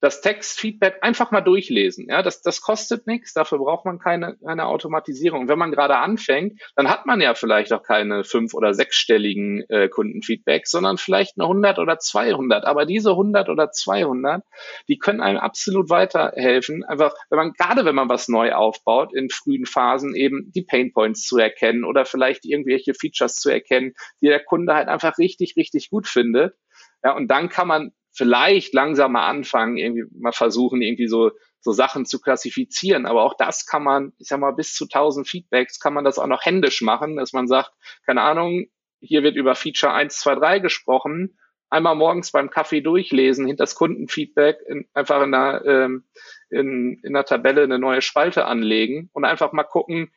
das 0.00 0.22
Textfeedback 0.22 0.98
einfach 1.02 1.30
mal 1.30 1.42
durchlesen. 1.42 2.06
Ja, 2.08 2.22
das, 2.22 2.40
das 2.42 2.60
kostet 2.60 3.06
nichts, 3.06 3.34
dafür 3.34 3.58
braucht 3.58 3.84
man 3.84 3.98
keine, 3.98 4.36
keine 4.44 4.66
Automatisierung. 4.66 5.42
Und 5.42 5.48
wenn 5.48 5.58
man 5.58 5.70
gerade 5.70 5.98
anfängt, 5.98 6.60
dann 6.74 6.88
hat 6.88 7.06
man 7.06 7.20
ja 7.20 7.34
vielleicht 7.34 7.72
auch 7.72 7.82
keine 7.82 8.24
fünf- 8.24 8.54
oder 8.54 8.72
sechsstelligen 8.72 9.62
äh, 9.68 9.88
Kundenfeedbacks, 9.88 10.70
sondern 10.70 10.96
vielleicht 10.96 11.38
eine 11.38 11.44
100 11.44 11.78
oder 11.78 11.98
200. 11.98 12.64
Aber 12.64 12.86
diese 12.86 13.10
100 13.10 13.48
oder 13.50 13.70
200, 13.70 14.42
die 14.88 14.98
können 14.98 15.20
einem 15.20 15.38
absolut 15.38 15.90
weiterhelfen. 15.90 16.82
Einfach, 16.84 17.14
wenn 17.28 17.38
man, 17.38 17.52
gerade 17.52 17.84
wenn 17.84 17.94
man 17.94 18.08
was 18.08 18.28
neu 18.28 18.52
aufbaut, 18.52 19.14
in 19.14 19.28
frühen 19.28 19.66
Phasen 19.66 20.14
eben 20.14 20.50
die 20.54 20.62
Painpoints 20.62 21.26
zu 21.26 21.38
erkennen 21.38 21.84
oder 21.84 22.06
vielleicht 22.06 22.46
irgendwelche 22.46 22.94
Features 22.94 23.36
zu 23.36 23.50
erkennen, 23.50 23.92
die 24.22 24.28
der 24.28 24.42
Kunde 24.42 24.74
halt 24.74 24.88
einfach 24.88 25.18
richtig, 25.18 25.54
richtig 25.56 25.90
gut 25.90 26.08
findet. 26.08 26.54
Ja, 27.02 27.14
und 27.14 27.28
dann 27.28 27.48
kann 27.48 27.68
man 27.68 27.92
vielleicht 28.12 28.74
langsam 28.74 29.12
mal 29.12 29.26
anfangen, 29.26 29.76
irgendwie 29.76 30.04
mal 30.18 30.32
versuchen, 30.32 30.82
irgendwie 30.82 31.08
so, 31.08 31.30
so 31.60 31.72
Sachen 31.72 32.06
zu 32.06 32.20
klassifizieren. 32.20 33.06
Aber 33.06 33.22
auch 33.22 33.34
das 33.36 33.66
kann 33.66 33.82
man, 33.82 34.12
ich 34.18 34.28
sag 34.28 34.40
mal, 34.40 34.52
bis 34.52 34.74
zu 34.74 34.84
1000 34.84 35.28
Feedbacks 35.28 35.78
kann 35.78 35.94
man 35.94 36.04
das 36.04 36.18
auch 36.18 36.26
noch 36.26 36.44
händisch 36.44 36.82
machen, 36.82 37.16
dass 37.16 37.32
man 37.32 37.46
sagt, 37.46 37.72
keine 38.04 38.22
Ahnung, 38.22 38.66
hier 39.00 39.22
wird 39.22 39.36
über 39.36 39.54
Feature 39.54 39.92
1, 39.92 40.18
2, 40.18 40.34
3 40.36 40.58
gesprochen. 40.58 41.38
Einmal 41.70 41.94
morgens 41.94 42.32
beim 42.32 42.50
Kaffee 42.50 42.80
durchlesen, 42.80 43.46
hinter 43.46 43.62
das 43.62 43.76
Kundenfeedback 43.76 44.58
in, 44.66 44.88
einfach 44.92 45.22
in 45.22 45.30
der, 45.30 45.62
ähm, 45.64 46.04
in, 46.50 46.98
in 47.04 47.12
der 47.12 47.24
Tabelle 47.24 47.62
eine 47.62 47.78
neue 47.78 48.02
Spalte 48.02 48.44
anlegen 48.44 49.08
und 49.12 49.24
einfach 49.24 49.52
mal 49.52 49.62
gucken, 49.62 50.10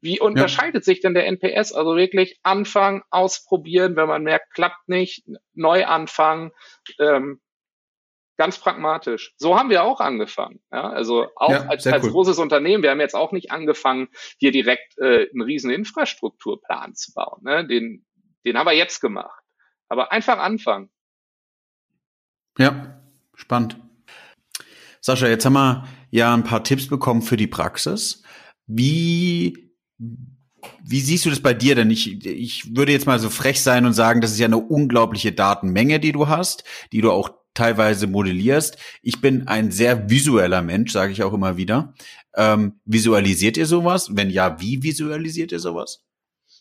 wie 0.00 0.20
unterscheidet 0.20 0.82
ja. 0.82 0.84
sich 0.84 1.00
denn 1.00 1.14
der 1.14 1.26
NPS? 1.26 1.72
Also 1.72 1.96
wirklich 1.96 2.38
anfangen, 2.42 3.02
ausprobieren, 3.10 3.96
wenn 3.96 4.08
man 4.08 4.22
merkt, 4.22 4.52
klappt 4.54 4.88
nicht, 4.88 5.24
neu 5.54 5.86
anfangen, 5.86 6.52
ähm, 6.98 7.40
ganz 8.36 8.58
pragmatisch. 8.58 9.34
So 9.36 9.58
haben 9.58 9.68
wir 9.68 9.82
auch 9.82 10.00
angefangen. 10.00 10.60
Ja? 10.72 10.88
Also 10.90 11.26
auch 11.36 11.50
ja, 11.50 11.66
als, 11.66 11.86
als 11.86 12.04
cool. 12.04 12.12
großes 12.12 12.38
Unternehmen, 12.38 12.82
wir 12.82 12.90
haben 12.90 13.00
jetzt 13.00 13.16
auch 13.16 13.32
nicht 13.32 13.50
angefangen, 13.50 14.08
hier 14.38 14.52
direkt 14.52 14.96
äh, 14.98 15.28
einen 15.30 15.42
riesen 15.42 15.70
Infrastrukturplan 15.70 16.94
zu 16.94 17.12
bauen. 17.12 17.42
Ne? 17.42 17.66
Den, 17.66 18.06
den 18.44 18.56
haben 18.56 18.66
wir 18.66 18.74
jetzt 18.74 19.00
gemacht. 19.00 19.42
Aber 19.88 20.12
einfach 20.12 20.38
anfangen. 20.38 20.90
Ja, 22.58 23.00
spannend. 23.34 23.80
Sascha, 25.00 25.26
jetzt 25.26 25.44
haben 25.44 25.54
wir 25.54 25.88
ja 26.10 26.34
ein 26.34 26.44
paar 26.44 26.64
Tipps 26.64 26.88
bekommen 26.88 27.22
für 27.22 27.36
die 27.36 27.46
Praxis. 27.46 28.22
Wie 28.66 29.67
wie 29.98 31.00
siehst 31.00 31.24
du 31.24 31.30
das 31.30 31.40
bei 31.40 31.54
dir 31.54 31.74
denn? 31.74 31.90
Ich, 31.90 32.24
ich 32.24 32.76
würde 32.76 32.92
jetzt 32.92 33.06
mal 33.06 33.18
so 33.18 33.30
frech 33.30 33.60
sein 33.60 33.86
und 33.86 33.92
sagen, 33.92 34.20
das 34.20 34.32
ist 34.32 34.38
ja 34.38 34.46
eine 34.46 34.58
unglaubliche 34.58 35.32
Datenmenge, 35.32 36.00
die 36.00 36.12
du 36.12 36.28
hast, 36.28 36.64
die 36.92 37.00
du 37.00 37.10
auch 37.10 37.30
teilweise 37.54 38.06
modellierst. 38.06 38.78
Ich 39.02 39.20
bin 39.20 39.48
ein 39.48 39.70
sehr 39.70 40.10
visueller 40.10 40.62
Mensch, 40.62 40.92
sage 40.92 41.12
ich 41.12 41.22
auch 41.22 41.32
immer 41.32 41.56
wieder. 41.56 41.94
Ähm, 42.36 42.80
visualisiert 42.84 43.56
ihr 43.56 43.66
sowas? 43.66 44.16
Wenn 44.16 44.30
ja, 44.30 44.60
wie 44.60 44.82
visualisiert 44.82 45.52
ihr 45.52 45.58
sowas? 45.58 46.04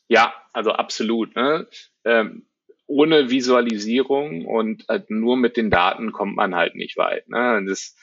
Ja, 0.07 0.33
also 0.53 0.71
absolut. 0.71 1.35
Ne? 1.35 1.67
Ähm, 2.03 2.47
ohne 2.87 3.29
Visualisierung 3.29 4.45
und 4.45 4.85
halt 4.87 5.09
nur 5.09 5.37
mit 5.37 5.57
den 5.57 5.69
Daten 5.69 6.11
kommt 6.11 6.35
man 6.35 6.55
halt 6.55 6.75
nicht 6.75 6.97
weit. 6.97 7.27
Ne? 7.29 7.63
Das, 7.67 7.95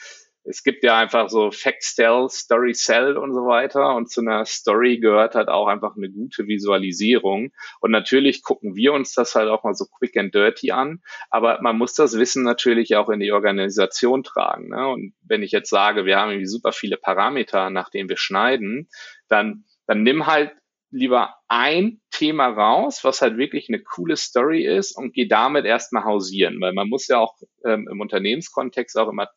es 0.44 0.62
gibt 0.62 0.84
ja 0.84 0.98
einfach 0.98 1.30
so 1.30 1.50
Fact 1.50 1.82
Tell, 1.96 2.28
Story 2.28 2.74
Sell 2.74 3.16
und 3.16 3.32
so 3.32 3.46
weiter. 3.46 3.94
Und 3.94 4.10
zu 4.10 4.20
einer 4.20 4.44
Story 4.44 4.98
gehört 4.98 5.34
halt 5.34 5.48
auch 5.48 5.66
einfach 5.66 5.96
eine 5.96 6.10
gute 6.10 6.46
Visualisierung. 6.46 7.50
Und 7.80 7.90
natürlich 7.90 8.42
gucken 8.42 8.76
wir 8.76 8.92
uns 8.92 9.14
das 9.14 9.34
halt 9.34 9.48
auch 9.48 9.64
mal 9.64 9.74
so 9.74 9.86
quick 9.86 10.16
and 10.16 10.34
dirty 10.34 10.70
an. 10.70 11.02
Aber 11.30 11.60
man 11.62 11.78
muss 11.78 11.94
das 11.94 12.18
Wissen 12.18 12.44
natürlich 12.44 12.94
auch 12.96 13.08
in 13.08 13.20
die 13.20 13.32
Organisation 13.32 14.22
tragen. 14.22 14.68
Ne? 14.68 14.86
Und 14.86 15.14
wenn 15.22 15.42
ich 15.42 15.50
jetzt 15.50 15.70
sage, 15.70 16.04
wir 16.04 16.18
haben 16.18 16.30
irgendwie 16.30 16.46
super 16.46 16.72
viele 16.72 16.98
Parameter, 16.98 17.70
nach 17.70 17.88
denen 17.88 18.10
wir 18.10 18.18
schneiden, 18.18 18.88
dann, 19.28 19.64
dann 19.86 20.02
nimm 20.02 20.26
halt 20.26 20.52
lieber 20.90 21.34
ein 21.48 22.00
Thema 22.10 22.48
raus, 22.48 23.02
was 23.02 23.20
halt 23.20 23.36
wirklich 23.36 23.68
eine 23.68 23.82
coole 23.82 24.16
Story 24.16 24.64
ist 24.64 24.96
und 24.96 25.12
geh 25.12 25.26
damit 25.26 25.64
erstmal 25.64 26.04
hausieren, 26.04 26.60
weil 26.60 26.72
man 26.72 26.88
muss 26.88 27.08
ja 27.08 27.18
auch 27.18 27.34
ähm, 27.64 27.88
im 27.90 28.00
Unternehmenskontext 28.00 28.96
auch 28.96 29.08
immer 29.08 29.28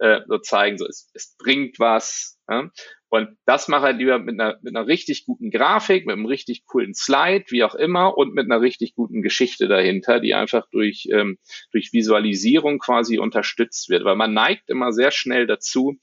äh, 0.00 0.20
so 0.26 0.38
zeigen, 0.38 0.78
so 0.78 0.86
es, 0.86 1.10
es 1.14 1.36
bringt 1.38 1.78
was. 1.78 2.38
Ja? 2.48 2.70
Und 3.10 3.36
das 3.44 3.68
mache 3.68 3.82
halt 3.82 3.98
lieber 3.98 4.18
mit 4.18 4.40
einer, 4.40 4.58
mit 4.62 4.74
einer 4.74 4.86
richtig 4.86 5.24
guten 5.24 5.50
Grafik, 5.50 6.06
mit 6.06 6.14
einem 6.14 6.26
richtig 6.26 6.64
coolen 6.64 6.94
Slide, 6.94 7.44
wie 7.48 7.64
auch 7.64 7.74
immer, 7.74 8.16
und 8.16 8.34
mit 8.34 8.44
einer 8.44 8.60
richtig 8.60 8.94
guten 8.94 9.20
Geschichte 9.20 9.68
dahinter, 9.68 10.20
die 10.20 10.34
einfach 10.34 10.66
durch, 10.70 11.08
ähm, 11.12 11.38
durch 11.72 11.92
Visualisierung 11.92 12.78
quasi 12.78 13.18
unterstützt 13.18 13.88
wird. 13.88 14.04
Weil 14.04 14.16
man 14.16 14.32
neigt 14.32 14.70
immer 14.70 14.92
sehr 14.92 15.10
schnell 15.10 15.46
dazu, 15.46 15.98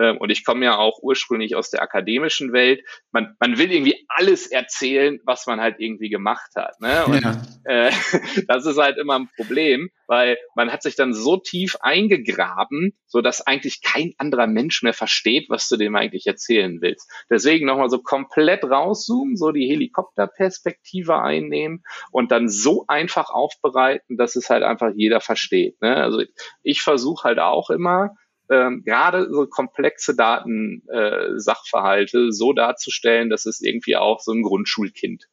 ähm, 0.00 0.18
und 0.18 0.30
ich 0.30 0.44
komme 0.44 0.64
ja 0.64 0.78
auch 0.78 0.98
ursprünglich 1.02 1.54
aus 1.54 1.70
der 1.70 1.82
akademischen 1.82 2.52
Welt. 2.52 2.82
Man, 3.10 3.36
man 3.40 3.58
will 3.58 3.72
irgendwie 3.72 4.06
alles 4.08 4.46
erzählen, 4.46 5.20
was 5.24 5.46
man 5.46 5.60
halt 5.60 5.76
irgendwie 5.78 6.08
gemacht 6.08 6.50
hat. 6.56 6.80
Ne? 6.80 7.04
Und 7.06 7.22
ja. 7.22 7.42
äh, 7.64 7.92
das 8.48 8.66
ist 8.66 8.78
halt 8.78 8.98
immer 8.98 9.18
ein 9.18 9.28
Problem, 9.36 9.90
weil 10.06 10.38
man 10.54 10.72
hat 10.72 10.82
sich 10.82 10.96
dann 10.96 11.12
so 11.12 11.36
tief 11.36 11.76
eingegraben, 11.80 12.92
so 13.06 13.20
dass 13.20 13.46
eigentlich 13.46 13.82
kein 13.82 14.14
anderer 14.18 14.46
Mensch 14.46 14.82
mehr 14.82 14.94
versteht, 14.94 15.46
was 15.48 15.68
du 15.68 15.76
dem 15.76 15.94
eigentlich 15.96 16.26
erzählen 16.26 16.80
willst. 16.80 17.10
Deswegen 17.30 17.66
nochmal 17.66 17.90
so 17.90 17.98
komplett 17.98 18.64
rauszoomen, 18.64 19.36
so 19.36 19.52
die 19.52 19.68
Helikopterperspektive 19.68 21.20
einnehmen 21.20 21.82
und 22.10 22.32
dann 22.32 22.48
so 22.48 22.84
einfach 22.88 23.30
aufbereiten, 23.30 24.16
dass 24.16 24.36
es 24.36 24.48
halt 24.48 24.62
einfach 24.62 24.92
jeder 24.94 25.20
versteht. 25.20 25.80
Ne? 25.82 25.96
Also 25.96 26.22
ich 26.62 26.82
versuche 26.82 27.24
halt 27.24 27.38
auch 27.38 27.70
immer, 27.70 28.14
ähm, 28.52 28.82
gerade 28.84 29.32
so 29.32 29.46
komplexe 29.46 30.14
Daten-Sachverhalte 30.14 32.18
äh, 32.18 32.32
so 32.32 32.52
darzustellen, 32.52 33.30
dass 33.30 33.46
es 33.46 33.62
irgendwie 33.62 33.96
auch 33.96 34.20
so 34.20 34.32
ein 34.32 34.42
Grundschulkind 34.42 35.24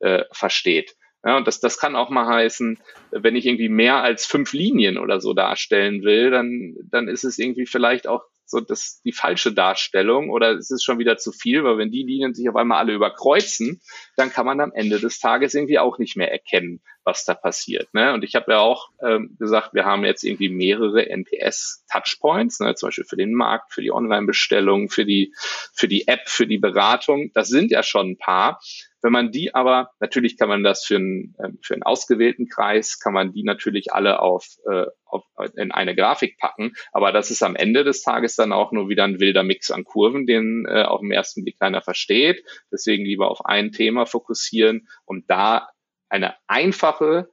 äh, 0.00 0.24
versteht. 0.32 0.96
Ja, 1.24 1.36
und 1.36 1.46
das, 1.46 1.60
das 1.60 1.78
kann 1.78 1.94
auch 1.96 2.10
mal 2.10 2.26
heißen, 2.26 2.78
wenn 3.12 3.36
ich 3.36 3.46
irgendwie 3.46 3.70
mehr 3.70 4.02
als 4.02 4.26
fünf 4.26 4.52
Linien 4.52 4.98
oder 4.98 5.20
so 5.20 5.32
darstellen 5.32 6.02
will, 6.02 6.30
dann, 6.30 6.74
dann 6.90 7.08
ist 7.08 7.24
es 7.24 7.38
irgendwie 7.38 7.64
vielleicht 7.64 8.06
auch 8.06 8.24
so 8.46 8.60
das 8.60 9.00
die 9.04 9.12
falsche 9.12 9.52
Darstellung 9.52 10.30
oder 10.30 10.52
es 10.52 10.70
ist 10.70 10.84
schon 10.84 10.98
wieder 10.98 11.16
zu 11.16 11.32
viel, 11.32 11.64
weil 11.64 11.78
wenn 11.78 11.90
die 11.90 12.02
Linien 12.02 12.34
sich 12.34 12.48
auf 12.48 12.56
einmal 12.56 12.78
alle 12.78 12.94
überkreuzen, 12.94 13.80
dann 14.16 14.30
kann 14.30 14.46
man 14.46 14.60
am 14.60 14.72
Ende 14.72 15.00
des 15.00 15.18
Tages 15.18 15.54
irgendwie 15.54 15.78
auch 15.78 15.98
nicht 15.98 16.16
mehr 16.16 16.30
erkennen, 16.30 16.80
was 17.04 17.24
da 17.24 17.34
passiert. 17.34 17.92
Ne? 17.94 18.12
Und 18.12 18.24
ich 18.24 18.34
habe 18.34 18.52
ja 18.52 18.58
auch 18.60 18.90
ähm, 19.02 19.36
gesagt, 19.38 19.74
wir 19.74 19.84
haben 19.84 20.04
jetzt 20.04 20.24
irgendwie 20.24 20.48
mehrere 20.48 21.08
NPS-Touchpoints, 21.08 22.60
ne? 22.60 22.74
zum 22.74 22.88
Beispiel 22.88 23.04
für 23.04 23.16
den 23.16 23.34
Markt, 23.34 23.72
für 23.72 23.82
die 23.82 23.92
Online-Bestellung, 23.92 24.88
für 24.88 25.04
die, 25.04 25.32
für 25.72 25.88
die 25.88 26.08
App, 26.08 26.28
für 26.28 26.46
die 26.46 26.58
Beratung. 26.58 27.30
Das 27.34 27.48
sind 27.48 27.70
ja 27.70 27.82
schon 27.82 28.10
ein 28.10 28.18
paar. 28.18 28.60
Wenn 29.04 29.12
man 29.12 29.30
die 29.30 29.54
aber, 29.54 29.90
natürlich 30.00 30.38
kann 30.38 30.48
man 30.48 30.64
das 30.64 30.86
für 30.86 30.96
einen, 30.96 31.36
ähm, 31.38 31.58
für 31.60 31.74
einen 31.74 31.82
ausgewählten 31.82 32.48
Kreis, 32.48 32.98
kann 32.98 33.12
man 33.12 33.34
die 33.34 33.42
natürlich 33.42 33.92
alle 33.92 34.20
auf, 34.20 34.46
äh, 34.66 34.86
auf, 35.04 35.24
in 35.56 35.72
eine 35.72 35.94
Grafik 35.94 36.38
packen. 36.38 36.72
Aber 36.90 37.12
das 37.12 37.30
ist 37.30 37.42
am 37.42 37.54
Ende 37.54 37.84
des 37.84 38.02
Tages 38.02 38.34
dann 38.34 38.50
auch 38.50 38.72
nur 38.72 38.88
wieder 38.88 39.04
ein 39.04 39.20
wilder 39.20 39.42
Mix 39.42 39.70
an 39.70 39.84
Kurven, 39.84 40.26
den 40.26 40.64
äh, 40.66 40.84
auf 40.84 41.02
den 41.02 41.10
ersten 41.10 41.44
Blick 41.44 41.58
keiner 41.58 41.82
versteht. 41.82 42.46
Deswegen 42.72 43.04
lieber 43.04 43.30
auf 43.30 43.44
ein 43.44 43.72
Thema 43.72 44.06
fokussieren 44.06 44.88
und 45.04 45.28
da 45.28 45.68
eine 46.08 46.36
einfache 46.46 47.28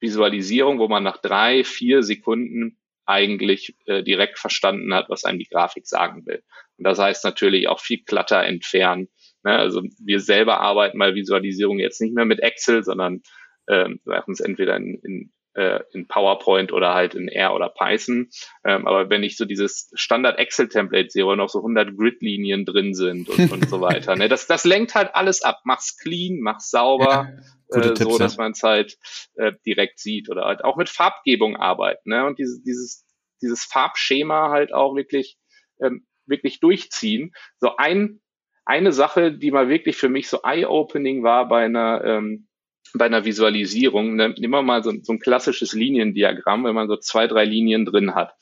Visualisierung, 0.00 0.78
wo 0.78 0.88
man 0.88 1.04
nach 1.04 1.16
drei, 1.16 1.64
vier 1.64 2.02
Sekunden 2.02 2.76
eigentlich 3.06 3.76
äh, 3.86 4.02
direkt 4.02 4.38
verstanden 4.38 4.92
hat, 4.92 5.08
was 5.08 5.24
einem 5.24 5.38
die 5.38 5.48
Grafik 5.48 5.86
sagen 5.86 6.26
will. 6.26 6.42
Und 6.76 6.84
das 6.84 6.98
heißt 6.98 7.24
natürlich 7.24 7.68
auch 7.68 7.80
viel 7.80 8.04
Klatter 8.04 8.42
entfernen, 8.44 9.08
Ne? 9.44 9.56
Also 9.56 9.82
wir 9.98 10.20
selber 10.20 10.60
arbeiten 10.60 10.98
bei 10.98 11.14
Visualisierung 11.14 11.78
jetzt 11.78 12.00
nicht 12.00 12.14
mehr 12.14 12.24
mit 12.24 12.40
Excel, 12.40 12.82
sondern 12.82 13.22
ähm, 13.68 14.00
machen 14.04 14.32
es 14.32 14.40
entweder 14.40 14.76
in, 14.76 15.00
in, 15.02 15.32
äh, 15.54 15.80
in 15.92 16.06
PowerPoint 16.06 16.72
oder 16.72 16.94
halt 16.94 17.14
in 17.14 17.28
R 17.28 17.54
oder 17.54 17.68
Python. 17.68 18.28
Ähm, 18.64 18.86
aber 18.86 19.10
wenn 19.10 19.22
ich 19.22 19.36
so 19.36 19.44
dieses 19.44 19.90
Standard 19.94 20.38
Excel-Template 20.38 21.10
sehe, 21.10 21.26
wo 21.26 21.34
noch 21.34 21.48
so 21.48 21.58
100 21.58 21.96
Grid-Linien 21.96 22.64
drin 22.64 22.94
sind 22.94 23.28
und, 23.28 23.52
und 23.52 23.68
so 23.68 23.80
weiter, 23.80 24.16
ne? 24.16 24.28
das, 24.28 24.46
das 24.46 24.64
lenkt 24.64 24.94
halt 24.94 25.14
alles 25.14 25.42
ab. 25.42 25.60
Mach's 25.64 25.96
clean, 25.98 26.40
mach's 26.40 26.70
sauber. 26.70 27.28
Ja, 27.70 27.80
äh, 27.80 27.96
so, 27.96 28.18
dass 28.18 28.36
man 28.36 28.52
es 28.52 28.62
halt 28.62 28.98
äh, 29.36 29.52
direkt 29.64 29.98
sieht 29.98 30.28
oder 30.28 30.44
halt 30.44 30.64
auch 30.64 30.76
mit 30.76 30.88
Farbgebung 30.88 31.56
arbeiten 31.56 32.10
ne? 32.10 32.26
und 32.26 32.38
dieses, 32.38 32.62
dieses, 32.62 33.06
dieses 33.40 33.64
Farbschema 33.64 34.50
halt 34.50 34.72
auch 34.72 34.94
wirklich 34.94 35.38
ähm, 35.80 36.06
wirklich 36.26 36.60
durchziehen. 36.60 37.32
So 37.58 37.76
ein 37.76 38.20
eine 38.64 38.92
Sache, 38.92 39.32
die 39.32 39.50
mal 39.50 39.68
wirklich 39.68 39.96
für 39.96 40.08
mich 40.08 40.28
so 40.28 40.40
eye-opening 40.42 41.22
war 41.22 41.48
bei 41.48 41.64
einer, 41.64 42.02
ähm, 42.04 42.48
bei 42.94 43.06
einer 43.06 43.24
Visualisierung, 43.24 44.16
ne, 44.16 44.34
nehmen 44.38 44.52
wir 44.52 44.62
mal 44.62 44.82
so, 44.82 44.92
so, 45.02 45.12
ein 45.12 45.18
klassisches 45.18 45.72
Liniendiagramm, 45.72 46.64
wenn 46.64 46.74
man 46.74 46.88
so 46.88 46.96
zwei, 46.96 47.26
drei 47.26 47.44
Linien 47.44 47.84
drin 47.84 48.14
hat. 48.14 48.34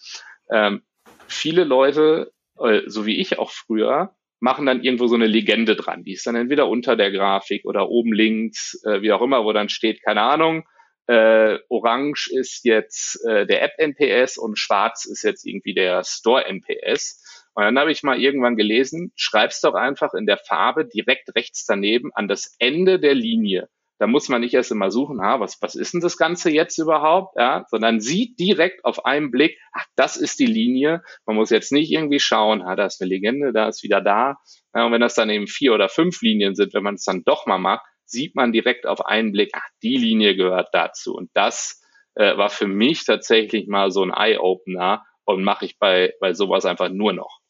Ähm, 0.50 0.82
viele 1.26 1.64
Leute, 1.64 2.32
äh, 2.58 2.82
so 2.86 3.06
wie 3.06 3.18
ich 3.18 3.38
auch 3.38 3.50
früher, 3.50 4.14
machen 4.40 4.66
dann 4.66 4.82
irgendwo 4.82 5.06
so 5.06 5.14
eine 5.14 5.26
Legende 5.26 5.76
dran. 5.76 6.02
Die 6.02 6.12
ist 6.12 6.26
dann 6.26 6.34
entweder 6.34 6.68
unter 6.68 6.96
der 6.96 7.12
Grafik 7.12 7.64
oder 7.64 7.88
oben 7.88 8.12
links, 8.12 8.82
äh, 8.84 9.00
wie 9.00 9.12
auch 9.12 9.22
immer, 9.22 9.44
wo 9.44 9.52
dann 9.52 9.68
steht, 9.68 10.02
keine 10.02 10.22
Ahnung, 10.22 10.64
äh, 11.06 11.58
orange 11.68 12.28
ist 12.32 12.64
jetzt 12.64 13.24
äh, 13.24 13.46
der 13.46 13.62
App-NPS 13.62 14.38
und 14.38 14.58
schwarz 14.58 15.04
ist 15.04 15.22
jetzt 15.22 15.46
irgendwie 15.46 15.74
der 15.74 16.04
Store-NPS. 16.04 17.21
Und 17.54 17.64
dann 17.64 17.78
habe 17.78 17.92
ich 17.92 18.02
mal 18.02 18.20
irgendwann 18.20 18.56
gelesen, 18.56 19.12
schreib's 19.14 19.60
doch 19.60 19.74
einfach 19.74 20.14
in 20.14 20.26
der 20.26 20.38
Farbe 20.38 20.86
direkt 20.86 21.34
rechts 21.34 21.66
daneben 21.66 22.10
an 22.14 22.28
das 22.28 22.54
Ende 22.58 22.98
der 22.98 23.14
Linie. 23.14 23.68
Da 23.98 24.08
muss 24.08 24.28
man 24.28 24.40
nicht 24.40 24.54
erst 24.54 24.72
immer 24.72 24.90
suchen, 24.90 25.20
ha, 25.22 25.38
was, 25.38 25.58
was 25.60 25.76
ist 25.76 25.94
denn 25.94 26.00
das 26.00 26.16
Ganze 26.16 26.50
jetzt 26.50 26.76
überhaupt, 26.78 27.36
ja, 27.38 27.64
sondern 27.68 28.00
sieht 28.00 28.36
direkt 28.40 28.84
auf 28.84 29.04
einen 29.04 29.30
Blick, 29.30 29.56
ach, 29.72 29.86
das 29.94 30.16
ist 30.16 30.40
die 30.40 30.46
Linie. 30.46 31.02
Man 31.24 31.36
muss 31.36 31.50
jetzt 31.50 31.70
nicht 31.70 31.92
irgendwie 31.92 32.18
schauen, 32.18 32.64
ha, 32.64 32.74
da 32.74 32.86
ist 32.86 33.00
eine 33.00 33.10
Legende, 33.10 33.52
da 33.52 33.68
ist 33.68 33.84
wieder 33.84 34.00
da. 34.00 34.38
Ja, 34.74 34.86
und 34.86 34.92
wenn 34.92 35.00
das 35.00 35.14
dann 35.14 35.30
eben 35.30 35.46
vier 35.46 35.72
oder 35.72 35.88
fünf 35.88 36.20
Linien 36.20 36.56
sind, 36.56 36.74
wenn 36.74 36.82
man 36.82 36.94
es 36.94 37.04
dann 37.04 37.22
doch 37.24 37.46
mal 37.46 37.58
macht, 37.58 37.84
sieht 38.04 38.34
man 38.34 38.50
direkt 38.50 38.86
auf 38.86 39.06
einen 39.06 39.30
Blick, 39.30 39.50
ach, 39.54 39.68
die 39.82 39.98
Linie 39.98 40.34
gehört 40.34 40.70
dazu. 40.72 41.14
Und 41.14 41.30
das 41.34 41.80
äh, 42.14 42.36
war 42.36 42.50
für 42.50 42.66
mich 42.66 43.04
tatsächlich 43.04 43.68
mal 43.68 43.90
so 43.92 44.02
ein 44.02 44.10
Eye-Opener 44.10 45.04
und 45.24 45.44
mache 45.44 45.64
ich 45.64 45.78
bei, 45.78 46.12
bei 46.20 46.34
sowas 46.34 46.64
einfach 46.64 46.88
nur 46.88 47.12
noch. 47.12 47.41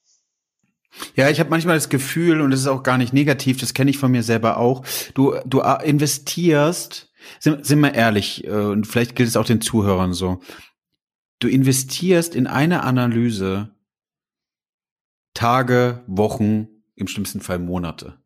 Ja, 1.15 1.31
ich 1.31 1.41
habe 1.41 1.51
manchmal 1.51 1.77
das 1.77 1.89
Gefühl, 1.89 2.41
und 2.41 2.51
das 2.51 2.61
ist 2.61 2.67
auch 2.67 2.83
gar 2.83 2.99
nicht 2.99 3.13
negativ, 3.13 3.59
das 3.59 3.75
kenne 3.75 3.91
ich 3.91 3.99
von 3.99 4.11
mir 4.13 4.23
selber 4.23 4.59
auch, 4.59 4.85
du, 5.15 5.35
du 5.47 5.61
investierst, 5.61 7.11
sind, 7.41 7.65
sind 7.65 7.81
wir 7.81 7.95
ehrlich, 7.95 8.45
äh, 8.45 8.51
und 8.51 8.87
vielleicht 8.87 9.17
gilt 9.17 9.29
es 9.29 9.37
auch 9.37 9.47
den 9.47 9.61
Zuhörern 9.61 10.13
so, 10.13 10.41
du 11.39 11.49
investierst 11.49 12.35
in 12.35 12.47
eine 12.47 12.83
Analyse 12.83 13.71
Tage, 15.35 16.03
Wochen, 16.07 16.69
im 16.95 17.09
schlimmsten 17.09 17.41
Fall 17.41 17.59
Monate. 17.59 18.22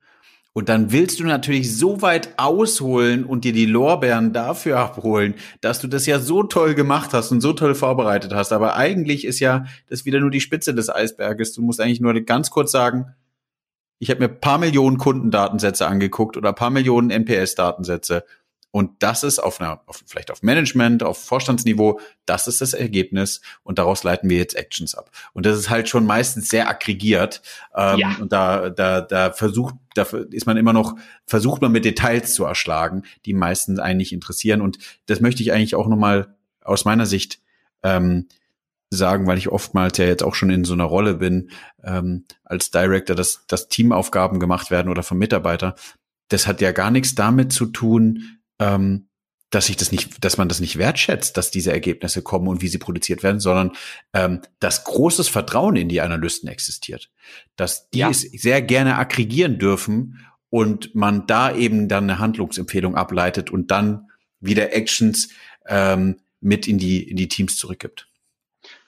Und 0.57 0.71
dann 0.71 0.91
willst 0.91 1.21
du 1.21 1.25
natürlich 1.25 1.77
so 1.77 2.01
weit 2.01 2.31
ausholen 2.39 3.27
und 3.27 3.45
dir 3.45 3.53
die 3.53 3.67
Lorbeeren 3.67 4.33
dafür 4.33 4.79
abholen, 4.79 5.35
dass 5.61 5.81
du 5.81 5.87
das 5.87 6.07
ja 6.07 6.19
so 6.19 6.45
toll 6.45 6.75
gemacht 6.75 7.13
hast 7.13 7.31
und 7.31 7.43
so 7.43 7.53
toll 7.53 7.75
vorbereitet 7.75 8.33
hast. 8.33 8.55
Aber 8.55 8.75
eigentlich 8.75 9.27
ist 9.27 9.39
ja 9.39 9.67
das 9.91 10.07
wieder 10.07 10.19
nur 10.19 10.31
die 10.31 10.41
Spitze 10.41 10.75
des 10.75 10.89
Eisberges. 10.89 11.53
Du 11.53 11.61
musst 11.61 11.79
eigentlich 11.79 12.01
nur 12.01 12.19
ganz 12.23 12.49
kurz 12.49 12.73
sagen, 12.73 13.15
ich 13.99 14.09
habe 14.09 14.21
mir 14.21 14.31
paar 14.31 14.57
Millionen 14.57 14.97
Kundendatensätze 14.97 15.87
angeguckt 15.87 16.39
oder 16.39 16.55
paar 16.55 16.71
Millionen 16.71 17.11
NPS-Datensätze 17.11 18.25
und 18.77 19.03
das 19.03 19.23
ist 19.23 19.39
auf 19.39 19.59
einer, 19.59 19.81
auf, 19.87 20.03
vielleicht 20.05 20.31
auf 20.31 20.43
Management, 20.43 21.03
auf 21.03 21.17
Vorstandsniveau, 21.25 21.99
das 22.27 22.47
ist 22.47 22.61
das 22.61 22.75
Ergebnis 22.75 23.41
und 23.63 23.79
daraus 23.79 24.05
leiten 24.05 24.29
wir 24.29 24.37
jetzt 24.37 24.55
Actions 24.55 24.95
ab. 24.95 25.11
Und 25.33 25.47
das 25.47 25.59
ist 25.59 25.71
halt 25.71 25.89
schon 25.89 26.05
meistens 26.05 26.51
sehr 26.51 26.69
aggregiert. 26.69 27.41
Ähm, 27.75 27.99
ja. 27.99 28.17
Und 28.21 28.33
da, 28.33 28.69
da, 28.69 29.01
da 29.01 29.33
versucht, 29.33 29.77
da 29.95 30.03
ist 30.31 30.45
man 30.45 30.59
immer 30.59 30.75
noch, 30.75 30.95
versucht 31.25 31.63
man 31.63 31.73
mit 31.73 31.87
Details 31.87 32.35
zu 32.35 32.45
erschlagen, 32.45 33.05
die 33.25 33.33
meistens 33.33 33.79
eigentlich 33.79 34.13
interessieren. 34.13 34.61
Und 34.61 34.77
das 35.07 35.21
möchte 35.21 35.43
ich 35.43 35.55
eigentlich 35.55 35.75
auch 35.75 35.89
nochmal 35.89 36.37
aus 36.63 36.85
meiner 36.85 37.07
Sicht 37.07 37.41
ähm, 37.83 38.29
sagen, 38.91 39.27
weil 39.27 39.39
ich 39.39 39.49
oftmals 39.49 39.97
ja 39.97 40.05
jetzt 40.05 40.23
auch 40.23 40.35
schon 40.35 40.51
in 40.51 40.65
so 40.65 40.75
einer 40.75 40.85
Rolle 40.85 41.15
bin, 41.15 41.49
ähm, 41.83 42.27
als 42.45 42.73
Director, 42.73 43.17
dass, 43.17 43.47
dass 43.47 43.69
Teamaufgaben 43.69 44.39
gemacht 44.39 44.71
werden 44.71 44.91
oder 44.91 45.03
vom 45.03 45.17
Mitarbeiter. 45.17 45.77
Das 46.29 46.47
hat 46.47 46.61
ja 46.61 46.73
gar 46.73 46.91
nichts 46.91 47.15
damit 47.15 47.55
zu 47.55 47.65
tun, 47.65 48.37
ähm, 48.59 49.09
dass 49.51 49.69
ich 49.69 49.77
das 49.77 49.93
nicht, 49.93 50.25
dass 50.25 50.39
man 50.39 50.49
das 50.49 50.61
nicht 50.61 50.77
wertschätzt, 50.77 51.37
dass 51.37 51.51
diese 51.51 51.73
Ergebnisse 51.73 52.23
kommen 52.23 52.49
und 52.49 52.63
wie 52.63 52.69
sie 52.69 52.79
produziert 52.79 53.23
werden, 53.23 53.41
sondern 53.41 53.73
ähm, 54.13 54.41
dass 54.59 54.85
großes 54.85 55.29
Vertrauen 55.29 55.77
in 55.77 55.89
die 55.89 56.01
Analysten 56.01 56.49
existiert, 56.49 57.11
dass 57.55 57.89
die 57.91 58.01
ja. 58.01 58.11
es 58.11 58.23
sehr 58.23 58.61
gerne 58.61 58.97
aggregieren 58.97 59.59
dürfen 59.59 60.27
und 60.51 60.95
man 60.95 61.27
da 61.27 61.55
eben 61.55 61.89
dann 61.89 62.05
eine 62.05 62.19
Handlungsempfehlung 62.19 62.97
ableitet 62.97 63.51
und 63.51 63.71
dann 63.71 64.11
wieder 64.41 64.73
Actions 64.73 65.29
ähm, 65.67 66.21
mit 66.41 66.67
in 66.67 66.79
die 66.79 67.09
in 67.09 67.17
die 67.17 67.29
Teams 67.29 67.57
zurückgibt. 67.57 68.09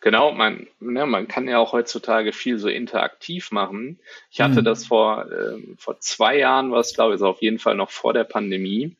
Genau, 0.01 0.33
man, 0.33 0.67
ne, 0.81 1.07
man 1.07 1.29
kann 1.29 1.49
ja 1.49 1.59
auch 1.59 1.73
heutzutage 1.73 2.33
viel 2.33 2.59
so 2.59 2.69
interaktiv 2.69 3.51
machen. 3.51 3.99
Ich 4.31 4.41
hatte 4.41 4.61
mhm. 4.61 4.65
das 4.65 4.87
vor, 4.87 5.31
äh, 5.31 5.59
vor 5.77 5.99
zwei 6.01 6.39
Jahren, 6.39 6.71
was 6.73 6.95
glaube 6.95 7.11
ich, 7.11 7.15
also 7.15 7.29
auf 7.29 7.43
jeden 7.43 7.59
Fall 7.59 7.75
noch 7.75 7.91
vor 7.91 8.13
der 8.13 8.25
Pandemie. 8.25 8.97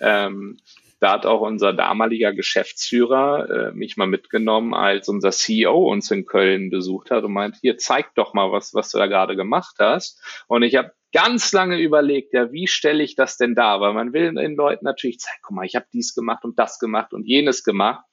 Ähm, 0.00 0.58
da 1.00 1.12
hat 1.12 1.24
auch 1.24 1.40
unser 1.40 1.72
damaliger 1.72 2.34
Geschäftsführer 2.34 3.48
äh, 3.48 3.72
mich 3.72 3.96
mal 3.96 4.06
mitgenommen, 4.06 4.74
als 4.74 5.08
unser 5.08 5.30
CEO 5.30 5.90
uns 5.90 6.10
in 6.10 6.26
Köln 6.26 6.68
besucht 6.68 7.10
hat 7.10 7.24
und 7.24 7.32
meint, 7.32 7.56
hier 7.62 7.78
zeig 7.78 8.14
doch 8.14 8.34
mal, 8.34 8.52
was, 8.52 8.74
was 8.74 8.90
du 8.90 8.98
da 8.98 9.06
gerade 9.06 9.34
gemacht 9.34 9.76
hast. 9.78 10.22
Und 10.46 10.62
ich 10.62 10.76
habe 10.76 10.92
ganz 11.12 11.52
lange 11.52 11.78
überlegt, 11.78 12.34
ja, 12.34 12.52
wie 12.52 12.66
stelle 12.66 13.02
ich 13.02 13.16
das 13.16 13.38
denn 13.38 13.54
da? 13.54 13.80
Weil 13.80 13.94
man 13.94 14.12
will 14.12 14.34
den 14.34 14.56
Leuten 14.56 14.84
natürlich 14.84 15.18
zeigen, 15.18 15.40
guck 15.42 15.56
mal, 15.56 15.64
ich 15.64 15.74
habe 15.74 15.86
dies 15.92 16.14
gemacht 16.14 16.44
und 16.44 16.58
das 16.58 16.78
gemacht 16.78 17.14
und 17.14 17.26
jenes 17.26 17.64
gemacht. 17.64 18.04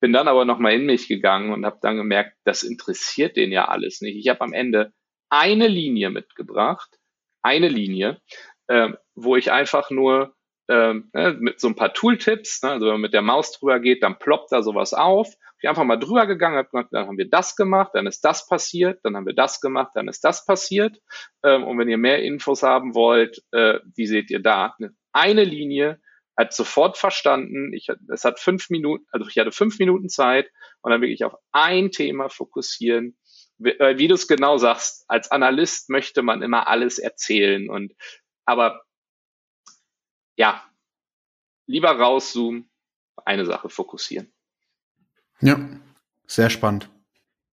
Bin 0.00 0.12
dann 0.12 0.26
aber 0.26 0.44
nochmal 0.44 0.74
in 0.74 0.86
mich 0.86 1.06
gegangen 1.06 1.52
und 1.52 1.64
habe 1.64 1.78
dann 1.80 1.96
gemerkt, 1.96 2.36
das 2.44 2.64
interessiert 2.64 3.36
den 3.36 3.52
ja 3.52 3.68
alles 3.68 4.00
nicht. 4.00 4.16
Ich 4.16 4.28
habe 4.28 4.40
am 4.40 4.52
Ende 4.52 4.92
eine 5.30 5.68
Linie 5.68 6.10
mitgebracht, 6.10 6.98
eine 7.42 7.68
Linie, 7.68 8.20
äh, 8.66 8.90
wo 9.14 9.36
ich 9.36 9.52
einfach 9.52 9.90
nur 9.90 10.33
ähm, 10.68 11.10
ne, 11.12 11.36
mit 11.38 11.60
so 11.60 11.68
ein 11.68 11.76
paar 11.76 11.92
Tooltips, 11.92 12.62
ne, 12.62 12.70
also 12.70 12.86
wenn 12.86 12.94
man 12.94 13.00
mit 13.02 13.14
der 13.14 13.22
Maus 13.22 13.52
drüber 13.52 13.80
geht, 13.80 14.02
dann 14.02 14.18
ploppt 14.18 14.52
da 14.52 14.62
sowas 14.62 14.94
auf. 14.94 15.28
Ich 15.60 15.68
einfach 15.68 15.84
mal 15.84 15.96
drüber 15.96 16.26
gegangen, 16.26 16.56
hab 16.56 16.70
gesagt, 16.70 16.92
dann 16.92 17.06
haben 17.06 17.18
wir 17.18 17.28
das 17.28 17.56
gemacht, 17.56 17.92
dann 17.94 18.06
ist 18.06 18.24
das 18.24 18.46
passiert, 18.46 19.00
dann 19.02 19.16
haben 19.16 19.26
wir 19.26 19.34
das 19.34 19.60
gemacht, 19.60 19.92
dann 19.94 20.08
ist 20.08 20.24
das 20.24 20.44
passiert. 20.44 20.98
Ähm, 21.42 21.64
und 21.64 21.78
wenn 21.78 21.88
ihr 21.88 21.98
mehr 21.98 22.22
Infos 22.22 22.62
haben 22.62 22.94
wollt, 22.94 23.42
äh, 23.52 23.78
die 23.96 24.06
seht 24.06 24.30
ihr 24.30 24.40
da. 24.40 24.76
Eine 25.12 25.44
Linie, 25.44 26.00
hat 26.36 26.52
sofort 26.52 26.98
verstanden, 26.98 27.72
ich, 27.72 27.88
es 28.12 28.24
hat 28.24 28.40
fünf 28.40 28.70
Minuten, 28.70 29.04
also 29.12 29.28
ich 29.28 29.38
hatte 29.38 29.52
fünf 29.52 29.78
Minuten 29.78 30.08
Zeit 30.08 30.50
und 30.82 30.90
dann 30.90 31.00
wirklich 31.00 31.24
auf 31.24 31.34
ein 31.52 31.90
Thema 31.90 32.28
fokussieren. 32.28 33.16
Wie, 33.58 33.70
äh, 33.70 33.98
wie 33.98 34.08
du 34.08 34.14
es 34.14 34.26
genau 34.26 34.58
sagst, 34.58 35.04
als 35.08 35.30
Analyst 35.30 35.90
möchte 35.90 36.22
man 36.22 36.42
immer 36.42 36.66
alles 36.68 36.98
erzählen 36.98 37.70
und 37.70 37.92
aber 38.44 38.82
ja, 40.36 40.62
lieber 41.66 41.90
rauszoomen, 41.90 42.70
eine 43.24 43.46
Sache 43.46 43.68
fokussieren. 43.68 44.32
Ja, 45.40 45.58
sehr 46.26 46.50
spannend. 46.50 46.88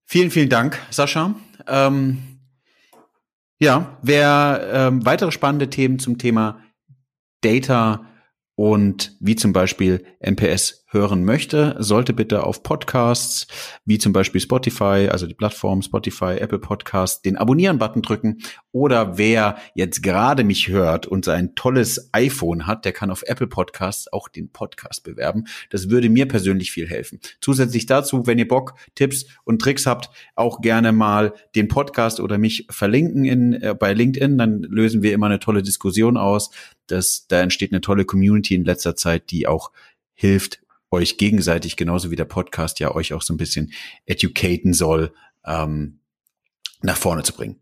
Vielen, 0.04 0.30
vielen 0.30 0.48
Dank, 0.48 0.78
Sascha. 0.90 1.34
Ähm, 1.66 2.40
ja, 3.58 3.98
wer 4.02 4.70
ähm, 4.72 5.06
weitere 5.06 5.30
spannende 5.30 5.70
Themen 5.70 5.98
zum 5.98 6.18
Thema 6.18 6.62
Data 7.40 8.06
und 8.54 9.16
wie 9.20 9.36
zum 9.36 9.52
Beispiel 9.52 10.04
NPS 10.20 10.84
hören 10.92 11.24
möchte, 11.24 11.74
sollte 11.78 12.12
bitte 12.12 12.44
auf 12.44 12.62
Podcasts 12.62 13.46
wie 13.84 13.98
zum 13.98 14.12
Beispiel 14.12 14.40
Spotify, 14.40 15.08
also 15.10 15.26
die 15.26 15.34
Plattform 15.34 15.80
Spotify, 15.82 16.36
Apple 16.38 16.58
Podcasts, 16.58 17.22
den 17.22 17.36
Abonnieren-Button 17.38 18.02
drücken. 18.02 18.42
Oder 18.70 19.16
wer 19.16 19.56
jetzt 19.74 20.02
gerade 20.02 20.44
mich 20.44 20.68
hört 20.68 21.06
und 21.06 21.24
sein 21.24 21.54
tolles 21.54 22.10
iPhone 22.12 22.66
hat, 22.66 22.84
der 22.84 22.92
kann 22.92 23.10
auf 23.10 23.22
Apple 23.26 23.46
Podcasts 23.46 24.12
auch 24.12 24.28
den 24.28 24.50
Podcast 24.50 25.02
bewerben. 25.04 25.44
Das 25.70 25.88
würde 25.88 26.10
mir 26.10 26.28
persönlich 26.28 26.72
viel 26.72 26.88
helfen. 26.88 27.20
Zusätzlich 27.40 27.86
dazu, 27.86 28.26
wenn 28.26 28.38
ihr 28.38 28.48
Bock, 28.48 28.74
Tipps 28.94 29.26
und 29.44 29.60
Tricks 29.62 29.86
habt, 29.86 30.10
auch 30.34 30.60
gerne 30.60 30.92
mal 30.92 31.32
den 31.54 31.68
Podcast 31.68 32.20
oder 32.20 32.36
mich 32.36 32.66
verlinken 32.70 33.24
in, 33.24 33.54
äh, 33.54 33.74
bei 33.78 33.94
LinkedIn. 33.94 34.36
Dann 34.36 34.62
lösen 34.62 35.02
wir 35.02 35.14
immer 35.14 35.26
eine 35.26 35.40
tolle 35.40 35.62
Diskussion 35.62 36.16
aus. 36.16 36.50
Das, 36.92 37.26
da 37.26 37.40
entsteht 37.40 37.72
eine 37.72 37.80
tolle 37.80 38.04
Community 38.04 38.54
in 38.54 38.64
letzter 38.64 38.94
Zeit, 38.96 39.30
die 39.30 39.46
auch 39.46 39.72
hilft, 40.14 40.60
euch 40.90 41.16
gegenseitig, 41.16 41.76
genauso 41.76 42.10
wie 42.10 42.16
der 42.16 42.26
Podcast 42.26 42.78
ja 42.78 42.94
euch 42.94 43.14
auch 43.14 43.22
so 43.22 43.32
ein 43.32 43.38
bisschen 43.38 43.72
educaten 44.04 44.74
soll, 44.74 45.12
ähm, 45.44 46.00
nach 46.82 46.96
vorne 46.96 47.22
zu 47.22 47.32
bringen. 47.32 47.60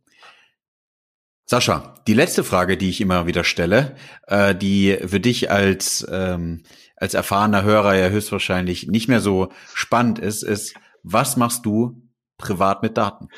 Sascha, 1.46 1.96
die 2.06 2.14
letzte 2.14 2.44
Frage, 2.44 2.76
die 2.76 2.90
ich 2.90 3.00
immer 3.00 3.26
wieder 3.26 3.44
stelle, 3.44 3.96
äh, 4.26 4.54
die 4.54 4.96
für 5.04 5.20
dich 5.20 5.50
als, 5.50 6.06
ähm, 6.10 6.62
als 6.96 7.14
erfahrener 7.14 7.62
Hörer 7.62 7.94
ja 7.96 8.08
höchstwahrscheinlich 8.08 8.86
nicht 8.86 9.08
mehr 9.08 9.20
so 9.20 9.52
spannend 9.74 10.18
ist, 10.18 10.42
ist, 10.42 10.74
was 11.02 11.36
machst 11.36 11.66
du 11.66 12.02
privat 12.36 12.82
mit 12.82 12.96
Daten? 12.96 13.28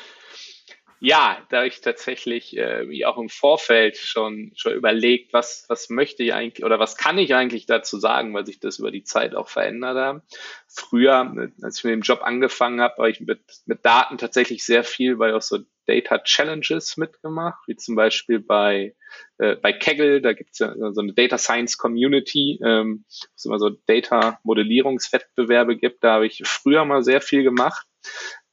Ja, 1.05 1.45
da 1.49 1.65
ich 1.65 1.81
tatsächlich 1.81 2.55
äh, 2.55 3.03
auch 3.03 3.17
im 3.17 3.27
Vorfeld 3.27 3.97
schon 3.97 4.53
schon 4.55 4.71
überlegt, 4.71 5.33
was 5.33 5.65
was 5.67 5.89
möchte 5.89 6.23
ich 6.23 6.33
eigentlich 6.33 6.63
oder 6.63 6.79
was 6.79 6.95
kann 6.95 7.17
ich 7.17 7.35
eigentlich 7.35 7.65
dazu 7.65 7.99
sagen, 7.99 8.33
weil 8.33 8.45
sich 8.45 8.61
das 8.61 8.79
über 8.79 8.89
die 8.89 9.03
Zeit 9.03 9.35
auch 9.35 9.49
verändert 9.49 9.97
hat. 9.97 10.23
Früher, 10.69 11.49
als 11.61 11.79
ich 11.79 11.83
mit 11.83 11.91
dem 11.91 12.03
Job 12.03 12.21
angefangen 12.23 12.79
habe, 12.79 12.95
habe 12.99 13.09
ich 13.11 13.19
mit 13.19 13.41
mit 13.65 13.85
Daten 13.85 14.17
tatsächlich 14.17 14.63
sehr 14.63 14.85
viel 14.85 15.17
bei 15.17 15.33
auch 15.35 15.41
so 15.41 15.59
Data 15.87 16.19
Challenges 16.19 16.95
mitgemacht, 16.95 17.59
wie 17.67 17.75
zum 17.75 17.95
Beispiel 17.95 18.39
bei 18.39 18.95
äh, 19.39 19.57
bei 19.57 19.73
Kaggle, 19.73 20.21
da 20.21 20.31
gibt's 20.31 20.59
ja 20.59 20.73
so 20.93 21.01
eine 21.01 21.11
Data 21.11 21.37
Science 21.37 21.77
Community, 21.77 22.61
ähm, 22.63 23.03
wo 23.09 23.25
es 23.35 23.43
immer 23.43 23.59
so 23.59 23.71
Data 23.87 24.39
Modellierungswettbewerbe 24.43 25.75
gibt. 25.75 26.01
Da 26.01 26.13
habe 26.13 26.27
ich 26.27 26.43
früher 26.45 26.85
mal 26.85 27.03
sehr 27.03 27.19
viel 27.19 27.43
gemacht. 27.43 27.85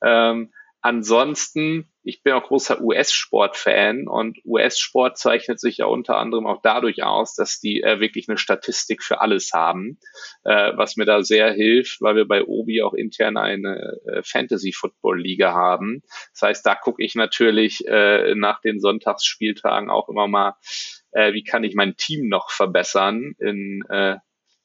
Ähm, 0.02 0.52
ansonsten 0.80 1.89
ich 2.02 2.22
bin 2.22 2.32
auch 2.32 2.44
großer 2.44 2.80
US-Sport-Fan 2.80 4.08
und 4.08 4.38
US-Sport 4.44 5.18
zeichnet 5.18 5.60
sich 5.60 5.78
ja 5.78 5.86
unter 5.86 6.16
anderem 6.16 6.46
auch 6.46 6.60
dadurch 6.62 7.02
aus, 7.02 7.34
dass 7.34 7.60
die 7.60 7.82
äh, 7.82 8.00
wirklich 8.00 8.28
eine 8.28 8.38
Statistik 8.38 9.02
für 9.02 9.20
alles 9.20 9.52
haben, 9.52 9.98
äh, 10.44 10.72
was 10.76 10.96
mir 10.96 11.04
da 11.04 11.22
sehr 11.22 11.52
hilft, 11.52 12.00
weil 12.00 12.16
wir 12.16 12.26
bei 12.26 12.44
Obi 12.44 12.82
auch 12.82 12.94
intern 12.94 13.36
eine 13.36 13.98
äh, 14.06 14.22
Fantasy-Football-Liga 14.22 15.52
haben. 15.52 16.02
Das 16.32 16.42
heißt, 16.42 16.66
da 16.66 16.74
gucke 16.74 17.02
ich 17.02 17.14
natürlich 17.14 17.86
äh, 17.86 18.34
nach 18.34 18.60
den 18.60 18.80
Sonntagsspieltagen 18.80 19.90
auch 19.90 20.08
immer 20.08 20.26
mal, 20.26 20.56
äh, 21.12 21.32
wie 21.32 21.44
kann 21.44 21.64
ich 21.64 21.74
mein 21.74 21.96
Team 21.96 22.28
noch 22.28 22.50
verbessern 22.50 23.34
in 23.38 23.84
äh, 23.88 24.16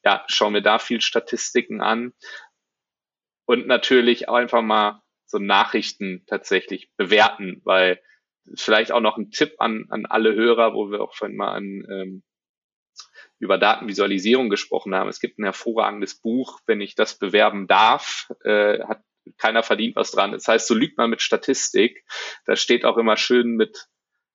ja, 0.05 0.23
schauen 0.27 0.53
wir 0.53 0.61
da 0.61 0.77
viel 0.79 1.01
Statistiken 1.01 1.81
an. 1.81 2.13
Und 3.45 3.67
natürlich 3.67 4.29
auch 4.29 4.35
einfach 4.35 4.61
mal 4.61 5.01
so 5.35 5.39
Nachrichten 5.39 6.23
tatsächlich 6.27 6.89
bewerten, 6.95 7.61
weil 7.65 8.01
vielleicht 8.55 8.93
auch 8.93 9.01
noch 9.01 9.17
ein 9.17 9.31
Tipp 9.31 9.55
an, 9.57 9.85
an 9.89 10.05
alle 10.05 10.33
Hörer, 10.33 10.73
wo 10.73 10.91
wir 10.91 11.01
auch 11.01 11.13
vorhin 11.13 11.35
mal 11.35 11.51
an, 11.53 11.85
ähm, 11.91 12.23
über 13.39 13.57
Datenvisualisierung 13.57 14.49
gesprochen 14.49 14.95
haben. 14.95 15.09
Es 15.09 15.19
gibt 15.19 15.37
ein 15.37 15.43
hervorragendes 15.43 16.21
Buch, 16.21 16.61
wenn 16.67 16.79
ich 16.79 16.95
das 16.95 17.17
bewerben 17.17 17.67
darf, 17.67 18.31
äh, 18.45 18.79
hat 18.83 19.01
keiner 19.37 19.61
verdient 19.61 19.97
was 19.97 20.11
dran. 20.11 20.31
Das 20.31 20.47
heißt, 20.47 20.67
so 20.67 20.73
lügt 20.73 20.97
man 20.97 21.09
mit 21.09 21.21
Statistik. 21.21 22.05
Da 22.45 22.55
steht 22.55 22.85
auch 22.85 22.97
immer 22.97 23.17
schön 23.17 23.55
mit 23.55 23.87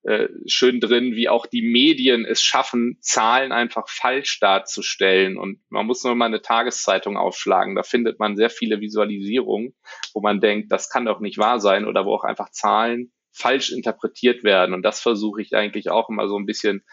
äh, 0.02 0.28
schön 0.46 0.80
drin, 0.80 1.14
wie 1.14 1.28
auch 1.28 1.46
die 1.46 1.62
Medien 1.62 2.24
es 2.24 2.42
schaffen, 2.42 2.98
Zahlen 3.00 3.52
einfach 3.52 3.88
falsch 3.88 4.40
darzustellen. 4.40 5.36
Und 5.36 5.60
man 5.68 5.86
muss 5.86 6.02
nur 6.04 6.14
mal 6.14 6.26
eine 6.26 6.40
Tageszeitung 6.40 7.16
aufschlagen. 7.18 7.74
Da 7.74 7.82
findet 7.82 8.18
man 8.18 8.36
sehr 8.36 8.50
viele 8.50 8.80
Visualisierungen, 8.80 9.74
wo 10.14 10.20
man 10.20 10.40
denkt, 10.40 10.72
das 10.72 10.88
kann 10.88 11.04
doch 11.04 11.20
nicht 11.20 11.38
wahr 11.38 11.60
sein 11.60 11.86
oder 11.86 12.06
wo 12.06 12.14
auch 12.14 12.24
einfach 12.24 12.50
Zahlen 12.50 13.12
falsch 13.32 13.70
interpretiert 13.70 14.42
werden. 14.42 14.74
Und 14.74 14.82
das 14.82 15.00
versuche 15.00 15.42
ich 15.42 15.54
eigentlich 15.54 15.90
auch 15.90 16.08
immer 16.08 16.28
so 16.28 16.38
ein 16.38 16.46
bisschen 16.46 16.84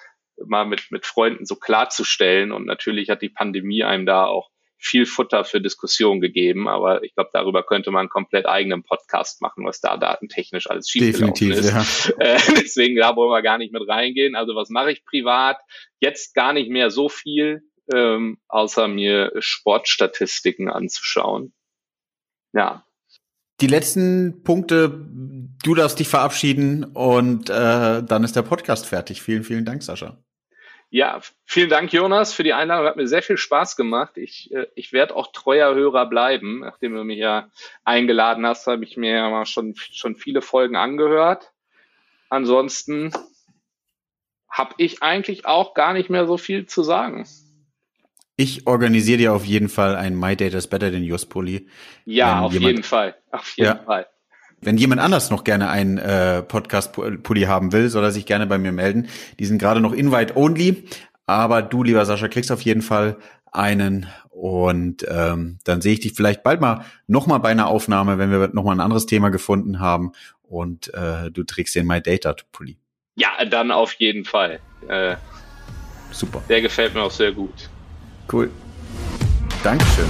mal 0.46 0.66
mit, 0.66 0.92
mit 0.92 1.06
Freunden 1.06 1.46
so 1.46 1.56
klarzustellen. 1.56 2.52
Und 2.52 2.66
natürlich 2.66 3.10
hat 3.10 3.22
die 3.22 3.30
Pandemie 3.30 3.84
einem 3.84 4.06
da 4.06 4.26
auch 4.26 4.50
viel 4.78 5.06
Futter 5.06 5.44
für 5.44 5.60
Diskussion 5.60 6.22
gegeben, 6.22 6.68
aber 6.68 7.04
ich 7.04 7.14
glaube, 7.16 7.32
darüber 7.34 7.64
könnte 7.64 7.92
man 7.92 8.02
einen 8.02 8.10
komplett 8.10 8.46
eigenen 8.46 8.84
Podcast 8.84 9.42
machen, 9.42 9.66
was 9.66 9.82
da 9.82 9.98
datentechnisch 9.98 10.70
alles 10.70 10.90
schiefgelaufen 10.90 11.52
ist. 11.52 11.72
Ja. 11.72 11.86
Äh, 12.20 12.40
deswegen, 12.56 12.96
da 12.96 13.16
wollen 13.16 13.32
wir 13.32 13.42
gar 13.42 13.58
nicht 13.58 13.74
mit 13.74 13.88
reingehen. 13.88 14.36
Also 14.36 14.56
was 14.56 14.70
mache 14.70 14.92
ich 14.92 15.06
privat? 15.06 15.58
Jetzt 16.00 16.34
gar 16.34 16.54
nicht 16.54 16.70
mehr 16.70 16.90
so 16.90 17.10
viel, 17.10 17.64
ähm, 17.94 18.40
außer 18.48 18.88
mir 18.88 19.32
Sportstatistiken 19.40 20.70
anzuschauen. 20.70 21.54
Ja. 22.54 22.86
Die 23.62 23.68
letzten 23.68 24.44
Punkte, 24.44 25.08
du 25.64 25.76
darfst 25.76 26.00
dich 26.00 26.08
verabschieden 26.08 26.84
und 26.84 27.50
äh, 27.50 28.04
dann 28.04 28.24
ist 28.24 28.36
der 28.36 28.44
Podcast 28.44 28.86
fertig. 28.86 29.22
Vielen, 29.22 29.44
vielen 29.44 29.66
Dank, 29.66 29.84
Sascha. 29.84 30.24
Ja, 30.90 31.20
vielen 31.44 31.70
Dank, 31.70 31.92
Jonas, 31.92 32.34
für 32.34 32.44
die 32.44 32.54
Einladung. 32.54 32.88
Hat 32.88 32.96
mir 32.96 33.08
sehr 33.08 33.22
viel 33.22 33.38
Spaß 33.38 33.76
gemacht. 33.76 34.18
Ich, 34.18 34.54
äh, 34.54 34.68
ich 34.76 34.94
werde 34.94 35.16
auch 35.16 35.32
treuer 35.34 35.76
Hörer 35.76 36.06
bleiben. 36.06 36.60
Nachdem 36.60 36.96
du 36.96 37.04
mich 37.04 37.20
ja 37.20 37.50
eingeladen 37.84 38.46
hast, 38.46 38.68
habe 38.68 38.86
ich 38.86 38.96
mir 38.96 39.12
ja 39.12 39.46
schon, 39.46 39.76
schon 39.76 40.16
viele 40.16 40.42
Folgen 40.42 40.78
angehört. 40.78 41.52
Ansonsten 42.30 43.12
habe 44.50 44.76
ich 44.78 45.04
eigentlich 45.04 45.46
auch 45.46 45.74
gar 45.74 45.94
nicht 45.94 46.10
mehr 46.10 46.26
so 46.26 46.38
viel 46.38 46.66
zu 46.66 46.84
sagen. 46.84 47.28
Ich 48.38 48.68
organisiere 48.68 49.18
dir 49.18 49.34
auf 49.34 49.46
jeden 49.46 49.68
Fall 49.68 49.96
ein 49.96 50.16
My 50.18 50.36
Data 50.36 50.58
is 50.58 50.68
Better 50.68 50.92
than 50.92 51.04
Yours 51.04 51.26
Pulli. 51.26 51.68
Ja, 52.06 52.42
auf 52.42 52.54
jemand, 52.54 52.72
jeden 52.72 52.84
Fall. 52.84 53.16
Auf 53.32 53.58
jeden 53.58 53.78
ja, 53.78 53.84
Fall. 53.84 54.08
Wenn 54.60 54.78
jemand 54.78 55.02
anders 55.02 55.30
noch 55.30 55.44
gerne 55.44 55.70
einen 55.70 55.98
äh, 55.98 56.42
Podcast-Pulli 56.42 57.44
haben 57.44 57.74
will, 57.74 57.90
soll 57.90 58.04
er 58.04 58.12
sich 58.12 58.26
gerne 58.26 58.48
bei 58.48 58.58
mir 58.58 58.72
melden. 58.72 59.08
Die 59.40 59.46
sind 59.46 59.60
gerade 59.60 59.82
noch 59.82 59.94
invite-only, 59.94 60.86
aber 61.26 61.62
du, 61.62 61.84
lieber 61.84 62.06
Sascha, 62.06 62.28
kriegst 62.28 62.52
auf 62.52 62.62
jeden 62.62 62.82
Fall 62.82 63.18
einen 63.52 64.08
und 64.30 65.06
ähm, 65.10 65.58
dann 65.64 65.82
sehe 65.82 65.94
ich 65.94 66.00
dich 66.00 66.14
vielleicht 66.14 66.44
bald 66.44 66.62
mal 66.62 66.86
noch 67.08 67.28
mal 67.28 67.40
bei 67.40 67.50
einer 67.50 67.68
Aufnahme, 67.68 68.18
wenn 68.18 68.32
wir 68.32 68.50
noch 68.54 68.64
mal 68.64 68.72
ein 68.72 68.80
anderes 68.80 69.06
Thema 69.06 69.30
gefunden 69.30 69.80
haben 69.80 70.12
und 70.44 70.94
äh, 70.94 71.32
du 71.32 71.44
trägst 71.44 71.76
den 71.76 71.88
My 71.88 72.02
Data 72.02 72.36
Pulli. 72.52 72.78
Ja, 73.16 73.30
dann 73.46 73.72
auf 73.72 73.94
jeden 73.94 74.26
Fall. 74.26 74.60
Äh, 74.88 75.16
Super. 76.12 76.42
Der 76.50 76.62
gefällt 76.62 76.94
mir 76.94 77.02
auch 77.02 77.12
sehr 77.12 77.32
gut. 77.32 77.70
Cool. 78.32 78.50
Dankeschön. 79.64 80.08